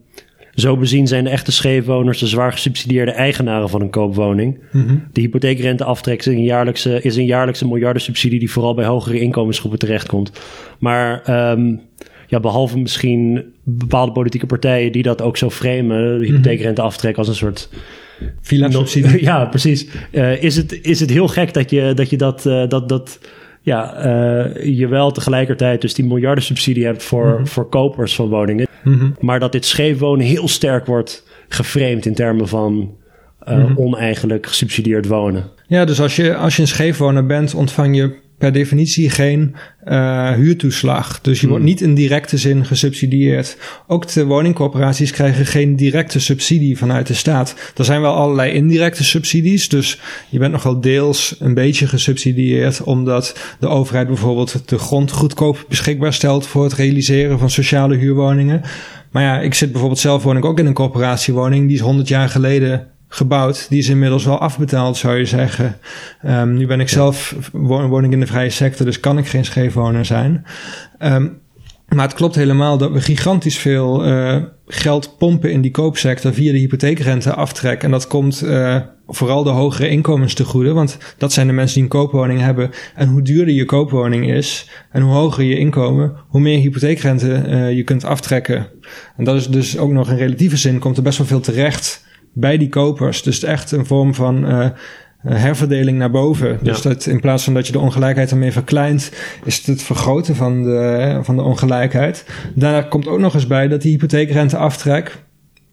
zo 0.61 0.77
bezien 0.77 1.07
zijn 1.07 1.25
de 1.25 1.31
echte 1.31 1.53
scheefwoners 1.53 2.19
de 2.19 2.27
zwaar 2.27 2.53
gesubsidieerde 2.53 3.11
eigenaren 3.11 3.69
van 3.69 3.81
een 3.81 3.91
koopwoning. 3.91 4.59
Mm 4.73 5.03
De 5.13 5.21
hypotheekrenteaftrek 5.21 6.19
is 6.19 6.27
een, 6.27 6.43
jaarlijkse, 6.43 7.03
is 7.03 7.17
een 7.17 7.25
jaarlijkse 7.25 7.67
miljardensubsidie 7.67 8.39
die 8.39 8.51
vooral 8.51 8.75
bij 8.75 8.85
hogere 8.85 9.21
inkomensgroepen 9.21 9.79
terechtkomt. 9.79 10.33
Maar 10.79 11.23
um, 11.53 11.81
ja, 12.27 12.41
behalve 12.41 12.79
misschien 12.79 13.53
bepaalde 13.63 14.13
politieke 14.13 14.47
partijen 14.47 14.93
die 14.93 15.03
dat 15.03 15.23
ook 15.23 15.37
zo 15.37 15.51
framen, 15.51 16.19
de 16.19 16.25
mhm. 16.25 16.33
hypotheekrenteaftrek 16.33 17.17
als 17.17 17.29
een 17.29 17.35
soort 17.35 17.69
Villa-subsidie. 18.41 19.23
Ja, 19.31 19.45
precies. 19.45 19.87
Uh, 20.13 20.43
is, 20.43 20.57
het, 20.57 20.79
is 20.83 21.01
het 21.01 21.11
heel 21.11 21.29
gek 21.29 21.55
dat 21.55 21.71
je 21.71 21.93
dat, 21.95 22.11
je 22.11 22.17
dat, 22.17 22.47
uh, 22.47 22.69
dat, 22.69 22.89
dat 22.89 23.19
ja, 23.61 24.07
uh, 24.07 24.79
je 24.79 24.89
wel 24.89 25.11
tegelijkertijd 25.11 25.81
dus 25.81 25.95
die 25.95 26.05
miljarden 26.05 26.45
subsidie 26.45 26.85
hebt 26.85 27.03
voor, 27.03 27.27
mm 27.39 27.47
voor 27.47 27.69
kopers 27.69 28.15
van 28.15 28.29
woningen. 28.29 28.69
Mhm. 28.85 29.11
Maar 29.19 29.41
dat 29.41 29.53
dit 29.53 29.65
scheefwonen 29.65 30.27
heel 30.27 30.49
sterk 30.49 30.87
wordt 30.87 31.27
geframed 31.49 32.07
in 32.07 32.15
termen 32.15 32.49
van 32.49 32.95
uh, 33.49 33.79
oneigenlijk 33.79 34.47
gesubsidieerd 34.47 35.07
wonen. 35.07 35.51
Ja, 35.67 35.85
dus 35.85 36.01
als 36.01 36.17
je, 36.17 36.37
als 36.37 36.57
je 36.57 36.63
een 36.63 36.69
scheefwoner 36.69 37.27
bent, 37.27 37.55
ontvang 37.55 37.97
je 37.97 38.17
per 38.41 38.53
definitie 38.53 39.11
geen 39.11 39.55
uh, 39.85 40.31
huurtoeslag. 40.33 41.21
Dus 41.21 41.41
je 41.41 41.47
wordt 41.49 41.63
mhm. 41.63 41.73
niet 41.73 41.81
in 41.81 41.95
directe 41.95 42.39
zin 42.39 42.65
gesubsidieerd. 42.65 43.57
Ook 43.87 44.13
de 44.13 44.25
woningcorporaties 44.25 45.11
krijgen 45.11 45.47
geen 45.47 45.77
directe 45.77 46.21
subsidie 46.21 46.79
vanuit 46.79 47.07
de 47.07 47.15
staat. 47.15 47.73
Er 47.77 47.85
zijn 47.85 48.01
wel 48.01 48.15
allerlei 48.15 48.53
indirecte 48.53 49.05
subsidies. 49.05 49.69
Dus 49.69 50.01
je 50.29 50.39
bent 50.39 50.53
nog 50.53 50.63
wel 50.63 50.81
deels 50.81 51.37
een 51.39 51.55
beetje 51.55 51.87
gesubsidieerd. 51.87 52.83
Omdat 52.83 53.57
de 53.59 53.69
overheid 53.69 54.07
bijvoorbeeld 54.07 54.69
de 54.69 54.79
grond 54.79 55.11
goedkoop 55.11 55.65
beschikbaar 55.69 56.13
stelt 56.13 56.47
voor 56.47 56.65
het 56.65 56.75
realiseren 56.75 57.39
van 57.39 57.51
sociale 57.51 57.97
huurwoningen. 57.97 58.63
Maar 59.11 59.23
ja, 59.23 59.41
ik 59.41 59.55
zit 59.55 59.71
bijvoorbeeld 59.71 60.01
zelf 60.01 60.23
woon 60.23 60.37
ik 60.37 60.45
ook 60.45 60.59
in 60.59 60.67
een 60.67 60.73
corporatiewoning. 60.73 61.67
Die 61.67 61.77
is 61.77 61.83
100 61.83 62.09
jaar 62.09 62.29
geleden 62.29 62.87
gebouwd. 63.13 63.67
Die 63.69 63.79
is 63.79 63.89
inmiddels 63.89 64.25
wel 64.25 64.39
afbetaald, 64.39 64.97
zou 64.97 65.19
je 65.19 65.25
zeggen. 65.25 65.77
Um, 66.27 66.57
nu 66.57 66.67
ben 66.67 66.81
ik 66.81 66.89
zelf, 66.89 67.37
woon, 67.53 67.89
woon, 67.89 68.05
ik 68.05 68.13
in 68.13 68.21
de 68.21 68.27
vrije 68.27 68.51
sector, 68.51 68.87
dus 68.87 69.01
kan 69.01 69.19
ik 69.19 69.27
geen 69.27 69.45
scheefwoner 69.45 70.05
zijn. 70.05 70.45
Um, 70.99 71.39
maar 71.89 72.07
het 72.07 72.17
klopt 72.17 72.35
helemaal 72.35 72.79
dat 72.79 72.93
we 72.93 73.01
gigantisch 73.01 73.59
veel 73.59 74.09
uh, 74.09 74.37
geld 74.67 75.19
pompen 75.19 75.53
in 75.53 75.61
die 75.61 75.71
koopsector 75.71 76.35
via 76.35 76.53
de 76.53 76.59
hypotheekrente 76.59 77.35
aftrek. 77.35 77.83
En 77.83 77.91
dat 77.91 78.07
komt 78.07 78.43
uh, 78.45 78.77
vooral 79.09 79.43
de 79.43 79.51
hogere 79.51 79.89
inkomens 79.89 80.35
te 80.35 80.45
goede, 80.45 80.73
want 80.73 80.99
dat 81.19 81.33
zijn 81.33 81.47
de 81.47 81.53
mensen 81.53 81.75
die 81.75 81.83
een 81.83 81.89
koopwoning 81.89 82.41
hebben. 82.41 82.71
En 82.95 83.09
hoe 83.09 83.23
duurder 83.23 83.55
je 83.55 83.65
koopwoning 83.65 84.31
is 84.31 84.71
en 84.91 85.03
hoe 85.03 85.13
hoger 85.13 85.45
je 85.45 85.59
inkomen, 85.59 86.13
hoe 86.29 86.41
meer 86.41 86.59
hypotheekrente 86.59 87.45
uh, 87.47 87.73
je 87.73 87.85
kunt 87.85 88.05
aftrekken. 88.05 88.67
En 89.17 89.25
dat 89.25 89.37
is 89.37 89.47
dus 89.47 89.79
ook 89.79 89.91
nog 89.91 90.11
in 90.11 90.17
relatieve 90.17 90.57
zin, 90.57 90.79
komt 90.79 90.97
er 90.97 91.03
best 91.03 91.19
wel 91.19 91.27
veel 91.27 91.41
terecht 91.41 92.09
bij 92.33 92.59
die 92.59 92.69
kopers. 92.69 93.23
Dus 93.23 93.43
echt 93.43 93.73
een 93.73 93.87
vorm 93.87 94.15
van 94.15 94.51
uh, 94.51 94.69
herverdeling 95.23 95.99
naar 95.99 96.11
boven. 96.11 96.59
Dus 96.63 96.83
dat 96.83 97.07
in 97.07 97.21
plaats 97.21 97.45
van 97.45 97.55
dat 97.55 97.67
je 97.67 97.73
de 97.73 97.79
ongelijkheid 97.79 98.31
ermee 98.31 98.53
verkleint, 98.53 99.13
is 99.45 99.57
het 99.57 99.67
het 99.67 99.83
vergroten 99.83 100.37
van 100.37 100.63
de, 100.63 101.19
van 101.23 101.37
de 101.37 101.43
ongelijkheid. 101.43 102.25
Daar 102.55 102.89
komt 102.89 103.07
ook 103.07 103.19
nog 103.19 103.35
eens 103.35 103.47
bij 103.47 103.69
dat 103.69 103.83
die 103.83 103.91
hypotheekrenteaftrek 103.91 105.23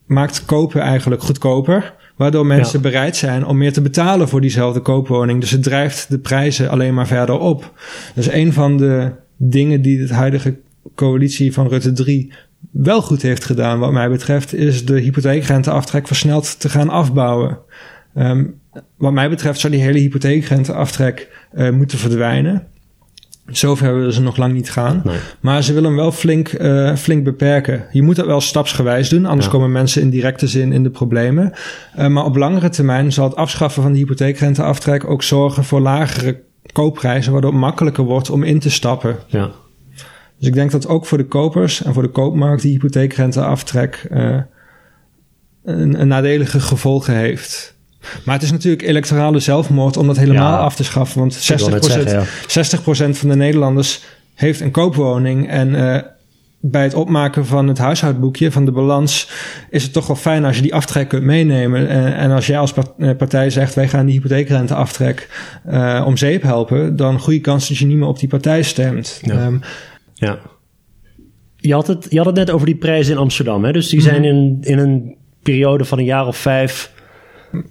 maakt 0.05 0.45
kopen 0.45 0.81
eigenlijk 0.81 1.21
goedkoper. 1.21 1.95
Waardoor 2.15 2.45
mensen 2.45 2.81
bereid 2.81 3.15
zijn 3.15 3.45
om 3.45 3.57
meer 3.57 3.73
te 3.73 3.81
betalen 3.81 4.29
voor 4.29 4.41
diezelfde 4.41 4.79
koopwoning. 4.79 5.39
Dus 5.39 5.51
het 5.51 5.63
drijft 5.63 6.09
de 6.09 6.19
prijzen 6.19 6.69
alleen 6.69 6.93
maar 6.93 7.07
verder 7.07 7.39
op. 7.39 7.73
Dus 8.15 8.31
een 8.31 8.53
van 8.53 8.77
de 8.77 9.11
dingen 9.37 9.81
die 9.81 10.05
de 10.05 10.13
huidige 10.13 10.57
coalitie 10.95 11.53
van 11.53 11.67
Rutte 11.67 11.91
3 11.91 12.33
wel 12.71 13.01
goed 13.01 13.21
heeft 13.21 13.45
gedaan, 13.45 13.79
wat 13.79 13.91
mij 13.91 14.09
betreft, 14.09 14.53
is 14.53 14.85
de 14.85 14.99
hypotheekrenteaftrek 14.99 16.07
versneld 16.07 16.59
te 16.59 16.69
gaan 16.69 16.89
afbouwen. 16.89 17.59
Um, 18.17 18.59
wat 18.97 19.13
mij 19.13 19.29
betreft 19.29 19.59
zou 19.59 19.73
die 19.73 19.81
hele 19.81 19.99
hypotheekrenteaftrek 19.99 21.47
uh, 21.53 21.69
moeten 21.69 21.97
verdwijnen. 21.97 22.67
Zover 23.47 23.95
willen 23.95 24.13
ze 24.13 24.21
nog 24.21 24.37
lang 24.37 24.53
niet 24.53 24.71
gaan. 24.71 25.01
Nee. 25.03 25.17
Maar 25.39 25.63
ze 25.63 25.73
willen 25.73 25.89
hem 25.89 25.97
wel 25.97 26.11
flink, 26.11 26.51
uh, 26.51 26.95
flink 26.95 27.23
beperken. 27.23 27.85
Je 27.91 28.01
moet 28.01 28.15
dat 28.15 28.25
wel 28.25 28.41
stapsgewijs 28.41 29.09
doen, 29.09 29.25
anders 29.25 29.47
komen 29.47 29.71
mensen 29.71 30.01
in 30.01 30.09
directe 30.09 30.47
zin 30.47 30.71
in 30.71 30.83
de 30.83 30.89
problemen. 30.89 31.53
Uh, 31.97 32.07
maar 32.07 32.25
op 32.25 32.35
langere 32.35 32.69
termijn 32.69 33.11
zal 33.11 33.27
het 33.27 33.35
afschaffen 33.35 33.83
van 33.83 33.91
de 33.91 33.97
hypotheekrenteaftrek 33.97 35.09
ook 35.09 35.23
zorgen 35.23 35.63
voor 35.63 35.79
lagere 35.79 36.41
koopprijzen, 36.71 37.31
waardoor 37.31 37.51
het 37.51 37.59
makkelijker 37.59 38.03
wordt 38.03 38.29
om 38.29 38.43
in 38.43 38.59
te 38.59 38.69
stappen. 38.69 39.15
Ja. 39.27 39.51
Dus 40.37 40.47
ik 40.47 40.53
denk 40.53 40.71
dat 40.71 40.87
ook 40.87 41.05
voor 41.05 41.17
de 41.17 41.25
kopers 41.25 41.83
en 41.83 41.93
voor 41.93 42.03
de 42.03 42.09
koopmarkt 42.09 42.61
die 42.61 42.71
hypotheekrenteaftrek 42.71 44.07
uh, 44.11 44.37
een, 45.63 46.01
een 46.01 46.07
nadelige 46.07 46.59
gevolgen 46.59 47.15
heeft. 47.15 47.75
Maar 48.25 48.35
het 48.35 48.43
is 48.43 48.51
natuurlijk 48.51 48.87
electorale 48.87 49.39
zelfmoord 49.39 49.97
om 49.97 50.07
dat 50.07 50.17
helemaal 50.17 50.57
af 50.57 50.75
te 50.75 50.83
schaffen. 50.83 51.19
Want 51.19 51.35
60%, 51.35 51.39
zeggen, 51.39 52.25
ja. 52.47 53.09
60% 53.15 53.17
van 53.17 53.29
de 53.29 53.35
Nederlanders 53.35 54.03
heeft 54.33 54.59
een 54.59 54.71
koopwoning. 54.71 55.49
En 55.49 55.73
uh, 55.73 55.97
bij 56.59 56.83
het 56.83 56.93
opmaken 56.93 57.45
van 57.45 57.67
het 57.67 57.77
huishoudboekje, 57.77 58.51
van 58.51 58.65
de 58.65 58.71
balans, 58.71 59.29
is 59.69 59.83
het 59.83 59.93
toch 59.93 60.07
wel 60.07 60.15
fijn 60.15 60.45
als 60.45 60.55
je 60.55 60.61
die 60.61 60.73
aftrek 60.73 61.07
kunt 61.07 61.23
meenemen. 61.23 61.87
En, 61.87 62.15
en 62.15 62.31
als 62.31 62.47
jij 62.47 62.59
als 62.59 62.73
eh, 62.73 63.15
partij 63.17 63.49
zegt, 63.49 63.73
wij 63.73 63.87
gaan 63.87 64.05
die 64.05 64.15
hypotheekrenteaftrek 64.15 65.29
uh, 65.69 66.03
om 66.05 66.17
zeep 66.17 66.41
helpen, 66.41 66.95
dan 66.95 67.19
goede 67.19 67.41
kans 67.41 67.67
dat 67.67 67.77
je 67.77 67.85
niet 67.85 67.97
meer 67.97 68.07
op 68.07 68.19
die 68.19 68.29
partij 68.29 68.61
stemt. 68.61 69.19
Ja. 69.21 69.45
Um, 69.45 69.61
ja. 70.17 70.39
Je 71.55 71.73
had, 71.73 71.87
het, 71.87 72.05
je 72.09 72.17
had 72.17 72.25
het 72.25 72.35
net 72.35 72.51
over 72.51 72.65
die 72.65 72.75
prijzen 72.75 73.13
in 73.13 73.19
Amsterdam. 73.19 73.63
Hè? 73.63 73.71
Dus 73.71 73.89
die 73.89 74.01
zijn 74.01 74.21
mhm. 74.21 74.29
in, 74.29 74.57
in 74.61 74.77
een 74.77 75.15
periode 75.43 75.85
van 75.85 75.97
een 75.97 76.05
jaar 76.05 76.27
of 76.27 76.37
vijf... 76.37 76.95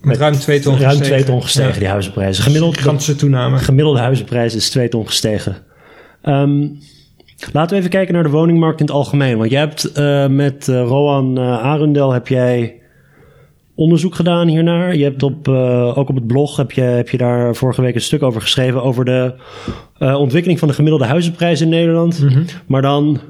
Met, 0.01 0.17
ruim 0.17 0.35
twee 0.35 0.61
ton 0.61 0.79
ruim 0.79 0.99
gestegen. 0.99 1.27
ton 1.27 1.43
gestegen, 1.43 1.79
die 1.79 1.89
huizenprijzen. 1.89 2.43
Gemiddeld, 2.43 2.77
Gigantische 2.77 3.17
toename. 3.17 3.59
Gemiddelde 3.59 3.99
huizenprijs 4.01 4.55
is 4.55 4.71
twee 4.71 4.89
ton 4.89 5.07
gestegen. 5.07 5.57
Ehm, 6.23 6.69
laten 7.53 7.71
we 7.71 7.77
even 7.77 7.91
kijken 7.91 8.15
naar 8.15 8.23
de 8.23 8.29
woningmarkt 8.29 8.81
in 8.81 8.87
het 8.87 8.95
algemeen. 8.95 9.39
Want 9.39 9.51
jij 9.51 9.61
hebt 9.61 9.99
uh, 9.99 10.27
met 10.27 10.69
uh, 10.69 10.83
Roan 10.83 11.39
uh, 11.39 11.59
Arundel 11.63 12.13
heb 12.13 12.29
jij 12.29 12.81
onderzoek 13.77 14.15
gedaan 14.15 14.49
hiernaar. 14.49 14.97
Je 14.97 15.05
hebt 15.05 15.23
op, 15.23 15.49
ook 15.49 16.09
op 16.09 16.15
het 16.15 16.27
blog 16.27 16.57
heb 16.57 16.73
je, 16.73 16.81
heb 16.81 17.09
je 17.09 17.17
daar 17.17 17.55
vorige 17.55 17.83
week 17.83 17.95
een 17.95 18.01
stuk 18.01 18.23
over 18.23 18.41
geschreven 18.41 18.83
over 18.83 19.05
de 19.05 19.35
ontwikkeling 19.99 20.59
van 20.59 20.69
de 20.69 20.75
gemiddelde 20.75 21.07
huizenprijs 21.07 21.61
in 21.61 21.69
Nederland. 21.69 22.23
Mm 22.23 22.29
-hmm. 22.29 22.45
Maar 22.67 22.83
dan 22.83 23.21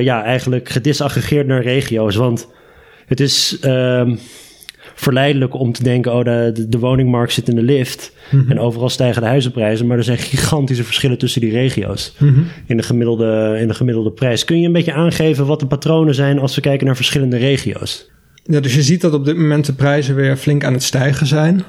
ja, 0.00 0.22
eigenlijk 0.22 0.68
gedisaggregeerd 0.68 1.46
naar 1.46 1.62
regio's. 1.62 2.16
Want 2.16 2.48
het 3.06 3.20
is 3.20 3.58
ehm, 3.60 4.16
verleidelijk 4.94 5.54
om 5.54 5.72
te 5.72 5.82
denken: 5.82 6.14
oh, 6.14 6.24
de, 6.24 6.66
de, 6.68 6.78
woningmarkt 6.78 7.32
zit 7.32 7.48
in 7.48 7.54
de 7.54 7.62
lift. 7.62 8.12
Mhm. 8.30 8.50
En 8.50 8.60
overal 8.60 8.88
stijgen 8.88 9.22
de 9.22 9.28
huizenprijzen. 9.28 9.86
Maar 9.86 9.96
er 9.96 10.04
zijn 10.04 10.18
gigantische 10.18 10.84
verschillen 10.84 11.18
tussen 11.18 11.40
die 11.40 11.50
regio's 11.50 12.14
mhm. 12.18 12.40
in, 12.66 12.76
de 12.76 12.82
gemiddelde, 12.82 13.56
in 13.60 13.68
de 13.68 13.74
gemiddelde 13.74 14.10
prijs. 14.10 14.44
Kun 14.44 14.60
je 14.60 14.66
een 14.66 14.72
beetje 14.72 14.92
aangeven 14.92 15.46
wat 15.46 15.60
de 15.60 15.66
patronen 15.66 16.14
zijn 16.14 16.38
als 16.38 16.54
we 16.54 16.60
kijken 16.60 16.86
naar 16.86 16.96
verschillende 16.96 17.36
regio's? 17.36 18.10
Ja, 18.50 18.60
dus 18.60 18.74
je 18.74 18.82
ziet 18.82 19.00
dat 19.00 19.12
op 19.12 19.24
dit 19.24 19.36
moment 19.36 19.66
de 19.66 19.72
prijzen 19.72 20.14
weer 20.14 20.36
flink 20.36 20.64
aan 20.64 20.72
het 20.72 20.82
stijgen 20.82 21.26
zijn. 21.26 21.64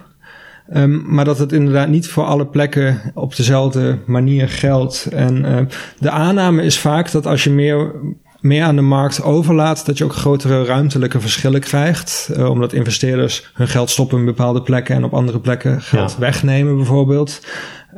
Um, 0.74 1.04
maar 1.06 1.26
dat 1.26 1.40
het 1.40 1.52
inderdaad 1.52 1.88
niet 1.88 2.08
voor 2.08 2.24
alle 2.24 2.46
plekken 2.46 3.02
op 3.14 3.36
dezelfde 3.36 3.98
manier 4.06 4.50
geldt. 4.50 5.08
En 5.12 5.46
uh, 5.46 5.60
de 6.00 6.10
aanname 6.10 6.64
is 6.64 6.80
vaak 6.80 7.12
dat 7.12 7.26
als 7.26 7.44
je 7.44 7.50
meer 7.50 7.92
meer 8.40 8.64
aan 8.64 8.76
de 8.76 8.82
markt 8.82 9.24
overlaat, 9.24 9.86
dat 9.86 9.98
je 9.98 10.04
ook 10.04 10.14
grotere 10.14 10.64
ruimtelijke 10.64 11.20
verschillen 11.20 11.60
krijgt. 11.60 12.30
Uh, 12.38 12.50
omdat 12.50 12.74
investeerders 12.74 13.52
hun 13.54 13.68
geld 13.68 13.90
stoppen 13.90 14.20
in 14.20 14.26
bepaalde 14.26 14.62
plekken 14.62 14.96
en 14.96 15.04
op 15.04 15.14
andere 15.14 15.40
plekken 15.40 15.82
geld 15.82 16.18
wegnemen, 16.18 16.76
bijvoorbeeld. 16.76 17.46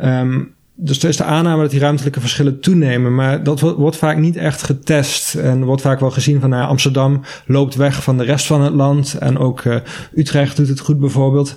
Um, 0.04 0.54
dus 0.84 1.04
er 1.04 1.10
is 1.10 1.18
de 1.18 1.24
aanname 1.24 1.62
dat 1.62 1.72
die 1.72 1.80
ruimtelijke 1.80 2.20
verschillen 2.20 2.60
toenemen, 2.60 3.16
maar 3.16 3.44
dat 3.44 3.60
wordt 3.60 3.98
vaak 3.98 4.18
niet 4.18 4.36
echt 4.36 4.64
getest. 4.64 5.36
En 5.36 5.64
wordt 5.64 5.82
vaak 5.82 6.00
wel 6.00 6.12
gezien 6.12 6.40
van 6.40 6.50
nou, 6.50 6.68
Amsterdam 6.68 7.22
loopt 7.46 7.76
weg 7.76 8.04
van 8.04 8.18
de 8.18 8.24
rest 8.24 8.46
van 8.46 8.62
het 8.62 8.74
land. 8.74 9.14
En 9.20 9.38
ook 9.38 9.64
uh, 9.64 9.76
Utrecht 10.16 10.58
doet 10.58 10.68
het 10.68 10.80
goed 10.80 11.00
bijvoorbeeld. 11.00 11.56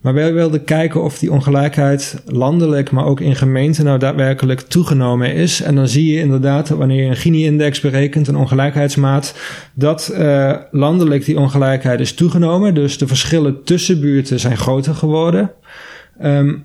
Maar 0.00 0.14
wij 0.14 0.32
wilden 0.32 0.64
kijken 0.64 1.02
of 1.02 1.18
die 1.18 1.32
ongelijkheid 1.32 2.22
landelijk, 2.24 2.90
maar 2.90 3.04
ook 3.04 3.20
in 3.20 3.36
gemeenten 3.36 3.84
nou 3.84 3.98
daadwerkelijk 3.98 4.60
toegenomen 4.60 5.34
is. 5.34 5.62
En 5.62 5.74
dan 5.74 5.88
zie 5.88 6.12
je 6.12 6.20
inderdaad, 6.20 6.68
wanneer 6.68 7.02
je 7.02 7.08
een 7.08 7.16
Gini-index 7.16 7.80
berekent, 7.80 8.28
een 8.28 8.36
ongelijkheidsmaat, 8.36 9.34
dat 9.74 10.12
uh, 10.12 10.54
landelijk 10.70 11.24
die 11.24 11.38
ongelijkheid 11.38 12.00
is 12.00 12.14
toegenomen. 12.14 12.74
Dus 12.74 12.98
de 12.98 13.06
verschillen 13.06 13.62
tussen 13.64 14.00
buurten 14.00 14.40
zijn 14.40 14.56
groter 14.56 14.94
geworden. 14.94 15.50
Um, 16.22 16.64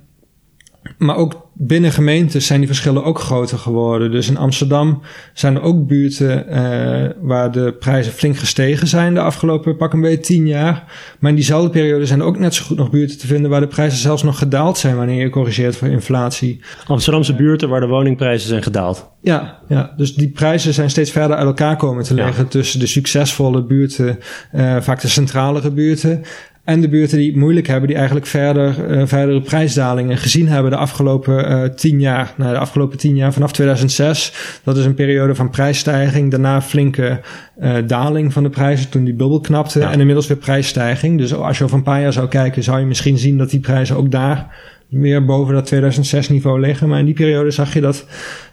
maar 0.97 1.15
ook 1.15 1.49
binnen 1.53 1.91
gemeentes 1.91 2.45
zijn 2.45 2.59
die 2.59 2.67
verschillen 2.67 3.03
ook 3.03 3.19
groter 3.19 3.57
geworden. 3.57 4.11
Dus 4.11 4.29
in 4.29 4.37
Amsterdam 4.37 5.01
zijn 5.33 5.55
er 5.55 5.61
ook 5.61 5.87
buurten 5.87 6.45
uh, 6.49 7.09
waar 7.21 7.51
de 7.51 7.73
prijzen 7.79 8.13
flink 8.13 8.37
gestegen 8.37 8.87
zijn 8.87 9.13
de 9.13 9.19
afgelopen 9.19 9.77
pak 9.77 9.93
een 9.93 10.01
beetje 10.01 10.19
tien 10.19 10.47
jaar. 10.47 10.83
Maar 11.19 11.29
in 11.29 11.35
diezelfde 11.35 11.69
periode 11.69 12.05
zijn 12.05 12.19
er 12.19 12.25
ook 12.25 12.39
net 12.39 12.53
zo 12.53 12.63
goed 12.65 12.77
nog 12.77 12.89
buurten 12.89 13.17
te 13.17 13.27
vinden 13.27 13.49
waar 13.49 13.59
de 13.59 13.67
prijzen 13.67 13.99
zelfs 13.99 14.23
nog 14.23 14.37
gedaald 14.37 14.77
zijn 14.77 14.95
wanneer 14.95 15.21
je 15.21 15.29
corrigeert 15.29 15.75
voor 15.75 15.87
inflatie. 15.87 16.61
Amsterdamse 16.87 17.35
buurten 17.35 17.69
waar 17.69 17.79
de 17.79 17.87
woningprijzen 17.87 18.49
zijn 18.49 18.63
gedaald. 18.63 19.09
Ja, 19.21 19.59
ja, 19.67 19.93
dus 19.97 20.15
die 20.15 20.29
prijzen 20.29 20.73
zijn 20.73 20.89
steeds 20.89 21.11
verder 21.11 21.37
uit 21.37 21.45
elkaar 21.45 21.75
komen 21.75 22.03
te 22.03 22.13
liggen 22.13 22.47
tussen 22.47 22.79
de 22.79 22.87
succesvolle 22.87 23.63
buurten, 23.63 24.19
uh, 24.55 24.81
vaak 24.81 25.01
de 25.01 25.07
centralere 25.07 25.71
buurten. 25.71 26.23
En 26.71 26.81
de 26.81 26.89
buurten 26.89 27.17
die 27.17 27.27
het 27.27 27.35
moeilijk 27.35 27.67
hebben, 27.67 27.87
die 27.87 27.97
eigenlijk 27.97 28.25
verder, 28.25 28.89
uh, 28.89 29.01
verdere 29.05 29.41
prijsdalingen 29.41 30.17
gezien 30.17 30.47
hebben 30.47 30.71
de 30.71 30.77
afgelopen 30.77 31.51
uh, 31.51 31.63
tien 31.63 31.99
jaar. 31.99 32.33
Nou, 32.37 32.53
de 32.53 32.59
afgelopen 32.59 32.97
tien 32.97 33.15
jaar 33.15 33.33
vanaf 33.33 33.51
2006, 33.51 34.33
dat 34.63 34.77
is 34.77 34.85
een 34.85 34.93
periode 34.93 35.35
van 35.35 35.49
prijsstijging. 35.49 36.31
Daarna 36.31 36.61
flinke 36.61 37.19
uh, 37.61 37.75
daling 37.87 38.33
van 38.33 38.43
de 38.43 38.49
prijzen 38.49 38.89
toen 38.89 39.03
die 39.03 39.13
bubbel 39.13 39.39
knapte. 39.39 39.79
Ja. 39.79 39.91
En 39.91 39.99
inmiddels 39.99 40.27
weer 40.27 40.37
prijsstijging. 40.37 41.17
Dus 41.17 41.33
als 41.33 41.57
je 41.57 41.63
over 41.63 41.77
een 41.77 41.83
paar 41.83 42.01
jaar 42.01 42.13
zou 42.13 42.27
kijken, 42.27 42.63
zou 42.63 42.79
je 42.79 42.85
misschien 42.85 43.17
zien 43.17 43.37
dat 43.37 43.49
die 43.49 43.59
prijzen 43.59 43.95
ook 43.95 44.11
daar 44.11 44.55
meer 44.91 45.25
boven 45.25 45.53
dat 45.53 45.65
2006 45.65 46.29
niveau 46.29 46.59
liggen. 46.59 46.89
Maar 46.89 46.99
in 46.99 47.05
die 47.05 47.13
periode 47.13 47.51
zag 47.51 47.73
je 47.73 47.81
dat 47.81 48.05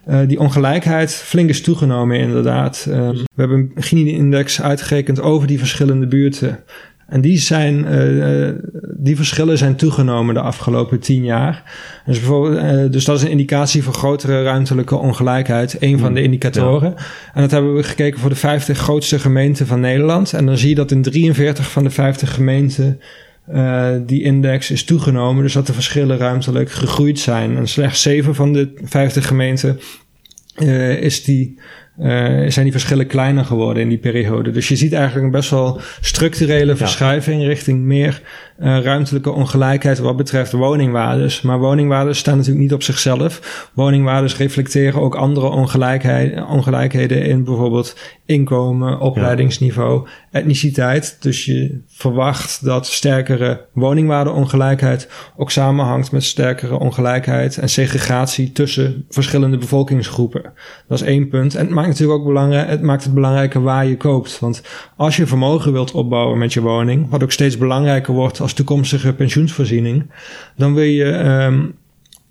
uh, 0.09 0.21
die 0.27 0.39
ongelijkheid 0.39 1.15
flink 1.15 1.49
is 1.49 1.63
toegenomen 1.63 2.19
inderdaad. 2.19 2.87
Uh, 2.89 3.09
we 3.09 3.25
hebben 3.37 3.73
een 3.75 3.83
Gini-index 3.83 4.63
uitgerekend 4.63 5.21
over 5.21 5.47
die 5.47 5.59
verschillende 5.59 6.07
buurten. 6.07 6.59
En 7.09 7.21
die, 7.21 7.39
zijn, 7.39 7.87
uh, 7.93 8.49
die 8.97 9.17
verschillen 9.17 9.59
zijn 9.59 9.77
toegenomen 9.77 10.35
de 10.35 10.41
afgelopen 10.41 11.01
tien 11.01 11.25
jaar. 11.25 11.63
Dus, 12.07 12.19
bijvoorbeeld, 12.19 12.63
uh, 12.63 12.91
dus 12.91 13.05
dat 13.05 13.17
is 13.17 13.23
een 13.23 13.31
indicatie 13.31 13.83
voor 13.83 13.95
grotere 13.95 14.43
ruimtelijke 14.43 14.97
ongelijkheid. 14.97 15.77
Een 15.81 15.99
van 15.99 16.13
de 16.13 16.21
hmm. 16.21 16.25
indicatoren. 16.25 16.95
Ja. 16.97 17.05
En 17.35 17.41
dat 17.41 17.51
hebben 17.51 17.75
we 17.75 17.83
gekeken 17.83 18.21
voor 18.21 18.31
de 18.31 18.37
50 18.37 18.79
grootste 18.79 19.19
gemeenten 19.19 19.67
van 19.67 19.81
Nederland. 19.81 20.33
En 20.33 20.47
dan 20.47 20.59
zie 20.59 20.69
je 20.69 20.75
dat 20.75 20.91
in 20.91 21.03
43 21.03 21.71
van 21.71 21.83
de 21.83 21.91
50 21.91 22.35
gemeenten 22.35 23.01
uh, 23.53 23.89
die 24.07 24.23
index 24.23 24.71
is 24.71 24.85
toegenomen. 24.85 25.43
Dus 25.43 25.53
dat 25.53 25.67
de 25.67 25.73
verschillen 25.73 26.19
ruimtelijk 26.19 26.71
gegroeid 26.71 27.19
zijn. 27.19 27.57
En 27.57 27.69
slechts 27.69 28.03
7 28.03 28.35
van 28.35 28.53
de 28.53 28.73
50 28.83 29.27
gemeenten 29.27 29.81
is 31.01 31.25
die 31.25 31.59
zijn 32.49 32.63
die 32.63 32.73
verschillen 32.73 33.07
kleiner 33.07 33.45
geworden 33.45 33.83
in 33.83 33.89
die 33.89 33.99
periode. 33.99 34.51
Dus 34.51 34.69
je 34.69 34.77
ziet 34.77 34.93
eigenlijk 34.93 35.25
een 35.25 35.31
best 35.31 35.51
wel 35.51 35.81
structurele 36.01 36.77
verschuiving 36.77 37.43
richting 37.43 37.81
meer 37.81 38.21
uh, 38.59 38.81
ruimtelijke 38.81 39.31
ongelijkheid 39.31 39.99
wat 39.99 40.17
betreft 40.17 40.53
woningwaardes. 40.53 41.43
Maar 41.43 41.59
woningwaardes 41.59 42.19
staan 42.19 42.37
natuurlijk 42.37 42.63
niet 42.63 42.73
op 42.73 42.83
zichzelf. 42.83 43.71
Woningwaardes 43.75 44.37
reflecteren 44.37 45.01
ook 45.01 45.15
andere 45.15 45.47
ongelijkheid, 45.47 46.45
ongelijkheden 46.47 47.25
in 47.25 47.45
bijvoorbeeld 47.45 47.97
inkomen, 48.27 49.01
opleidingsniveau, 49.01 50.03
ja. 50.05 50.39
etniciteit. 50.39 51.17
Dus 51.21 51.45
je 51.45 51.81
verwacht 51.89 52.65
dat 52.65 52.87
sterkere 52.87 53.67
woningwaardeongelijkheid 53.73 55.09
ook 55.37 55.51
samenhangt 55.51 56.13
met 56.13 56.25
sterkere 56.25 56.79
ongelijkheid 56.79 57.59
en 57.59 57.69
segregatie 57.69 58.53
tussen 58.53 59.05
verschillende 59.09 59.59
bevolkingsgroepen. 59.59 60.53
Dat 60.89 61.01
is 61.01 61.07
één 61.07 61.29
punt. 61.29 61.55
En 61.55 61.65
het 61.65 61.75
maakt 61.75 61.89
natuurlijk 61.89 62.19
ook 62.19 62.27
belangrijk, 62.27 62.69
het 62.69 62.83
maakt 62.83 63.05
het 63.05 63.15
belangrijker 63.15 63.63
waar 63.63 63.87
je 63.87 63.97
koopt. 63.97 64.39
Want 64.39 64.63
als 64.97 65.17
je 65.17 65.27
vermogen 65.27 65.73
wilt 65.73 65.93
opbouwen 65.93 66.39
met 66.39 66.53
je 66.53 66.61
woning, 66.61 67.11
wat 67.11 67.23
ook 67.23 67.33
steeds 67.33 67.59
belangrijker 67.59 68.15
wordt 68.15 68.41
als 68.49 68.57
toekomstige 68.57 69.13
pensioensvoorziening, 69.13 70.11
dan 70.57 70.75
wil 70.75 70.85
je 70.85 71.05
um, 71.05 71.75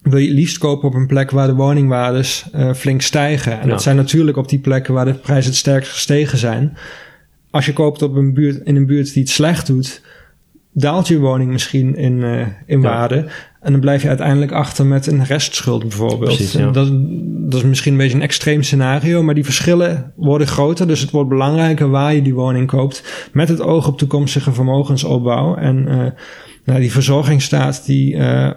wil 0.01 0.19
je 0.19 0.31
liefst 0.31 0.57
kopen 0.57 0.87
op 0.87 0.93
een 0.93 1.07
plek 1.07 1.31
waar 1.31 1.47
de 1.47 1.53
woningwaardes 1.53 2.45
uh, 2.55 2.73
flink 2.73 3.01
stijgen. 3.01 3.59
En 3.59 3.65
ja. 3.65 3.69
dat 3.69 3.81
zijn 3.81 3.95
natuurlijk 3.95 4.37
op 4.37 4.49
die 4.49 4.59
plekken 4.59 4.93
waar 4.93 5.05
de 5.05 5.13
prijzen 5.13 5.49
het 5.49 5.59
sterkst 5.59 5.91
gestegen 5.91 6.37
zijn. 6.37 6.77
Als 7.49 7.65
je 7.65 7.73
koopt 7.73 8.01
op 8.01 8.15
een 8.15 8.33
buurt, 8.33 8.65
in 8.65 8.75
een 8.75 8.85
buurt 8.85 9.13
die 9.13 9.23
het 9.23 9.31
slecht 9.31 9.67
doet, 9.67 10.01
daalt 10.71 11.07
je 11.07 11.19
woning 11.19 11.51
misschien 11.51 11.95
in, 11.95 12.17
uh, 12.17 12.47
in 12.65 12.81
ja. 12.81 12.89
waarde. 12.89 13.27
En 13.67 13.73
dan 13.73 13.81
blijf 13.81 14.01
je 14.01 14.07
uiteindelijk 14.07 14.51
achter 14.51 14.85
met 14.85 15.07
een 15.07 15.23
restschuld 15.23 15.81
bijvoorbeeld. 15.81 16.35
Precies, 16.35 16.51
ja. 16.51 16.71
dat, 16.71 16.89
dat 17.51 17.59
is 17.59 17.67
misschien 17.67 17.91
een 17.91 17.97
beetje 17.97 18.15
een 18.15 18.21
extreem 18.21 18.63
scenario, 18.63 19.23
maar 19.23 19.33
die 19.35 19.43
verschillen 19.43 20.13
worden 20.15 20.47
groter. 20.47 20.87
Dus 20.87 21.01
het 21.01 21.11
wordt 21.11 21.29
belangrijker 21.29 21.89
waar 21.89 22.13
je 22.13 22.21
die 22.21 22.33
woning 22.33 22.67
koopt. 22.67 23.29
Met 23.33 23.49
het 23.49 23.61
oog 23.61 23.87
op 23.87 23.97
toekomstige 23.97 24.53
vermogensopbouw. 24.53 25.55
En 25.55 25.85
uh, 25.87 26.05
nou, 26.65 26.79
die 26.79 26.91
verzorgingsstaat 26.91 27.85
die 27.85 28.15
uh, 28.15 28.51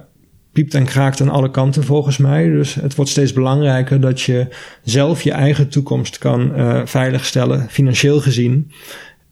piept 0.53 0.75
en 0.75 0.85
kraakt 0.85 1.21
aan 1.21 1.31
alle 1.31 1.51
kanten 1.51 1.85
volgens 1.85 2.17
mij. 2.17 2.49
Dus 2.49 2.75
het 2.75 2.95
wordt 2.95 3.11
steeds 3.11 3.33
belangrijker 3.33 4.01
dat 4.01 4.21
je 4.21 4.47
zelf 4.83 5.23
je 5.23 5.33
eigen 5.33 5.69
toekomst 5.69 6.19
kan 6.19 6.53
uh, 6.57 6.81
veiligstellen, 6.85 7.67
financieel 7.71 8.21
gezien. 8.21 8.71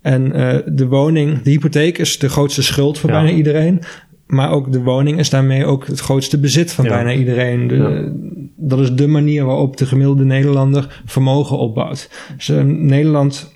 En 0.03 0.39
uh, 0.39 0.57
de 0.67 0.87
woning, 0.87 1.43
de 1.43 1.51
hypotheek 1.51 1.99
is 1.99 2.19
de 2.19 2.29
grootste 2.29 2.63
schuld 2.63 2.99
voor 2.99 3.11
ja. 3.11 3.17
bijna 3.21 3.37
iedereen. 3.37 3.83
Maar 4.29 4.51
ook 4.51 4.73
de 4.73 4.83
woning 4.83 5.19
is 5.19 5.31
daarmee 5.31 5.65
ook 5.65 5.87
het 5.87 6.01
grootste 6.01 6.39
bezit 6.39 6.73
van 6.73 6.85
ja. 6.85 6.91
bijna 6.91 7.13
iedereen. 7.13 7.69
De, 7.69 7.75
ja. 7.75 8.13
Dat 8.57 8.79
is 8.79 8.93
de 8.93 9.07
manier 9.07 9.45
waarop 9.45 9.77
de 9.77 9.87
gemiddelde 9.87 10.25
Nederlander 10.25 11.03
vermogen 11.05 11.59
opbouwt. 11.59 12.11
Dus 12.37 12.49
uh, 12.49 12.63
Nederland, 12.63 13.55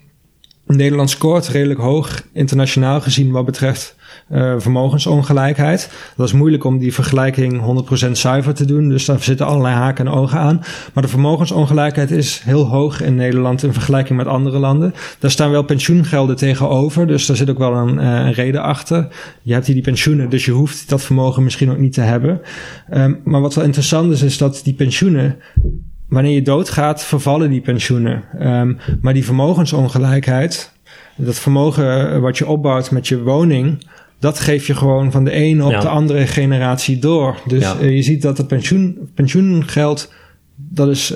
Nederland 0.67 1.11
scoort 1.11 1.49
redelijk 1.49 1.81
hoog 1.81 2.27
internationaal 2.33 3.01
gezien 3.01 3.31
wat 3.31 3.45
betreft 3.45 3.97
uh, 4.31 4.55
vermogensongelijkheid. 4.59 5.91
Dat 6.17 6.27
is 6.27 6.33
moeilijk 6.33 6.65
om 6.65 6.79
die 6.79 6.95
vergelijking 6.95 7.85
100% 8.07 8.11
zuiver 8.11 8.55
te 8.55 8.65
doen, 8.65 8.89
dus 8.89 9.05
daar 9.05 9.23
zitten 9.23 9.47
allerlei 9.47 9.75
haken 9.75 10.07
en 10.07 10.13
ogen 10.13 10.39
aan. 10.39 10.61
Maar 10.93 11.03
de 11.03 11.09
vermogensongelijkheid 11.09 12.11
is 12.11 12.41
heel 12.45 12.67
hoog 12.67 13.03
in 13.03 13.15
Nederland 13.15 13.63
in 13.63 13.73
vergelijking 13.73 14.19
met 14.19 14.27
andere 14.27 14.59
landen. 14.59 14.95
Daar 15.19 15.31
staan 15.31 15.51
wel 15.51 15.63
pensioengelden 15.63 16.37
tegenover, 16.37 17.07
dus 17.07 17.27
daar 17.27 17.37
zit 17.37 17.51
ook 17.51 17.59
wel 17.59 17.75
een, 17.75 17.95
uh, 17.95 18.03
een 18.03 18.33
reden 18.33 18.63
achter. 18.63 19.09
Je 19.43 19.53
hebt 19.53 19.67
hier 19.67 19.75
die 19.75 19.85
pensioenen, 19.85 20.31
dus 20.31 20.45
je 20.45 20.53
hoeft 20.53 20.89
dat 20.89 21.03
vermogen 21.03 21.43
misschien 21.43 21.71
ook 21.71 21.79
niet 21.79 21.93
te 21.93 22.01
hebben. 22.01 22.41
Um, 22.95 23.21
maar 23.25 23.41
wat 23.41 23.55
wel 23.55 23.65
interessant 23.65 24.13
is, 24.13 24.23
is 24.23 24.39
dat 24.39 24.61
die 24.65 24.75
pensioenen 24.75 25.37
wanneer 26.09 26.35
je 26.35 26.43
doodgaat, 26.43 27.05
vervallen 27.05 27.51
die 27.51 27.61
pensioenen. 27.61 28.25
Um, 28.41 28.79
maar 29.01 29.15
die 29.15 29.25
vermogensongelijkheid, 29.25 30.73
dat 31.17 31.39
vermogen 31.39 32.21
wat 32.21 32.39
je 32.39 32.47
opbouwt 32.47 32.91
met 32.91 33.09
je 33.09 33.23
woning, 33.23 33.85
dat 34.23 34.39
geef 34.39 34.67
je 34.67 34.75
gewoon 34.75 35.11
van 35.11 35.25
de 35.25 35.31
ene 35.31 35.65
op 35.65 35.71
ja. 35.71 35.81
de 35.81 35.89
andere 35.89 36.27
generatie 36.27 36.99
door. 36.99 37.39
Dus 37.47 37.63
ja. 37.63 37.77
uh, 37.81 37.95
je 37.95 38.03
ziet 38.03 38.23
dat 38.23 38.39
het 38.39 38.47
pensioen, 38.47 39.11
pensioengeld 39.15 40.13
dat 40.55 40.89
is 40.89 41.15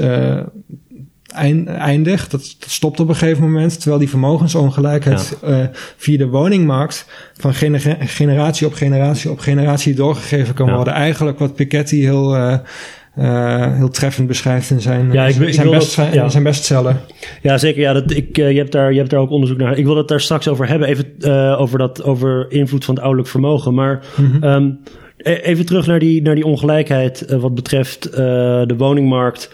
eindig. 1.67 2.29
Dat, 2.29 2.57
dat, 2.59 2.71
stopt 2.71 3.01
op 3.01 3.09
een 3.09 3.17
gegeven 3.17 3.43
moment. 3.43 3.77
Terwijl 3.77 3.99
die 3.99 4.09
vermogensongelijkheid 4.09 5.39
ja. 5.43 5.71
via 5.97 6.19
de 6.19 6.27
woningmarkt 6.27 7.07
van 7.37 7.55
generatie 7.99 8.67
op 8.67 8.75
generatie 8.75 9.31
op 9.31 9.39
generatie 9.39 9.95
doorgegeven 9.95 10.55
kan 10.55 10.75
worden. 10.75 10.93
Eigenlijk 10.93 11.39
wat 11.39 11.55
Piketty 11.55 12.01
heel 12.01 12.37
uh, 12.37 12.59
heel 13.17 13.89
treffend 13.89 14.27
beschrijft 14.27 14.71
in 14.71 14.81
zijn, 14.81 15.13
ja, 15.13 15.27
ik, 15.27 15.55
zijn, 15.55 15.71
best, 15.71 15.97
dat, 15.97 16.13
ja. 16.13 16.29
zijn 16.29 16.43
bestseller. 16.43 16.97
Ja, 17.43 17.59
zeker. 17.59 17.81
Ja, 17.81 17.93
dat, 17.93 18.11
ik, 18.11 18.39
uh, 18.39 18.51
je, 18.51 18.59
hebt 18.59 18.73
daar, 18.73 18.93
je 18.93 18.99
hebt 18.99 19.11
daar 19.11 19.21
ook 19.21 19.31
onderzoek 19.31 19.59
naar. 19.59 19.79
Ik 19.79 19.85
wil 19.85 19.97
het 19.97 20.09
daar 20.09 20.21
straks 20.21 20.49
over 20.49 20.69
hebben, 20.69 20.89
even 20.89 21.15
uh, 21.19 21.61
over, 21.61 21.79
dat, 21.79 22.03
over 22.03 22.47
invloed 22.49 22.85
van 22.85 22.95
het 22.95 23.03
ouderlijk 23.03 23.31
vermogen. 23.31 23.75
Maar 23.75 24.05
mm 24.17 24.31
-hmm. 24.31 24.45
um, 24.45 24.79
even 25.19 25.67
terug 25.67 25.87
naar 25.87 25.99
die, 25.99 26.23
naar 26.23 26.35
die 26.35 26.45
ongelijkheid 26.45 27.25
wat 27.39 27.55
betreft 27.55 28.13
de 28.13 28.75
woningmarkt. 28.77 29.51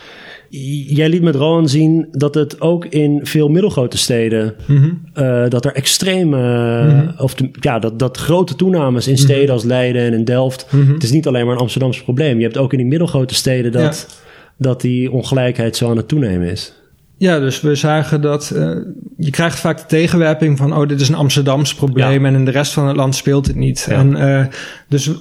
Jij 0.86 1.08
liet 1.08 1.22
met 1.22 1.34
Rowan 1.34 1.68
zien 1.68 2.08
dat 2.10 2.34
het 2.34 2.60
ook 2.60 2.84
in 2.84 3.20
veel 3.22 3.48
middelgrote 3.48 3.98
steden, 3.98 4.54
mm 4.66 5.00
dat 5.48 5.64
er 5.64 5.74
extreme, 5.74 6.36
mm 6.84 7.14
of 7.18 7.34
ja, 7.60 7.78
dat, 7.78 7.98
dat 7.98 8.16
grote 8.16 8.56
toenames 8.56 9.06
in 9.06 9.12
mhm. 9.12 9.22
steden 9.22 9.54
als 9.54 9.64
Leiden 9.64 10.02
en 10.02 10.12
in 10.12 10.24
Delft. 10.24 10.66
Mhm. 10.70 10.92
Het 10.92 11.02
is 11.02 11.10
niet 11.10 11.26
alleen 11.26 11.44
maar 11.44 11.54
een 11.54 11.60
Amsterdamse 11.60 12.02
probleem. 12.02 12.36
Je 12.36 12.42
hebt 12.42 12.56
ook 12.56 12.72
in 12.72 12.78
die 12.78 12.86
middelgrote 12.86 13.34
steden 13.34 13.72
dat, 13.72 14.22
dat 14.56 14.80
die 14.80 15.10
ongelijkheid 15.10 15.76
zo 15.76 15.90
aan 15.90 15.96
het 15.96 16.08
toenemen 16.08 16.48
is. 16.48 16.81
Ja, 17.22 17.38
dus 17.38 17.60
we 17.60 17.74
zagen 17.74 18.20
dat 18.20 18.52
uh, 18.54 18.76
je 19.16 19.30
krijgt 19.30 19.60
vaak 19.60 19.78
de 19.78 19.86
tegenwerping 19.86 20.58
van, 20.58 20.76
oh, 20.76 20.88
dit 20.88 21.00
is 21.00 21.08
een 21.08 21.14
Amsterdams 21.14 21.74
probleem 21.74 22.26
en 22.26 22.34
in 22.34 22.44
de 22.44 22.50
rest 22.50 22.72
van 22.72 22.86
het 22.86 22.96
land 22.96 23.14
speelt 23.14 23.46
het 23.46 23.56
niet. 23.56 23.86
En 23.90 24.16
uh, 24.16 24.44
dus 24.88 25.08
uh, 25.08 25.14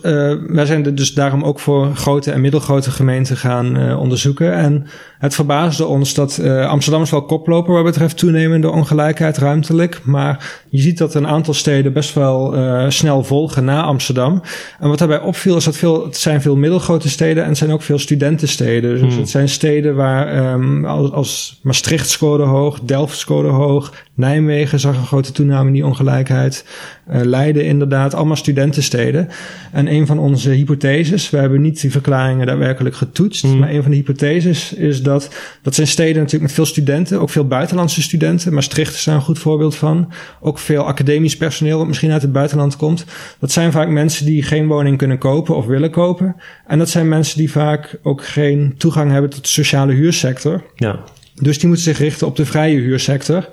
wij 0.48 0.66
zijn 0.66 0.86
er 0.86 0.96
dus 0.96 1.14
daarom 1.14 1.44
ook 1.44 1.60
voor 1.60 1.96
grote 1.96 2.32
en 2.32 2.42
middelgrote 2.42 2.92
gemeenten 2.92 3.38
gaan 3.38 3.96
onderzoeken. 3.98 4.54
En 4.54 4.86
het 5.20 5.36
verbaasde 5.36 5.86
ons 5.86 6.14
dat 6.14 6.42
Amsterdam 6.68 7.02
is 7.02 7.12
wel 7.12 7.26
koploper 7.26 7.74
wat 7.74 7.84
betreft 7.84 8.18
toenemende 8.18 8.70
ongelijkheid 8.70 9.38
ruimtelijk, 9.38 10.02
maar 10.04 10.62
je 10.70 10.82
ziet 10.82 10.98
dat 10.98 11.14
een 11.16 11.28
aantal 11.28 11.54
steden 11.54 11.94
best 11.94 12.14
wel 12.14 12.56
snel 12.92 13.24
volgen 13.24 13.66
na 13.66 13.84
Amsterdam. 13.84 14.42
En 14.80 14.90
wat 14.90 14.98
daarbij 14.98 15.22
opviel 15.22 15.56
is 15.56 15.64
dat 15.64 15.78
veel, 15.78 16.06
het 16.06 16.18
zijn 16.18 16.42
veel 16.42 16.56
middelgrote 16.56 17.10
steden 17.10 17.44
en 17.44 17.50
het 17.50 17.58
zijn 17.58 17.72
ook 17.72 17.82
veel 17.82 18.00
studentensteden. 18.00 18.90
Dus 18.90 19.00
hmm. 19.00 19.20
het 19.20 19.30
zijn 19.30 19.50
steden 19.50 19.96
waar 19.96 20.54
um, 20.54 20.86
als, 20.86 21.12
als 21.12 21.60
Maastricht 21.62 21.90
Maastricht 21.92 22.16
scoorde 22.16 22.44
hoog, 22.44 22.80
Delft 22.80 23.18
scoorde 23.18 23.50
hoog, 23.50 23.94
Nijmegen 24.14 24.80
zag 24.80 24.98
een 24.98 25.06
grote 25.06 25.32
toename 25.32 25.68
in 25.68 25.74
die 25.74 25.86
ongelijkheid. 25.86 26.66
Uh, 27.10 27.22
Leiden 27.22 27.66
inderdaad, 27.66 28.14
allemaal 28.14 28.36
studentensteden. 28.36 29.28
En 29.72 29.88
een 29.88 30.08
van 30.08 30.20
onze 30.20 30.50
hypotheses, 30.50 31.30
we 31.30 31.38
hebben 31.38 31.62
niet 31.62 31.82
die 31.82 31.92
verklaringen 31.92 32.48
daadwerkelijk 32.48 32.96
getoetst, 32.96 33.44
mm. 33.44 33.60
maar 33.60 33.70
een 33.70 33.82
van 33.82 33.92
de 33.92 33.98
hypotheses 33.98 34.74
is 34.74 35.04
dat, 35.04 35.30
dat 35.62 35.76
zijn 35.76 35.88
steden 35.88 36.16
natuurlijk 36.16 36.44
met 36.44 36.52
veel 36.52 36.66
studenten, 36.66 37.20
ook 37.20 37.30
veel 37.30 37.48
buitenlandse 37.48 38.02
studenten. 38.02 38.54
Maastricht 38.54 38.94
is 38.94 39.04
daar 39.04 39.16
een 39.16 39.22
goed 39.22 39.40
voorbeeld 39.40 39.76
van. 39.76 40.12
Ook 40.42 40.60
veel 40.60 40.84
academisch 40.84 41.38
personeel 41.38 41.78
dat 41.78 41.88
misschien 41.88 42.12
uit 42.12 42.22
het 42.22 42.32
buitenland 42.32 42.76
komt. 42.76 43.06
Dat 43.40 43.52
zijn 43.52 43.72
vaak 43.72 43.88
mensen 43.88 44.26
die 44.26 44.44
geen 44.44 44.68
woning 44.68 44.98
kunnen 44.98 45.18
kopen 45.18 45.56
of 45.56 45.66
willen 45.66 45.92
kopen. 45.92 46.36
En 46.68 46.78
dat 46.78 46.90
zijn 46.90 47.10
mensen 47.10 47.38
die 47.38 47.52
vaak 47.52 48.00
ook 48.04 48.26
geen 48.26 48.74
toegang 48.78 49.12
hebben 49.12 49.30
tot 49.30 49.44
de 49.44 49.50
sociale 49.50 49.94
huursector. 49.94 50.64
Ja. 50.76 51.00
Dus 51.36 51.60
die 51.60 51.68
moeten 51.68 51.86
zich 51.86 51.98
richten 51.98 52.28
op 52.28 52.36
de 52.36 52.46
vrije 52.46 52.80
huursector. 52.80 53.50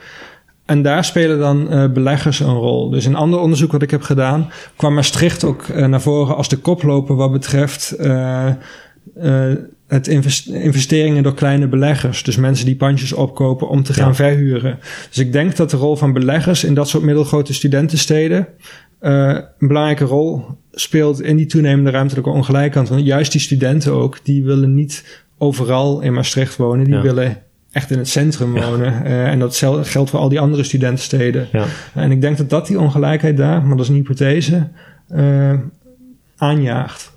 En 0.64 0.82
daar 0.82 1.04
spelen 1.04 1.38
dan 1.38 1.74
uh, 1.74 1.92
beleggers 1.92 2.40
een 2.40 2.54
rol. 2.54 2.90
Dus 2.90 3.06
in 3.06 3.14
ander 3.14 3.40
onderzoek 3.40 3.72
wat 3.72 3.82
ik 3.82 3.90
heb 3.90 4.02
gedaan, 4.02 4.50
kwam 4.76 4.94
Maastricht 4.94 5.44
ook 5.44 5.68
uh, 5.68 5.86
naar 5.86 6.00
voren 6.00 6.36
als 6.36 6.48
de 6.48 6.56
koploper 6.56 7.16
wat 7.16 7.32
betreft 7.32 7.94
uh, 8.00 8.50
het 9.86 10.06
investeringen 10.46 11.22
door 11.22 11.34
kleine 11.34 11.68
beleggers. 11.68 12.22
Dus 12.22 12.36
mensen 12.36 12.66
die 12.66 12.76
pandjes 12.76 13.12
opkopen 13.12 13.68
om 13.68 13.82
te 13.82 13.92
gaan 13.92 14.14
verhuren. 14.14 14.78
Dus 15.08 15.18
ik 15.18 15.32
denk 15.32 15.56
dat 15.56 15.70
de 15.70 15.76
rol 15.76 15.96
van 15.96 16.12
beleggers 16.12 16.64
in 16.64 16.74
dat 16.74 16.88
soort 16.88 17.02
middelgrote 17.04 17.54
studentensteden 17.54 18.48
een 19.00 19.44
belangrijke 19.58 20.04
rol 20.04 20.44
speelt 20.72 21.20
in 21.20 21.36
die 21.36 21.46
toenemende 21.46 21.90
ruimtelijke 21.90 22.30
ongelijkheid. 22.30 22.88
Want 22.88 23.04
juist 23.04 23.32
die 23.32 23.40
studenten 23.40 23.92
ook, 23.92 24.18
die 24.22 24.44
willen 24.44 24.74
niet 24.74 25.22
overal 25.38 26.00
in 26.00 26.12
Maastricht 26.12 26.56
wonen. 26.56 26.84
Die 26.84 26.98
willen 26.98 27.42
echt 27.72 27.90
in 27.90 27.98
het 27.98 28.08
centrum 28.08 28.52
wonen. 28.52 29.02
Uh, 29.04 29.26
en 29.26 29.38
dat 29.38 29.56
geldt 29.82 30.10
voor 30.10 30.18
al 30.18 30.28
die 30.28 30.40
andere 30.40 30.62
studentensteden. 30.62 31.48
Ja. 31.52 31.64
En 31.94 32.10
ik 32.10 32.20
denk 32.20 32.36
dat 32.36 32.50
dat 32.50 32.66
die 32.66 32.80
ongelijkheid 32.80 33.36
daar, 33.36 33.62
maar 33.62 33.76
dat 33.76 33.84
is 33.84 33.88
een 33.88 33.94
hypothese, 33.94 34.68
uh, 35.14 35.54
aanjaagt. 36.36 37.12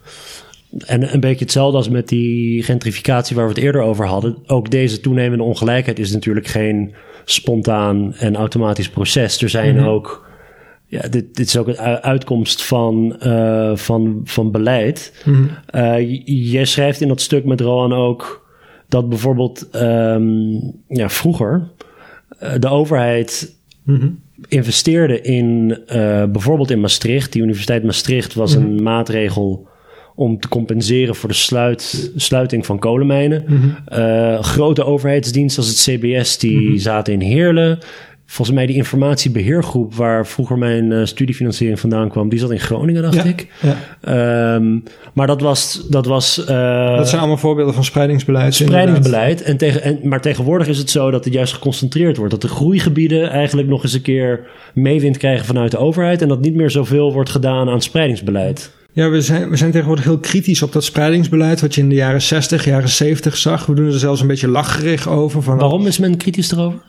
En 0.85 1.13
een 1.13 1.19
beetje 1.19 1.43
hetzelfde 1.43 1.77
als 1.77 1.89
met 1.89 2.07
die 2.07 2.63
gentrificatie 2.63 3.35
waar 3.35 3.45
we 3.45 3.53
het 3.53 3.63
eerder 3.63 3.81
over 3.81 4.05
hadden. 4.05 4.37
Ook 4.45 4.71
deze 4.71 4.99
toenemende 4.99 5.43
ongelijkheid 5.43 5.99
is 5.99 6.11
natuurlijk 6.11 6.47
geen 6.47 6.93
spontaan 7.25 8.13
en 8.13 8.35
automatisch 8.35 8.89
proces. 8.89 9.41
Er 9.41 9.49
zijn 9.49 9.73
mm 9.73 9.79
-hmm. 9.79 9.87
ook. 9.87 10.29
Ja, 10.85 11.01
dit, 11.01 11.35
dit 11.35 11.47
is 11.47 11.57
ook 11.57 11.67
een 11.67 11.77
uitkomst 12.01 12.63
van, 12.63 13.15
uh, 13.23 13.75
van, 13.75 14.21
van 14.23 14.51
beleid. 14.51 15.23
Mm 15.25 15.49
-hmm. 15.71 16.09
jij 16.25 16.65
schrijft 16.65 17.01
in 17.01 17.07
dat 17.07 17.21
stuk 17.21 17.45
met 17.45 17.61
Roan 17.61 17.93
ook 17.93 18.40
dat 18.91 19.09
bijvoorbeeld 19.09 19.67
um, 19.75 20.59
ja, 20.87 21.09
vroeger 21.09 21.67
uh, 22.43 22.49
de 22.59 22.67
overheid 22.67 23.55
mm-hmm. 23.83 24.19
investeerde 24.47 25.21
in 25.21 25.69
uh, 25.69 26.23
bijvoorbeeld 26.25 26.71
in 26.71 26.79
Maastricht. 26.79 27.31
Die 27.31 27.41
Universiteit 27.41 27.83
Maastricht 27.83 28.33
was 28.33 28.53
een 28.53 28.83
maatregel 28.83 29.67
om 30.15 30.39
te 30.39 30.47
compenseren 30.47 31.15
voor 31.15 31.29
de 31.29 31.35
sluit, 31.35 32.11
sluiting 32.15 32.65
van 32.65 32.79
kolenmijnen. 32.79 33.43
Mm-hmm. 33.47 33.75
Uh, 33.93 34.43
grote 34.43 34.83
overheidsdiensten 34.83 35.63
als 35.63 35.71
het 35.71 35.99
CBS, 35.99 36.37
die 36.37 36.79
zaten 36.79 37.13
in 37.13 37.21
Heerlen 37.21 37.79
volgens 38.31 38.57
mij 38.57 38.65
die 38.65 38.75
informatiebeheergroep 38.75 39.95
waar 39.95 40.27
vroeger 40.27 40.57
mijn 40.57 40.91
uh, 40.91 41.05
studiefinanciering 41.05 41.79
vandaan 41.79 42.09
kwam, 42.09 42.29
die 42.29 42.39
zat 42.39 42.51
in 42.51 42.59
Groningen, 42.59 43.01
dacht 43.01 43.25
ik. 43.25 43.47
Ja. 43.61 44.55
Um, 44.55 44.83
maar 45.13 45.27
dat 45.27 45.41
was. 45.41 45.85
Dat, 45.89 46.05
was 46.05 46.39
uh, 46.39 46.97
dat 46.97 47.07
zijn 47.07 47.19
allemaal 47.19 47.37
voorbeelden 47.37 47.73
van 47.73 47.83
spreidingsbeleid. 47.83 48.53
Spreidingsbeleid. 48.53 49.41
En 49.41 49.57
tegen, 49.57 49.83
en, 49.83 49.99
maar 50.03 50.21
tegenwoordig 50.21 50.67
is 50.67 50.77
het 50.77 50.89
zo 50.89 51.11
dat 51.11 51.25
het 51.25 51.33
juist 51.33 51.53
geconcentreerd 51.53 52.17
wordt. 52.17 52.31
Dat 52.31 52.41
de 52.41 52.47
groeigebieden 52.47 53.29
eigenlijk 53.29 53.67
nog 53.67 53.83
eens 53.83 53.93
een 53.93 54.01
keer 54.01 54.47
meewind 54.73 55.17
krijgen 55.17 55.45
vanuit 55.45 55.71
de 55.71 55.77
overheid. 55.77 56.21
En 56.21 56.27
dat 56.27 56.41
niet 56.41 56.55
meer 56.55 56.69
zoveel 56.69 57.13
wordt 57.13 57.29
gedaan 57.29 57.69
aan 57.69 57.81
spreidingsbeleid. 57.81 58.71
Ja, 58.93 59.09
we 59.09 59.21
zijn, 59.21 59.49
we 59.49 59.55
zijn 59.55 59.71
tegenwoordig 59.71 60.05
heel 60.05 60.19
kritisch 60.19 60.61
op 60.61 60.71
dat 60.71 60.83
spreidingsbeleid. 60.83 61.61
wat 61.61 61.75
je 61.75 61.81
in 61.81 61.89
de 61.89 61.95
jaren 61.95 62.21
60, 62.21 62.65
jaren 62.65 62.89
70 62.89 63.37
zag. 63.37 63.65
We 63.65 63.73
doen 63.73 63.85
er 63.85 63.99
zelfs 63.99 64.21
een 64.21 64.27
beetje 64.27 64.47
lacherig 64.47 65.09
over. 65.09 65.43
Van 65.43 65.57
Waarom 65.57 65.87
is 65.87 65.97
men 65.97 66.17
kritisch 66.17 66.51
erover? 66.51 66.79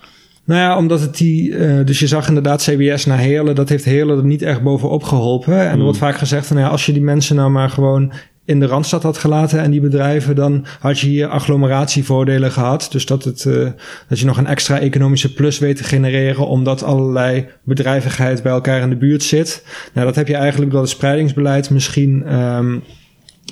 Nou 0.44 0.60
ja, 0.60 0.76
omdat 0.76 1.00
het 1.00 1.16
die. 1.16 1.50
Uh, 1.50 1.84
dus 1.86 1.98
je 1.98 2.06
zag 2.06 2.28
inderdaad 2.28 2.62
CBS 2.62 3.06
naar 3.06 3.18
Heerlen. 3.18 3.54
Dat 3.54 3.68
heeft 3.68 3.84
Heerlen 3.84 4.18
er 4.18 4.24
niet 4.24 4.42
echt 4.42 4.62
bovenop 4.62 5.02
geholpen. 5.02 5.58
En 5.58 5.66
er 5.66 5.72
hmm. 5.72 5.82
wordt 5.82 5.98
vaak 5.98 6.16
gezegd 6.16 6.46
van 6.46 6.58
ja, 6.58 6.68
als 6.68 6.86
je 6.86 6.92
die 6.92 7.02
mensen 7.02 7.36
nou 7.36 7.50
maar 7.50 7.70
gewoon 7.70 8.12
in 8.44 8.60
de 8.60 8.66
randstad 8.66 9.02
had 9.02 9.18
gelaten 9.18 9.60
en 9.60 9.70
die 9.70 9.80
bedrijven, 9.80 10.34
dan 10.34 10.66
had 10.80 10.98
je 10.98 11.06
hier 11.06 11.26
agglomeratievoordelen 11.26 12.52
gehad. 12.52 12.88
Dus 12.90 13.06
dat, 13.06 13.24
het, 13.24 13.44
uh, 13.44 13.70
dat 14.08 14.18
je 14.18 14.26
nog 14.26 14.36
een 14.36 14.46
extra 14.46 14.78
economische 14.78 15.32
plus 15.32 15.58
weet 15.58 15.76
te 15.76 15.84
genereren, 15.84 16.46
omdat 16.46 16.82
allerlei 16.82 17.46
bedrijvigheid 17.64 18.42
bij 18.42 18.52
elkaar 18.52 18.80
in 18.80 18.90
de 18.90 18.96
buurt 18.96 19.22
zit. 19.22 19.64
Nou, 19.92 20.06
dat 20.06 20.16
heb 20.16 20.28
je 20.28 20.36
eigenlijk 20.36 20.70
door 20.70 20.80
het 20.80 20.90
spreidingsbeleid 20.90 21.70
misschien. 21.70 22.34
Um, 22.34 22.82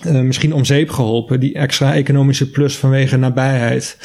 uh, 0.07 0.21
misschien 0.21 0.53
om 0.53 0.65
zeep 0.65 0.91
geholpen, 0.91 1.41
die 1.41 1.55
extra 1.55 1.95
economische 1.95 2.51
plus 2.51 2.77
vanwege 2.77 3.17
nabijheid. 3.17 3.97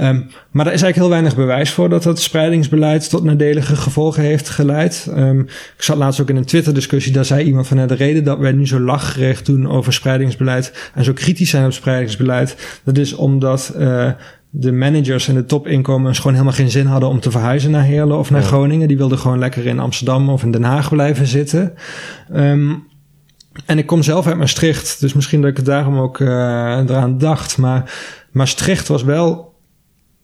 Um, 0.00 0.30
maar 0.50 0.66
er 0.66 0.72
is 0.72 0.82
eigenlijk 0.82 0.96
heel 0.96 1.08
weinig 1.08 1.36
bewijs 1.36 1.70
voor 1.70 1.88
dat 1.88 2.02
dat 2.02 2.20
spreidingsbeleid 2.20 3.10
tot 3.10 3.24
nadelige 3.24 3.76
gevolgen 3.76 4.22
heeft 4.22 4.48
geleid. 4.48 5.06
Um, 5.16 5.40
ik 5.76 5.82
zat 5.82 5.96
laatst 5.96 6.20
ook 6.20 6.28
in 6.28 6.36
een 6.36 6.44
Twitter-discussie, 6.44 7.12
daar 7.12 7.24
zei 7.24 7.44
iemand 7.44 7.66
van 7.66 7.86
de 7.86 7.94
reden 7.94 8.24
dat 8.24 8.38
wij 8.38 8.52
nu 8.52 8.66
zo 8.66 8.80
lachgericht 8.80 9.46
doen 9.46 9.68
over 9.68 9.92
spreidingsbeleid 9.92 10.90
en 10.94 11.04
zo 11.04 11.12
kritisch 11.12 11.50
zijn 11.50 11.64
op 11.64 11.72
spreidingsbeleid, 11.72 12.80
dat 12.84 12.98
is 12.98 13.14
omdat 13.14 13.74
uh, 13.78 14.10
de 14.50 14.72
managers 14.72 15.28
en 15.28 15.34
de 15.34 15.44
topinkomens 15.44 16.18
gewoon 16.18 16.32
helemaal 16.32 16.54
geen 16.54 16.70
zin 16.70 16.86
hadden 16.86 17.08
om 17.08 17.20
te 17.20 17.30
verhuizen 17.30 17.70
naar 17.70 17.82
Heerlen 17.82 18.18
of 18.18 18.30
naar 18.30 18.42
Groningen. 18.42 18.88
Die 18.88 18.96
wilden 18.96 19.18
gewoon 19.18 19.38
lekker 19.38 19.66
in 19.66 19.78
Amsterdam 19.78 20.28
of 20.28 20.42
in 20.42 20.50
Den 20.50 20.62
Haag 20.62 20.88
blijven 20.88 21.26
zitten. 21.26 21.72
Um, 22.34 22.88
en 23.66 23.78
ik 23.78 23.86
kom 23.86 24.02
zelf 24.02 24.26
uit 24.26 24.36
Maastricht, 24.36 25.00
dus 25.00 25.12
misschien 25.12 25.40
dat 25.40 25.50
ik 25.50 25.56
het 25.56 25.66
daarom 25.66 25.98
ook 25.98 26.18
uh, 26.18 26.28
eraan 26.28 27.18
dacht. 27.18 27.58
Maar 27.58 27.92
Maastricht 28.30 28.88
was 28.88 29.02
wel 29.02 29.50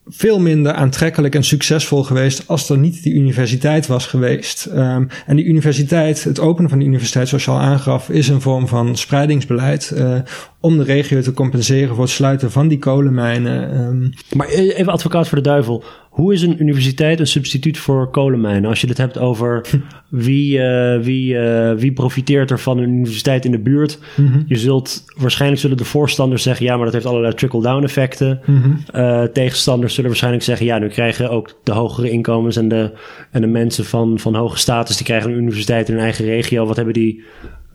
veel 0.08 0.40
minder 0.40 0.72
aantrekkelijk 0.72 1.34
en 1.34 1.44
succesvol 1.44 2.02
geweest 2.02 2.48
als 2.48 2.70
er 2.70 2.78
niet 2.78 3.02
die 3.02 3.14
universiteit 3.14 3.86
was 3.86 4.06
geweest. 4.06 4.68
Um, 4.74 5.08
en 5.26 5.36
die 5.36 5.44
universiteit, 5.44 6.24
het 6.24 6.40
openen 6.40 6.70
van 6.70 6.78
de 6.78 6.84
universiteit, 6.84 7.28
zoals 7.28 7.44
je 7.44 7.50
al 7.50 7.60
aangaf, 7.60 8.08
is 8.08 8.28
een 8.28 8.40
vorm 8.40 8.68
van 8.68 8.96
spreidingsbeleid 8.96 9.92
uh, 9.94 10.18
om 10.60 10.76
de 10.76 10.84
regio 10.84 11.20
te 11.20 11.32
compenseren 11.32 11.94
voor 11.94 12.04
het 12.04 12.12
sluiten 12.12 12.50
van 12.50 12.68
die 12.68 12.78
kolenmijnen. 12.78 13.80
Um. 13.80 14.12
Maar 14.36 14.48
even 14.48 14.92
advocaat 14.92 15.28
voor 15.28 15.38
de 15.38 15.48
duivel. 15.48 15.84
Hoe 16.16 16.32
is 16.32 16.42
een 16.42 16.60
universiteit 16.60 17.20
een 17.20 17.26
substituut 17.26 17.78
voor 17.78 18.10
kolenmijnen? 18.10 18.70
Als 18.70 18.80
je 18.80 18.86
het 18.86 18.98
hebt 18.98 19.18
over 19.18 19.66
wie, 20.08 20.58
uh, 20.58 20.98
wie, 20.98 21.34
uh, 21.34 21.72
wie 21.72 21.92
profiteert 21.92 22.50
er 22.50 22.58
van 22.58 22.78
een 22.78 22.88
universiteit 22.88 23.44
in 23.44 23.50
de 23.50 23.58
buurt. 23.58 23.98
Mm 24.16 24.26
-hmm. 24.26 24.44
Je 24.46 24.56
zult 24.56 25.04
waarschijnlijk 25.16 25.60
zullen 25.60 25.76
de 25.76 25.84
voorstanders 25.84 26.42
zeggen: 26.42 26.66
ja, 26.66 26.76
maar 26.76 26.84
dat 26.84 26.94
heeft 26.94 27.06
allerlei 27.06 27.34
trickle-down 27.34 27.84
effecten. 27.84 28.40
Mm 28.44 28.62
-hmm. 28.62 28.78
uh, 28.94 29.22
tegenstanders 29.22 29.94
zullen 29.94 30.10
waarschijnlijk 30.10 30.44
zeggen: 30.44 30.66
ja, 30.66 30.78
nu 30.78 30.88
krijgen 30.88 31.30
ook 31.30 31.58
de 31.62 31.72
hogere 31.72 32.10
inkomens 32.10 32.56
en 32.56 32.68
de, 32.68 32.90
en 33.30 33.40
de 33.40 33.46
mensen 33.46 33.84
van, 33.84 34.18
van 34.18 34.34
hoge 34.34 34.58
status, 34.58 34.96
die 34.96 35.06
krijgen 35.06 35.30
een 35.30 35.36
universiteit 35.36 35.88
in 35.88 35.94
hun 35.94 36.02
eigen 36.02 36.24
regio. 36.24 36.66
Wat 36.66 36.76
hebben 36.76 36.94
die 36.94 37.24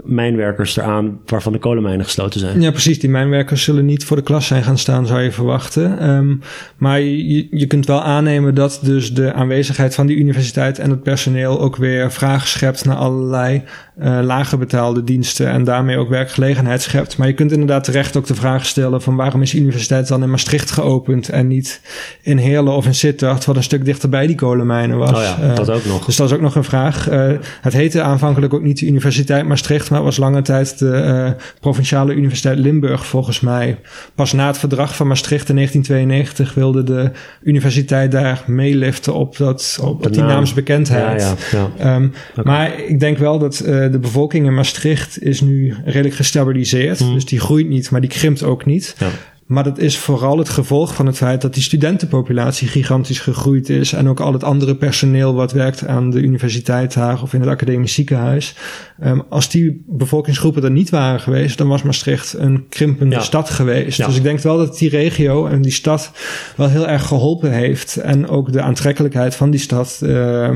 mijnwerkers 0.03 0.77
eraan 0.77 1.19
waarvan 1.25 1.51
de 1.51 1.59
kolenmijnen 1.59 2.05
gesloten 2.05 2.39
zijn. 2.39 2.61
Ja, 2.61 2.71
precies. 2.71 2.99
Die 2.99 3.09
mijnwerkers 3.09 3.63
zullen 3.63 3.85
niet 3.85 4.05
voor 4.05 4.17
de 4.17 4.23
klas 4.23 4.47
zijn 4.47 4.63
gaan 4.63 4.77
staan, 4.77 5.07
zou 5.07 5.21
je 5.21 5.31
verwachten. 5.31 6.09
Um, 6.09 6.41
maar 6.77 6.99
je, 7.01 7.47
je 7.51 7.67
kunt 7.67 7.85
wel 7.85 8.01
aannemen 8.01 8.55
dat 8.55 8.79
dus 8.83 9.13
de 9.13 9.33
aanwezigheid 9.33 9.95
van 9.95 10.07
die 10.07 10.17
universiteit 10.17 10.79
en 10.79 10.89
het 10.89 11.03
personeel 11.03 11.59
ook 11.59 11.75
weer 11.75 12.11
vragen 12.11 12.47
schept 12.47 12.85
naar 12.85 12.95
allerlei 12.95 13.63
uh, 13.99 14.19
lager 14.23 14.57
betaalde 14.57 15.03
diensten 15.03 15.47
en 15.47 15.63
daarmee 15.63 15.97
ook 15.97 16.09
werkgelegenheid 16.09 16.81
schept. 16.81 17.17
Maar 17.17 17.27
je 17.27 17.33
kunt 17.33 17.51
inderdaad 17.51 17.83
terecht 17.83 18.17
ook 18.17 18.25
de 18.25 18.35
vraag 18.35 18.65
stellen 18.65 19.01
van 19.01 19.15
waarom 19.15 19.41
is 19.41 19.51
de 19.51 19.57
universiteit 19.57 20.07
dan 20.07 20.23
in 20.23 20.29
Maastricht 20.29 20.71
geopend 20.71 21.29
en 21.29 21.47
niet 21.47 21.81
in 22.21 22.37
Heerlen 22.37 22.73
of 22.73 22.85
in 22.85 22.95
Sittard, 22.95 23.45
wat 23.45 23.55
een 23.55 23.63
stuk 23.63 23.85
dichterbij 23.85 24.27
die 24.27 24.35
kolenmijnen 24.35 24.97
was. 24.97 25.11
Oh 25.11 25.21
ja, 25.21 25.53
dat 25.53 25.69
ook 25.69 25.85
nog. 25.85 26.05
Dus 26.05 26.15
dat 26.15 26.27
is 26.27 26.35
ook 26.35 26.41
nog 26.41 26.55
een 26.55 26.63
vraag. 26.63 27.11
Uh, 27.11 27.31
het 27.61 27.73
heette 27.73 28.01
aanvankelijk 28.01 28.53
ook 28.53 28.63
niet 28.63 28.79
de 28.79 28.85
Universiteit 28.85 29.47
Maastricht, 29.47 29.89
maar 29.91 30.03
was 30.03 30.17
lange 30.17 30.41
tijd 30.41 30.79
de 30.79 30.85
uh, 30.85 31.43
Provinciale 31.59 32.13
Universiteit 32.13 32.57
Limburg 32.57 33.05
volgens 33.05 33.39
mij. 33.39 33.79
Pas 34.15 34.33
na 34.33 34.47
het 34.47 34.57
verdrag 34.57 34.95
van 34.95 35.07
Maastricht 35.07 35.49
in 35.49 35.55
1992 35.55 36.53
wilde 36.53 36.83
de 36.83 37.11
universiteit 37.43 38.11
daar 38.11 38.43
meeliften 38.47 39.13
op, 39.13 39.37
dat, 39.37 39.79
op, 39.81 40.05
op 40.05 40.13
die 40.13 40.23
naamsbekendheid. 40.23 41.21
Ja, 41.21 41.35
ja, 41.51 41.69
ja. 41.77 41.95
Um, 41.95 42.13
okay. 42.31 42.43
Maar 42.43 42.79
ik 42.79 42.99
denk 42.99 43.17
wel 43.17 43.39
dat 43.39 43.63
uh, 43.65 43.67
de 43.91 43.99
bevolking 43.99 44.45
in 44.45 44.53
Maastricht 44.53 45.23
is 45.23 45.41
nu 45.41 45.75
redelijk 45.85 46.15
gestabiliseerd. 46.15 46.99
Mm. 46.99 47.13
Dus 47.13 47.25
die 47.25 47.39
groeit 47.39 47.67
niet, 47.67 47.91
maar 47.91 48.01
die 48.01 48.09
krimpt 48.09 48.43
ook 48.43 48.65
niet. 48.65 48.95
Maar 49.51 49.63
dat 49.63 49.77
is 49.77 49.97
vooral 49.97 50.37
het 50.37 50.49
gevolg 50.49 50.95
van 50.95 51.05
het 51.05 51.17
feit 51.17 51.41
dat 51.41 51.53
die 51.53 51.63
studentenpopulatie 51.63 52.67
gigantisch 52.67 53.19
gegroeid 53.19 53.69
is. 53.69 53.93
En 53.93 54.09
ook 54.09 54.19
al 54.19 54.33
het 54.33 54.43
andere 54.43 54.75
personeel 54.75 55.33
wat 55.33 55.51
werkt 55.51 55.87
aan 55.87 56.09
de 56.09 56.21
universiteit 56.21 56.93
daar 56.93 57.21
of 57.21 57.33
in 57.33 57.39
het 57.39 57.49
academisch 57.49 57.93
ziekenhuis. 57.93 58.55
Um, 59.03 59.23
als 59.29 59.49
die 59.49 59.83
bevolkingsgroepen 59.87 60.63
er 60.63 60.71
niet 60.71 60.89
waren 60.89 61.19
geweest, 61.19 61.57
dan 61.57 61.67
was 61.67 61.83
Maastricht 61.83 62.33
een 62.33 62.65
krimpende 62.69 63.15
ja. 63.15 63.21
stad 63.21 63.49
geweest. 63.49 63.97
Ja. 63.97 64.05
Dus 64.05 64.15
ik 64.15 64.23
denk 64.23 64.39
wel 64.39 64.57
dat 64.57 64.77
die 64.77 64.89
regio 64.89 65.47
en 65.47 65.61
die 65.61 65.71
stad 65.71 66.11
wel 66.55 66.69
heel 66.69 66.87
erg 66.87 67.07
geholpen 67.07 67.51
heeft. 67.51 67.97
En 67.97 68.27
ook 68.27 68.51
de 68.51 68.61
aantrekkelijkheid 68.61 69.35
van 69.35 69.49
die 69.49 69.59
stad. 69.59 69.99
Uh, 70.03 70.49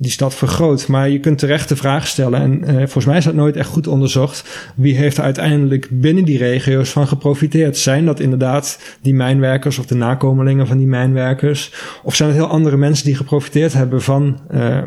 die 0.00 0.10
stad 0.10 0.34
vergroot. 0.34 0.88
Maar 0.88 1.08
je 1.08 1.20
kunt 1.20 1.38
terecht 1.38 1.68
de 1.68 1.76
vraag 1.76 2.06
stellen, 2.06 2.40
en 2.40 2.70
uh, 2.70 2.76
volgens 2.76 3.04
mij 3.04 3.16
is 3.16 3.24
dat 3.24 3.34
nooit 3.34 3.56
echt 3.56 3.68
goed 3.68 3.86
onderzocht, 3.86 4.72
wie 4.76 4.96
heeft 4.96 5.16
er 5.16 5.24
uiteindelijk 5.24 5.88
binnen 5.90 6.24
die 6.24 6.38
regio's 6.38 6.90
van 6.90 7.08
geprofiteerd? 7.08 7.76
Zijn 7.76 8.04
dat 8.04 8.20
inderdaad 8.20 8.96
die 9.02 9.14
mijnwerkers 9.14 9.78
of 9.78 9.86
de 9.86 9.94
nakomelingen 9.94 10.66
van 10.66 10.76
die 10.76 10.86
mijnwerkers? 10.86 11.72
Of 12.02 12.14
zijn 12.14 12.28
het 12.28 12.38
heel 12.38 12.48
andere 12.48 12.76
mensen 12.76 13.04
die 13.04 13.16
geprofiteerd 13.16 13.72
hebben 13.72 14.02
van, 14.02 14.40
uh, 14.50 14.82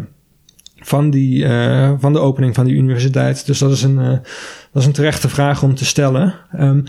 van, 0.75 1.09
die, 1.09 1.43
uh, 1.43 1.91
van 1.99 2.13
de 2.13 2.19
opening 2.19 2.55
van 2.55 2.65
die 2.65 2.75
universiteit? 2.75 3.45
Dus 3.45 3.59
dat 3.59 3.71
is 3.71 3.83
een, 3.83 3.95
dat 4.71 4.81
is 4.81 4.85
een 4.85 4.91
terechte 4.91 5.29
vraag 5.29 5.63
om 5.63 5.75
te 5.75 5.85
stellen. 5.85 6.33
Um, 6.59 6.83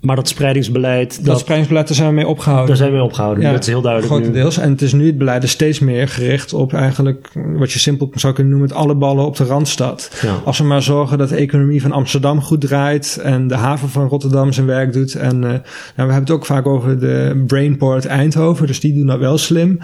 maar 0.00 0.16
dat 0.16 0.28
spreidingsbeleid... 0.28 1.16
Dat, 1.16 1.24
dat 1.24 1.38
spreidingsbeleid, 1.38 1.86
daar 1.86 1.96
zijn 1.96 2.08
we 2.08 2.14
mee 2.14 2.26
opgehouden. 2.26 2.66
Daar 2.66 2.76
zijn 2.76 2.90
we 2.90 2.96
mee 2.96 3.04
opgehouden. 3.04 3.44
Ja, 3.44 3.52
dat 3.52 3.60
is 3.60 3.66
heel 3.66 3.80
duidelijk 3.80 4.12
Grotendeels. 4.12 4.56
Nu. 4.56 4.62
En 4.62 4.70
het 4.70 4.82
is 4.82 4.92
nu 4.92 5.06
het 5.06 5.18
beleid 5.18 5.42
is 5.42 5.50
steeds 5.50 5.78
meer 5.78 6.08
gericht 6.08 6.52
op 6.52 6.72
eigenlijk... 6.72 7.30
wat 7.34 7.72
je 7.72 7.78
simpel 7.78 8.10
zou 8.14 8.34
kunnen 8.34 8.52
noemen... 8.52 8.68
het 8.68 8.78
alle 8.78 8.94
ballen 8.94 9.24
op 9.24 9.36
de 9.36 9.44
Randstad. 9.44 10.18
Ja. 10.22 10.34
Als 10.44 10.58
we 10.58 10.64
maar 10.64 10.82
zorgen 10.82 11.18
dat 11.18 11.28
de 11.28 11.36
economie 11.36 11.82
van 11.82 11.92
Amsterdam 11.92 12.40
goed 12.40 12.60
draait... 12.60 13.18
en 13.22 13.48
de 13.48 13.54
haven 13.54 13.88
van 13.88 14.08
Rotterdam 14.08 14.52
zijn 14.52 14.66
werk 14.66 14.92
doet. 14.92 15.14
En 15.14 15.34
uh, 15.34 15.42
nou, 15.42 15.60
we 15.94 15.94
hebben 15.94 16.14
het 16.14 16.30
ook 16.30 16.46
vaak 16.46 16.66
over 16.66 17.00
de 17.00 17.42
Brainport 17.46 18.06
Eindhoven. 18.06 18.66
Dus 18.66 18.80
die 18.80 18.94
doen 18.94 19.06
dat 19.06 19.18
wel 19.18 19.38
slim. 19.38 19.78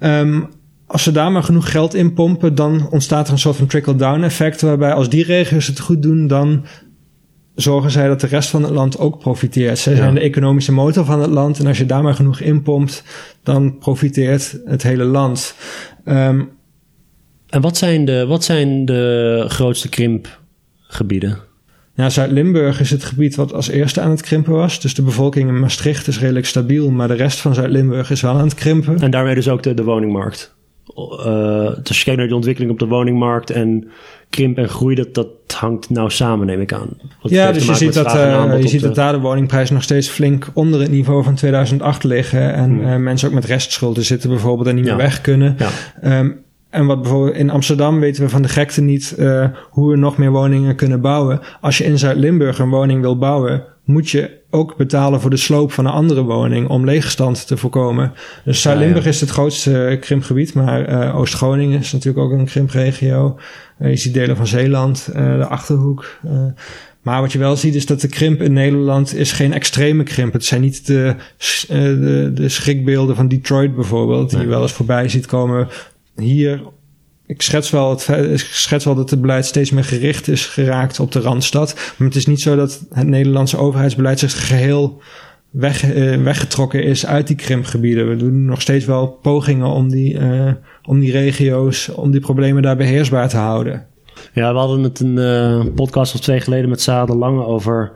Um, 0.00 0.48
als 0.86 1.02
ze 1.02 1.12
daar 1.12 1.32
maar 1.32 1.42
genoeg 1.42 1.70
geld 1.70 1.94
in 1.94 2.12
pompen... 2.12 2.54
dan 2.54 2.88
ontstaat 2.90 3.26
er 3.26 3.32
een 3.32 3.38
soort 3.38 3.56
van 3.56 3.66
trickle-down 3.66 4.22
effect... 4.22 4.60
waarbij 4.60 4.92
als 4.92 5.08
die 5.08 5.24
regio's 5.24 5.66
het 5.66 5.80
goed 5.80 6.02
doen... 6.02 6.26
dan 6.26 6.64
zorgen 7.60 7.90
zij 7.90 8.08
dat 8.08 8.20
de 8.20 8.26
rest 8.26 8.48
van 8.48 8.62
het 8.62 8.72
land 8.72 8.98
ook 8.98 9.18
profiteert. 9.18 9.78
Zij 9.78 9.96
zijn 9.96 10.14
de 10.14 10.20
economische 10.20 10.72
motor 10.72 11.04
van 11.04 11.20
het 11.20 11.30
land. 11.30 11.58
En 11.58 11.66
als 11.66 11.78
je 11.78 11.86
daar 11.86 12.02
maar 12.02 12.14
genoeg 12.14 12.40
inpompt, 12.40 13.02
dan 13.42 13.78
profiteert 13.78 14.58
het 14.64 14.82
hele 14.82 15.04
land. 15.04 15.54
Um, 16.04 16.50
en 17.48 17.60
wat 17.60 17.76
zijn 17.76 18.04
de, 18.04 18.26
wat 18.26 18.44
zijn 18.44 18.84
de 18.84 19.44
grootste 19.48 19.88
krimpgebieden? 19.88 21.38
Ja, 21.94 22.10
Zuid-Limburg 22.10 22.80
is 22.80 22.90
het 22.90 23.04
gebied 23.04 23.34
wat 23.36 23.52
als 23.52 23.68
eerste 23.68 24.00
aan 24.00 24.10
het 24.10 24.22
krimpen 24.22 24.52
was. 24.52 24.80
Dus 24.80 24.94
de 24.94 25.02
bevolking 25.02 25.48
in 25.48 25.60
Maastricht 25.60 26.06
is 26.06 26.20
redelijk 26.20 26.46
stabiel, 26.46 26.90
maar 26.90 27.08
de 27.08 27.14
rest 27.14 27.40
van 27.40 27.54
Zuid-Limburg 27.54 28.10
is 28.10 28.20
wel 28.20 28.34
aan 28.34 28.44
het 28.44 28.54
krimpen. 28.54 28.98
En 28.98 29.10
daarmee 29.10 29.34
dus 29.34 29.48
ook 29.48 29.62
de, 29.62 29.74
de 29.74 29.84
woningmarkt. 29.84 30.54
Uh, 30.96 31.70
dus 31.82 31.98
je 31.98 32.04
kijkt 32.04 32.18
naar 32.18 32.28
de 32.28 32.34
ontwikkeling 32.34 32.72
op 32.72 32.78
de 32.78 32.86
woningmarkt 32.86 33.50
en 33.50 33.90
krimp 34.30 34.58
en 34.58 34.68
groei, 34.68 34.94
dat, 34.94 35.14
dat 35.14 35.28
hangt 35.56 35.90
nou 35.90 36.10
samen, 36.10 36.46
neem 36.46 36.60
ik 36.60 36.72
aan. 36.72 36.88
Want 37.22 37.34
ja, 37.34 37.52
dus 37.52 37.66
je 37.66 37.74
ziet, 37.74 37.94
dat, 37.94 38.14
uh, 38.14 38.60
je 38.60 38.68
ziet 38.68 38.80
dat 38.80 38.94
daar 38.94 39.12
de 39.12 39.20
woningprijzen 39.20 39.74
nog 39.74 39.82
steeds 39.82 40.08
flink 40.08 40.48
onder 40.52 40.80
het 40.80 40.90
niveau 40.90 41.24
van 41.24 41.34
2008 41.34 42.04
liggen. 42.04 42.54
En 42.54 42.70
hmm. 42.70 42.86
uh, 42.86 42.96
mensen 42.96 43.28
ook 43.28 43.34
met 43.34 43.44
restschulden 43.44 44.04
zitten 44.04 44.30
bijvoorbeeld 44.30 44.68
en 44.68 44.74
niet 44.74 44.84
ja. 44.86 44.94
meer 44.94 45.02
weg 45.02 45.20
kunnen. 45.20 45.56
Ja. 46.02 46.18
Um, 46.18 46.44
en 46.70 46.86
wat 46.86 47.02
bijvoorbeeld 47.02 47.36
in 47.36 47.50
Amsterdam 47.50 48.00
weten 48.00 48.22
we 48.22 48.28
van 48.28 48.42
de 48.42 48.48
gekte 48.48 48.80
niet 48.80 49.14
uh, 49.18 49.46
hoe 49.70 49.90
we 49.90 49.96
nog 49.96 50.16
meer 50.16 50.30
woningen 50.30 50.76
kunnen 50.76 51.00
bouwen. 51.00 51.40
Als 51.60 51.78
je 51.78 51.84
in 51.84 51.98
Zuid-Limburg 51.98 52.58
een 52.58 52.70
woning 52.70 53.00
wil 53.00 53.18
bouwen, 53.18 53.62
moet 53.90 54.10
je 54.10 54.38
ook 54.50 54.76
betalen 54.76 55.20
voor 55.20 55.30
de 55.30 55.36
sloop 55.36 55.72
van 55.72 55.86
een 55.86 55.92
andere 55.92 56.22
woning 56.22 56.68
om 56.68 56.84
leegstand 56.84 57.46
te 57.46 57.56
voorkomen. 57.56 58.12
Dus 58.44 58.62
Zuid-Limburg 58.62 59.04
ja, 59.04 59.04
ja. 59.04 59.14
is 59.14 59.20
het 59.20 59.30
grootste 59.30 59.96
krimpgebied, 60.00 60.54
maar 60.54 60.90
uh, 60.90 61.16
Oost-Groningen 61.16 61.78
is 61.78 61.92
natuurlijk 61.92 62.24
ook 62.24 62.38
een 62.38 62.44
krimpregio. 62.44 63.38
Uh, 63.78 63.90
je 63.90 63.96
ziet 63.96 64.14
delen 64.14 64.36
van 64.36 64.46
Zeeland, 64.46 65.08
uh, 65.10 65.36
de 65.38 65.46
Achterhoek. 65.46 66.18
maar 67.02 67.20
wat 67.20 67.32
je 67.32 67.38
wel 67.38 67.56
ziet 67.56 67.74
is 67.74 67.86
dat 67.86 68.00
de 68.00 68.08
krimp 68.08 68.42
in 68.42 68.52
Nederland 68.52 69.14
is 69.14 69.32
geen 69.32 69.52
extreme 69.52 70.02
krimp. 70.02 70.32
Het 70.32 70.44
zijn 70.44 70.60
niet 70.60 70.86
de, 70.86 71.14
de, 71.68 72.30
de 72.34 72.48
schrikbeelden 72.48 73.16
van 73.16 73.28
Detroit 73.28 73.74
bijvoorbeeld, 73.74 74.30
die 74.30 74.40
je 74.40 74.46
wel 74.46 74.62
eens 74.62 74.72
voorbij 74.72 75.08
ziet 75.08 75.26
komen. 75.26 75.68
Hier 76.16 76.62
ik 77.30 77.42
schets 77.42 77.70
wel, 77.70 77.90
het, 77.90 78.08
ik 78.08 78.38
schets 78.38 78.84
wel 78.84 78.94
dat 78.94 79.10
het 79.10 79.20
beleid 79.20 79.46
steeds 79.46 79.70
meer 79.70 79.84
gericht 79.84 80.28
is 80.28 80.46
geraakt 80.46 81.00
op 81.00 81.12
de 81.12 81.20
Randstad. 81.20 81.74
Maar 81.96 82.08
het 82.08 82.16
is 82.16 82.26
niet 82.26 82.40
zo 82.40 82.56
dat 82.56 82.86
het 82.92 83.06
Nederlandse 83.06 83.56
overheidsbeleid 83.56 84.18
zich 84.18 84.46
geheel 84.46 85.02
weg, 85.50 85.94
uh, 85.94 86.22
weggetrokken 86.22 86.82
is 86.82 87.06
uit 87.06 87.26
die 87.26 87.36
krimpgebieden. 87.36 88.08
We 88.08 88.16
doen 88.16 88.44
nog 88.44 88.60
steeds 88.60 88.84
wel 88.84 89.08
pogingen 89.08 89.66
om 89.66 89.88
die, 89.88 90.14
uh, 90.14 90.52
om 90.84 91.00
die 91.00 91.12
regio's, 91.12 91.88
om 91.88 92.10
die 92.10 92.20
problemen 92.20 92.62
daar 92.62 92.76
beheersbaar 92.76 93.28
te 93.28 93.36
houden. 93.36 93.86
Ja, 94.32 94.52
we 94.52 94.58
hadden 94.58 94.82
het 94.82 95.00
een 95.00 95.16
uh, 95.16 95.74
podcast 95.74 96.14
of 96.14 96.20
twee 96.20 96.40
geleden 96.40 96.68
met 96.68 96.80
Sade 96.80 97.16
Lange 97.16 97.44
over 97.44 97.92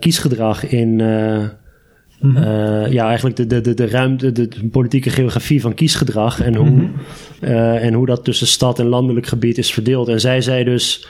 kiesgedrag 0.00 0.66
in 0.66 1.00
Mm 2.26 2.36
-hmm. 2.36 2.44
uh, 2.44 2.92
ja, 2.92 3.06
eigenlijk 3.06 3.36
de, 3.36 3.46
de, 3.46 3.60
de, 3.60 3.74
de 3.74 3.88
ruimte, 3.88 4.32
de, 4.32 4.48
de, 4.48 4.68
politieke 4.68 5.10
geografie 5.10 5.60
van 5.60 5.74
kiesgedrag 5.74 6.40
en 6.40 6.54
hoe, 6.54 6.70
mm 6.70 6.78
-hmm. 6.78 6.92
uh, 7.48 7.84
en 7.84 7.92
hoe 7.92 8.06
dat 8.06 8.24
tussen 8.24 8.46
stad 8.46 8.78
en 8.78 8.86
landelijk 8.86 9.26
gebied 9.26 9.58
is 9.58 9.72
verdeeld. 9.72 10.08
En 10.08 10.20
zij 10.20 10.40
zei 10.40 10.64
dus 10.64 11.08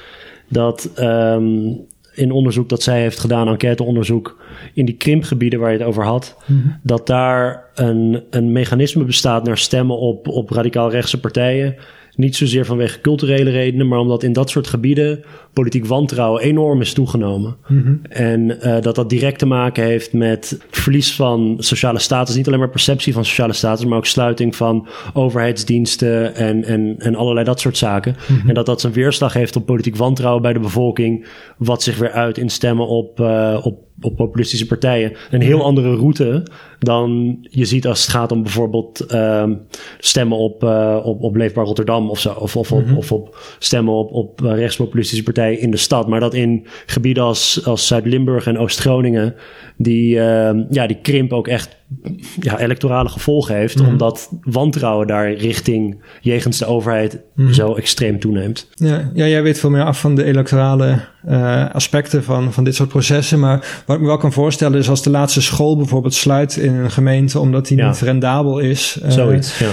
dat 0.49 0.91
um, 1.01 1.87
in 2.15 2.31
onderzoek 2.31 2.69
dat 2.69 2.83
zij 2.83 3.01
heeft 3.01 3.19
gedaan, 3.19 3.49
enquêteonderzoek, 3.49 4.43
in 4.75 4.85
die 4.85 4.97
krimpgebieden 4.97 5.61
waar 5.61 5.73
je 5.73 5.79
het 5.79 5.87
over 5.87 6.05
had, 6.05 6.37
mm 6.47 6.61
-hmm. 6.63 6.79
dat 6.83 7.07
daar 7.07 7.65
een, 7.75 8.23
een 8.31 8.53
mechanisme 8.53 9.05
bestaat 9.05 9.45
naar 9.45 9.59
stemmen 9.59 9.99
op, 9.99 10.29
op 10.29 10.51
radicaal 10.51 10.91
rechtse 10.91 11.21
partijen. 11.21 11.77
Niet 12.17 12.37
zozeer 12.37 12.65
vanwege 12.65 13.01
culturele 13.01 13.51
redenen, 13.51 13.89
maar 13.89 13.99
omdat 13.99 14.23
in 14.23 14.33
dat 14.33 14.51
soort 14.51 14.67
gebieden 14.67 15.25
politiek 15.53 15.87
wantrouwen 15.87 16.43
enorm 16.43 16.81
is 16.81 16.93
toegenomen. 16.93 17.57
Mm 17.67 17.83
-hmm. 17.83 18.01
En 18.09 18.41
uh, 18.51 18.81
dat 18.81 18.95
dat 18.95 19.11
direct 19.11 19.39
te 19.39 19.47
maken 19.47 19.85
heeft 19.85 20.13
met 20.13 20.51
het 20.51 20.65
verlies 20.71 21.15
van 21.15 21.57
sociale 21.59 21.99
status. 21.99 22.35
Niet 22.35 22.47
alleen 22.47 22.59
maar 22.59 22.69
perceptie 22.69 23.13
van 23.13 23.25
sociale 23.25 23.53
status, 23.53 23.85
maar 23.85 23.99
ook 23.99 24.07
sluiting 24.07 24.57
van 24.57 24.89
overheidsdiensten 25.13 26.35
en, 26.35 26.65
en, 26.65 26.95
en 26.99 27.15
allerlei 27.15 27.45
dat 27.45 27.61
soort 27.61 27.77
zaken. 27.77 28.17
Mm 28.29 28.37
-hmm. 28.37 28.49
En 28.49 28.55
dat 28.55 28.67
dat 28.67 28.81
zijn 28.81 28.93
weerslag 28.93 29.33
heeft 29.33 29.57
op 29.57 29.67
politiek 29.67 29.97
wantrouwen 29.97 30.43
bij 30.43 30.53
de 30.53 30.61
bevolking, 30.61 31.27
wat 31.59 31.83
zich 31.83 31.99
weer 31.99 32.13
uit 32.13 32.39
in 32.39 32.49
stemmen 32.49 32.87
op, 32.87 33.21
uh, 33.21 33.61
op 33.63 33.86
op 34.01 34.17
populistische 34.17 34.67
partijen 34.67 35.13
een 35.31 35.43
heel 35.43 35.63
andere 35.63 35.97
route 35.97 36.47
dan 36.79 37.39
je 37.41 37.65
ziet 37.65 37.87
als 37.87 38.01
het 38.01 38.11
gaat 38.11 38.33
om 38.33 38.43
bijvoorbeeld 38.43 39.15
um, 39.15 39.67
stemmen 39.99 40.39
op, 40.39 40.65
uh, 40.65 41.01
op, 41.03 41.23
op 41.23 41.37
Leefbaar 41.37 41.65
Rotterdam 41.65 42.11
of 42.11 42.21
zo. 42.21 42.33
Of, 42.33 42.57
of, 42.57 42.73
op, 42.73 42.85
of 42.97 43.13
op 43.13 43.57
stemmen 43.59 43.95
op, 43.95 44.13
op 44.13 44.41
rechtspopulistische 44.41 45.25
partijen 45.25 45.61
in 45.61 45.71
de 45.71 45.77
stad. 45.77 46.09
Maar 46.09 46.21
dat 46.21 46.35
in 46.35 46.67
gebieden 46.87 47.23
als, 47.23 47.67
als 47.67 47.87
Zuid-Limburg 47.87 48.47
en 48.47 48.59
Oost-Groningen, 48.59 49.35
die, 49.77 50.15
uh, 50.15 50.51
ja, 50.71 50.87
die 50.87 51.01
krimp 51.03 51.33
ook 51.33 51.49
echt 51.49 51.77
ja, 52.41 52.59
electorale 52.59 53.09
gevolgen 53.09 53.57
heeft, 53.57 53.81
mm. 53.81 53.89
omdat 53.89 54.31
wantrouwen 54.43 55.07
daar 55.07 55.33
richting 55.33 56.03
jegens 56.21 56.59
de 56.59 56.67
overheid 56.67 57.21
mm. 57.35 57.53
zo 57.53 57.75
extreem 57.75 58.21
toeneemt. 58.21 58.69
Ja, 58.75 59.11
ja, 59.15 59.27
jij 59.27 59.43
weet 59.43 59.59
veel 59.59 59.71
meer 59.71 59.85
af 59.85 60.01
van 60.01 60.15
de 60.15 60.25
electorale 60.25 61.01
uh, 61.29 61.71
aspecten 61.71 62.25
van, 62.25 62.53
van 62.53 62.65
dit 62.65 62.75
soort 62.75 62.89
processen. 62.89 63.41
Maar 63.41 63.83
wat 63.87 63.97
ik 63.97 64.03
me 64.03 64.09
wel 64.09 64.17
kan 64.17 64.33
voorstellen 64.33 64.79
is 64.79 64.89
als 64.89 65.03
de 65.03 65.11
laatste 65.11 65.43
school 65.43 65.77
bijvoorbeeld 65.77 66.15
sluit 66.15 66.57
in 66.57 66.75
een 66.75 66.91
gemeente 66.91 67.39
omdat 67.39 67.67
die 67.67 67.83
niet 67.83 68.01
rendabel 68.01 68.59
is. 68.59 68.99
Uh, 69.03 69.11
Zoiets, 69.11 69.59
ja 69.59 69.71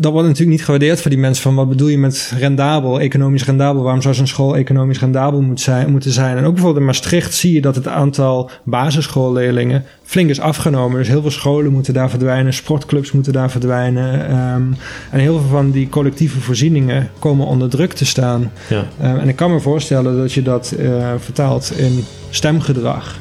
dat 0.00 0.12
wordt 0.12 0.26
natuurlijk 0.26 0.56
niet 0.56 0.64
gewaardeerd 0.64 1.00
voor 1.00 1.10
die 1.10 1.20
mensen. 1.20 1.42
Van 1.42 1.54
wat 1.54 1.68
bedoel 1.68 1.88
je 1.88 1.98
met 1.98 2.32
rendabel, 2.38 3.00
economisch 3.00 3.44
rendabel? 3.44 3.82
Waarom 3.82 4.02
zou 4.02 4.14
zo'n 4.14 4.26
school 4.26 4.56
economisch 4.56 4.98
rendabel 5.00 5.40
moet 5.40 5.60
zijn, 5.60 5.90
moeten 5.90 6.12
zijn? 6.12 6.36
En 6.36 6.44
ook 6.44 6.52
bijvoorbeeld 6.52 6.80
in 6.80 6.86
Maastricht 6.86 7.34
zie 7.34 7.52
je 7.52 7.60
dat 7.60 7.74
het 7.74 7.88
aantal 7.88 8.50
basisschoolleerlingen 8.64 9.84
flink 10.02 10.30
is 10.30 10.40
afgenomen. 10.40 10.98
Dus 10.98 11.08
heel 11.08 11.20
veel 11.20 11.30
scholen 11.30 11.72
moeten 11.72 11.94
daar 11.94 12.10
verdwijnen, 12.10 12.52
sportclubs 12.52 13.12
moeten 13.12 13.32
daar 13.32 13.50
verdwijnen. 13.50 14.36
Um, 14.54 14.76
en 15.10 15.20
heel 15.20 15.38
veel 15.38 15.48
van 15.48 15.70
die 15.70 15.88
collectieve 15.88 16.40
voorzieningen 16.40 17.10
komen 17.18 17.46
onder 17.46 17.68
druk 17.68 17.92
te 17.92 18.06
staan. 18.06 18.52
Ja. 18.68 18.84
Um, 19.10 19.18
en 19.18 19.28
ik 19.28 19.36
kan 19.36 19.50
me 19.50 19.60
voorstellen 19.60 20.16
dat 20.16 20.32
je 20.32 20.42
dat 20.42 20.74
uh, 20.78 21.12
vertaalt 21.18 21.72
in 21.76 22.04
stemgedrag. 22.30 23.18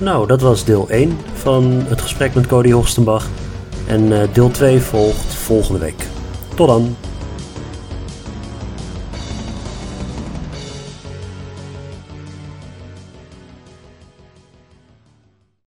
Nou, 0.00 0.26
dat 0.26 0.40
was 0.40 0.64
deel 0.64 0.88
1 0.88 1.18
van 1.32 1.82
het 1.88 2.00
gesprek 2.00 2.34
met 2.34 2.46
Cody 2.46 2.70
Horstenbach. 2.70 3.26
En 3.86 4.02
uh, 4.02 4.22
deel 4.32 4.50
2 4.50 4.80
volgt 4.80 5.34
volgende 5.34 5.78
week. 5.78 6.06
Tot 6.54 6.66
dan! 6.66 6.96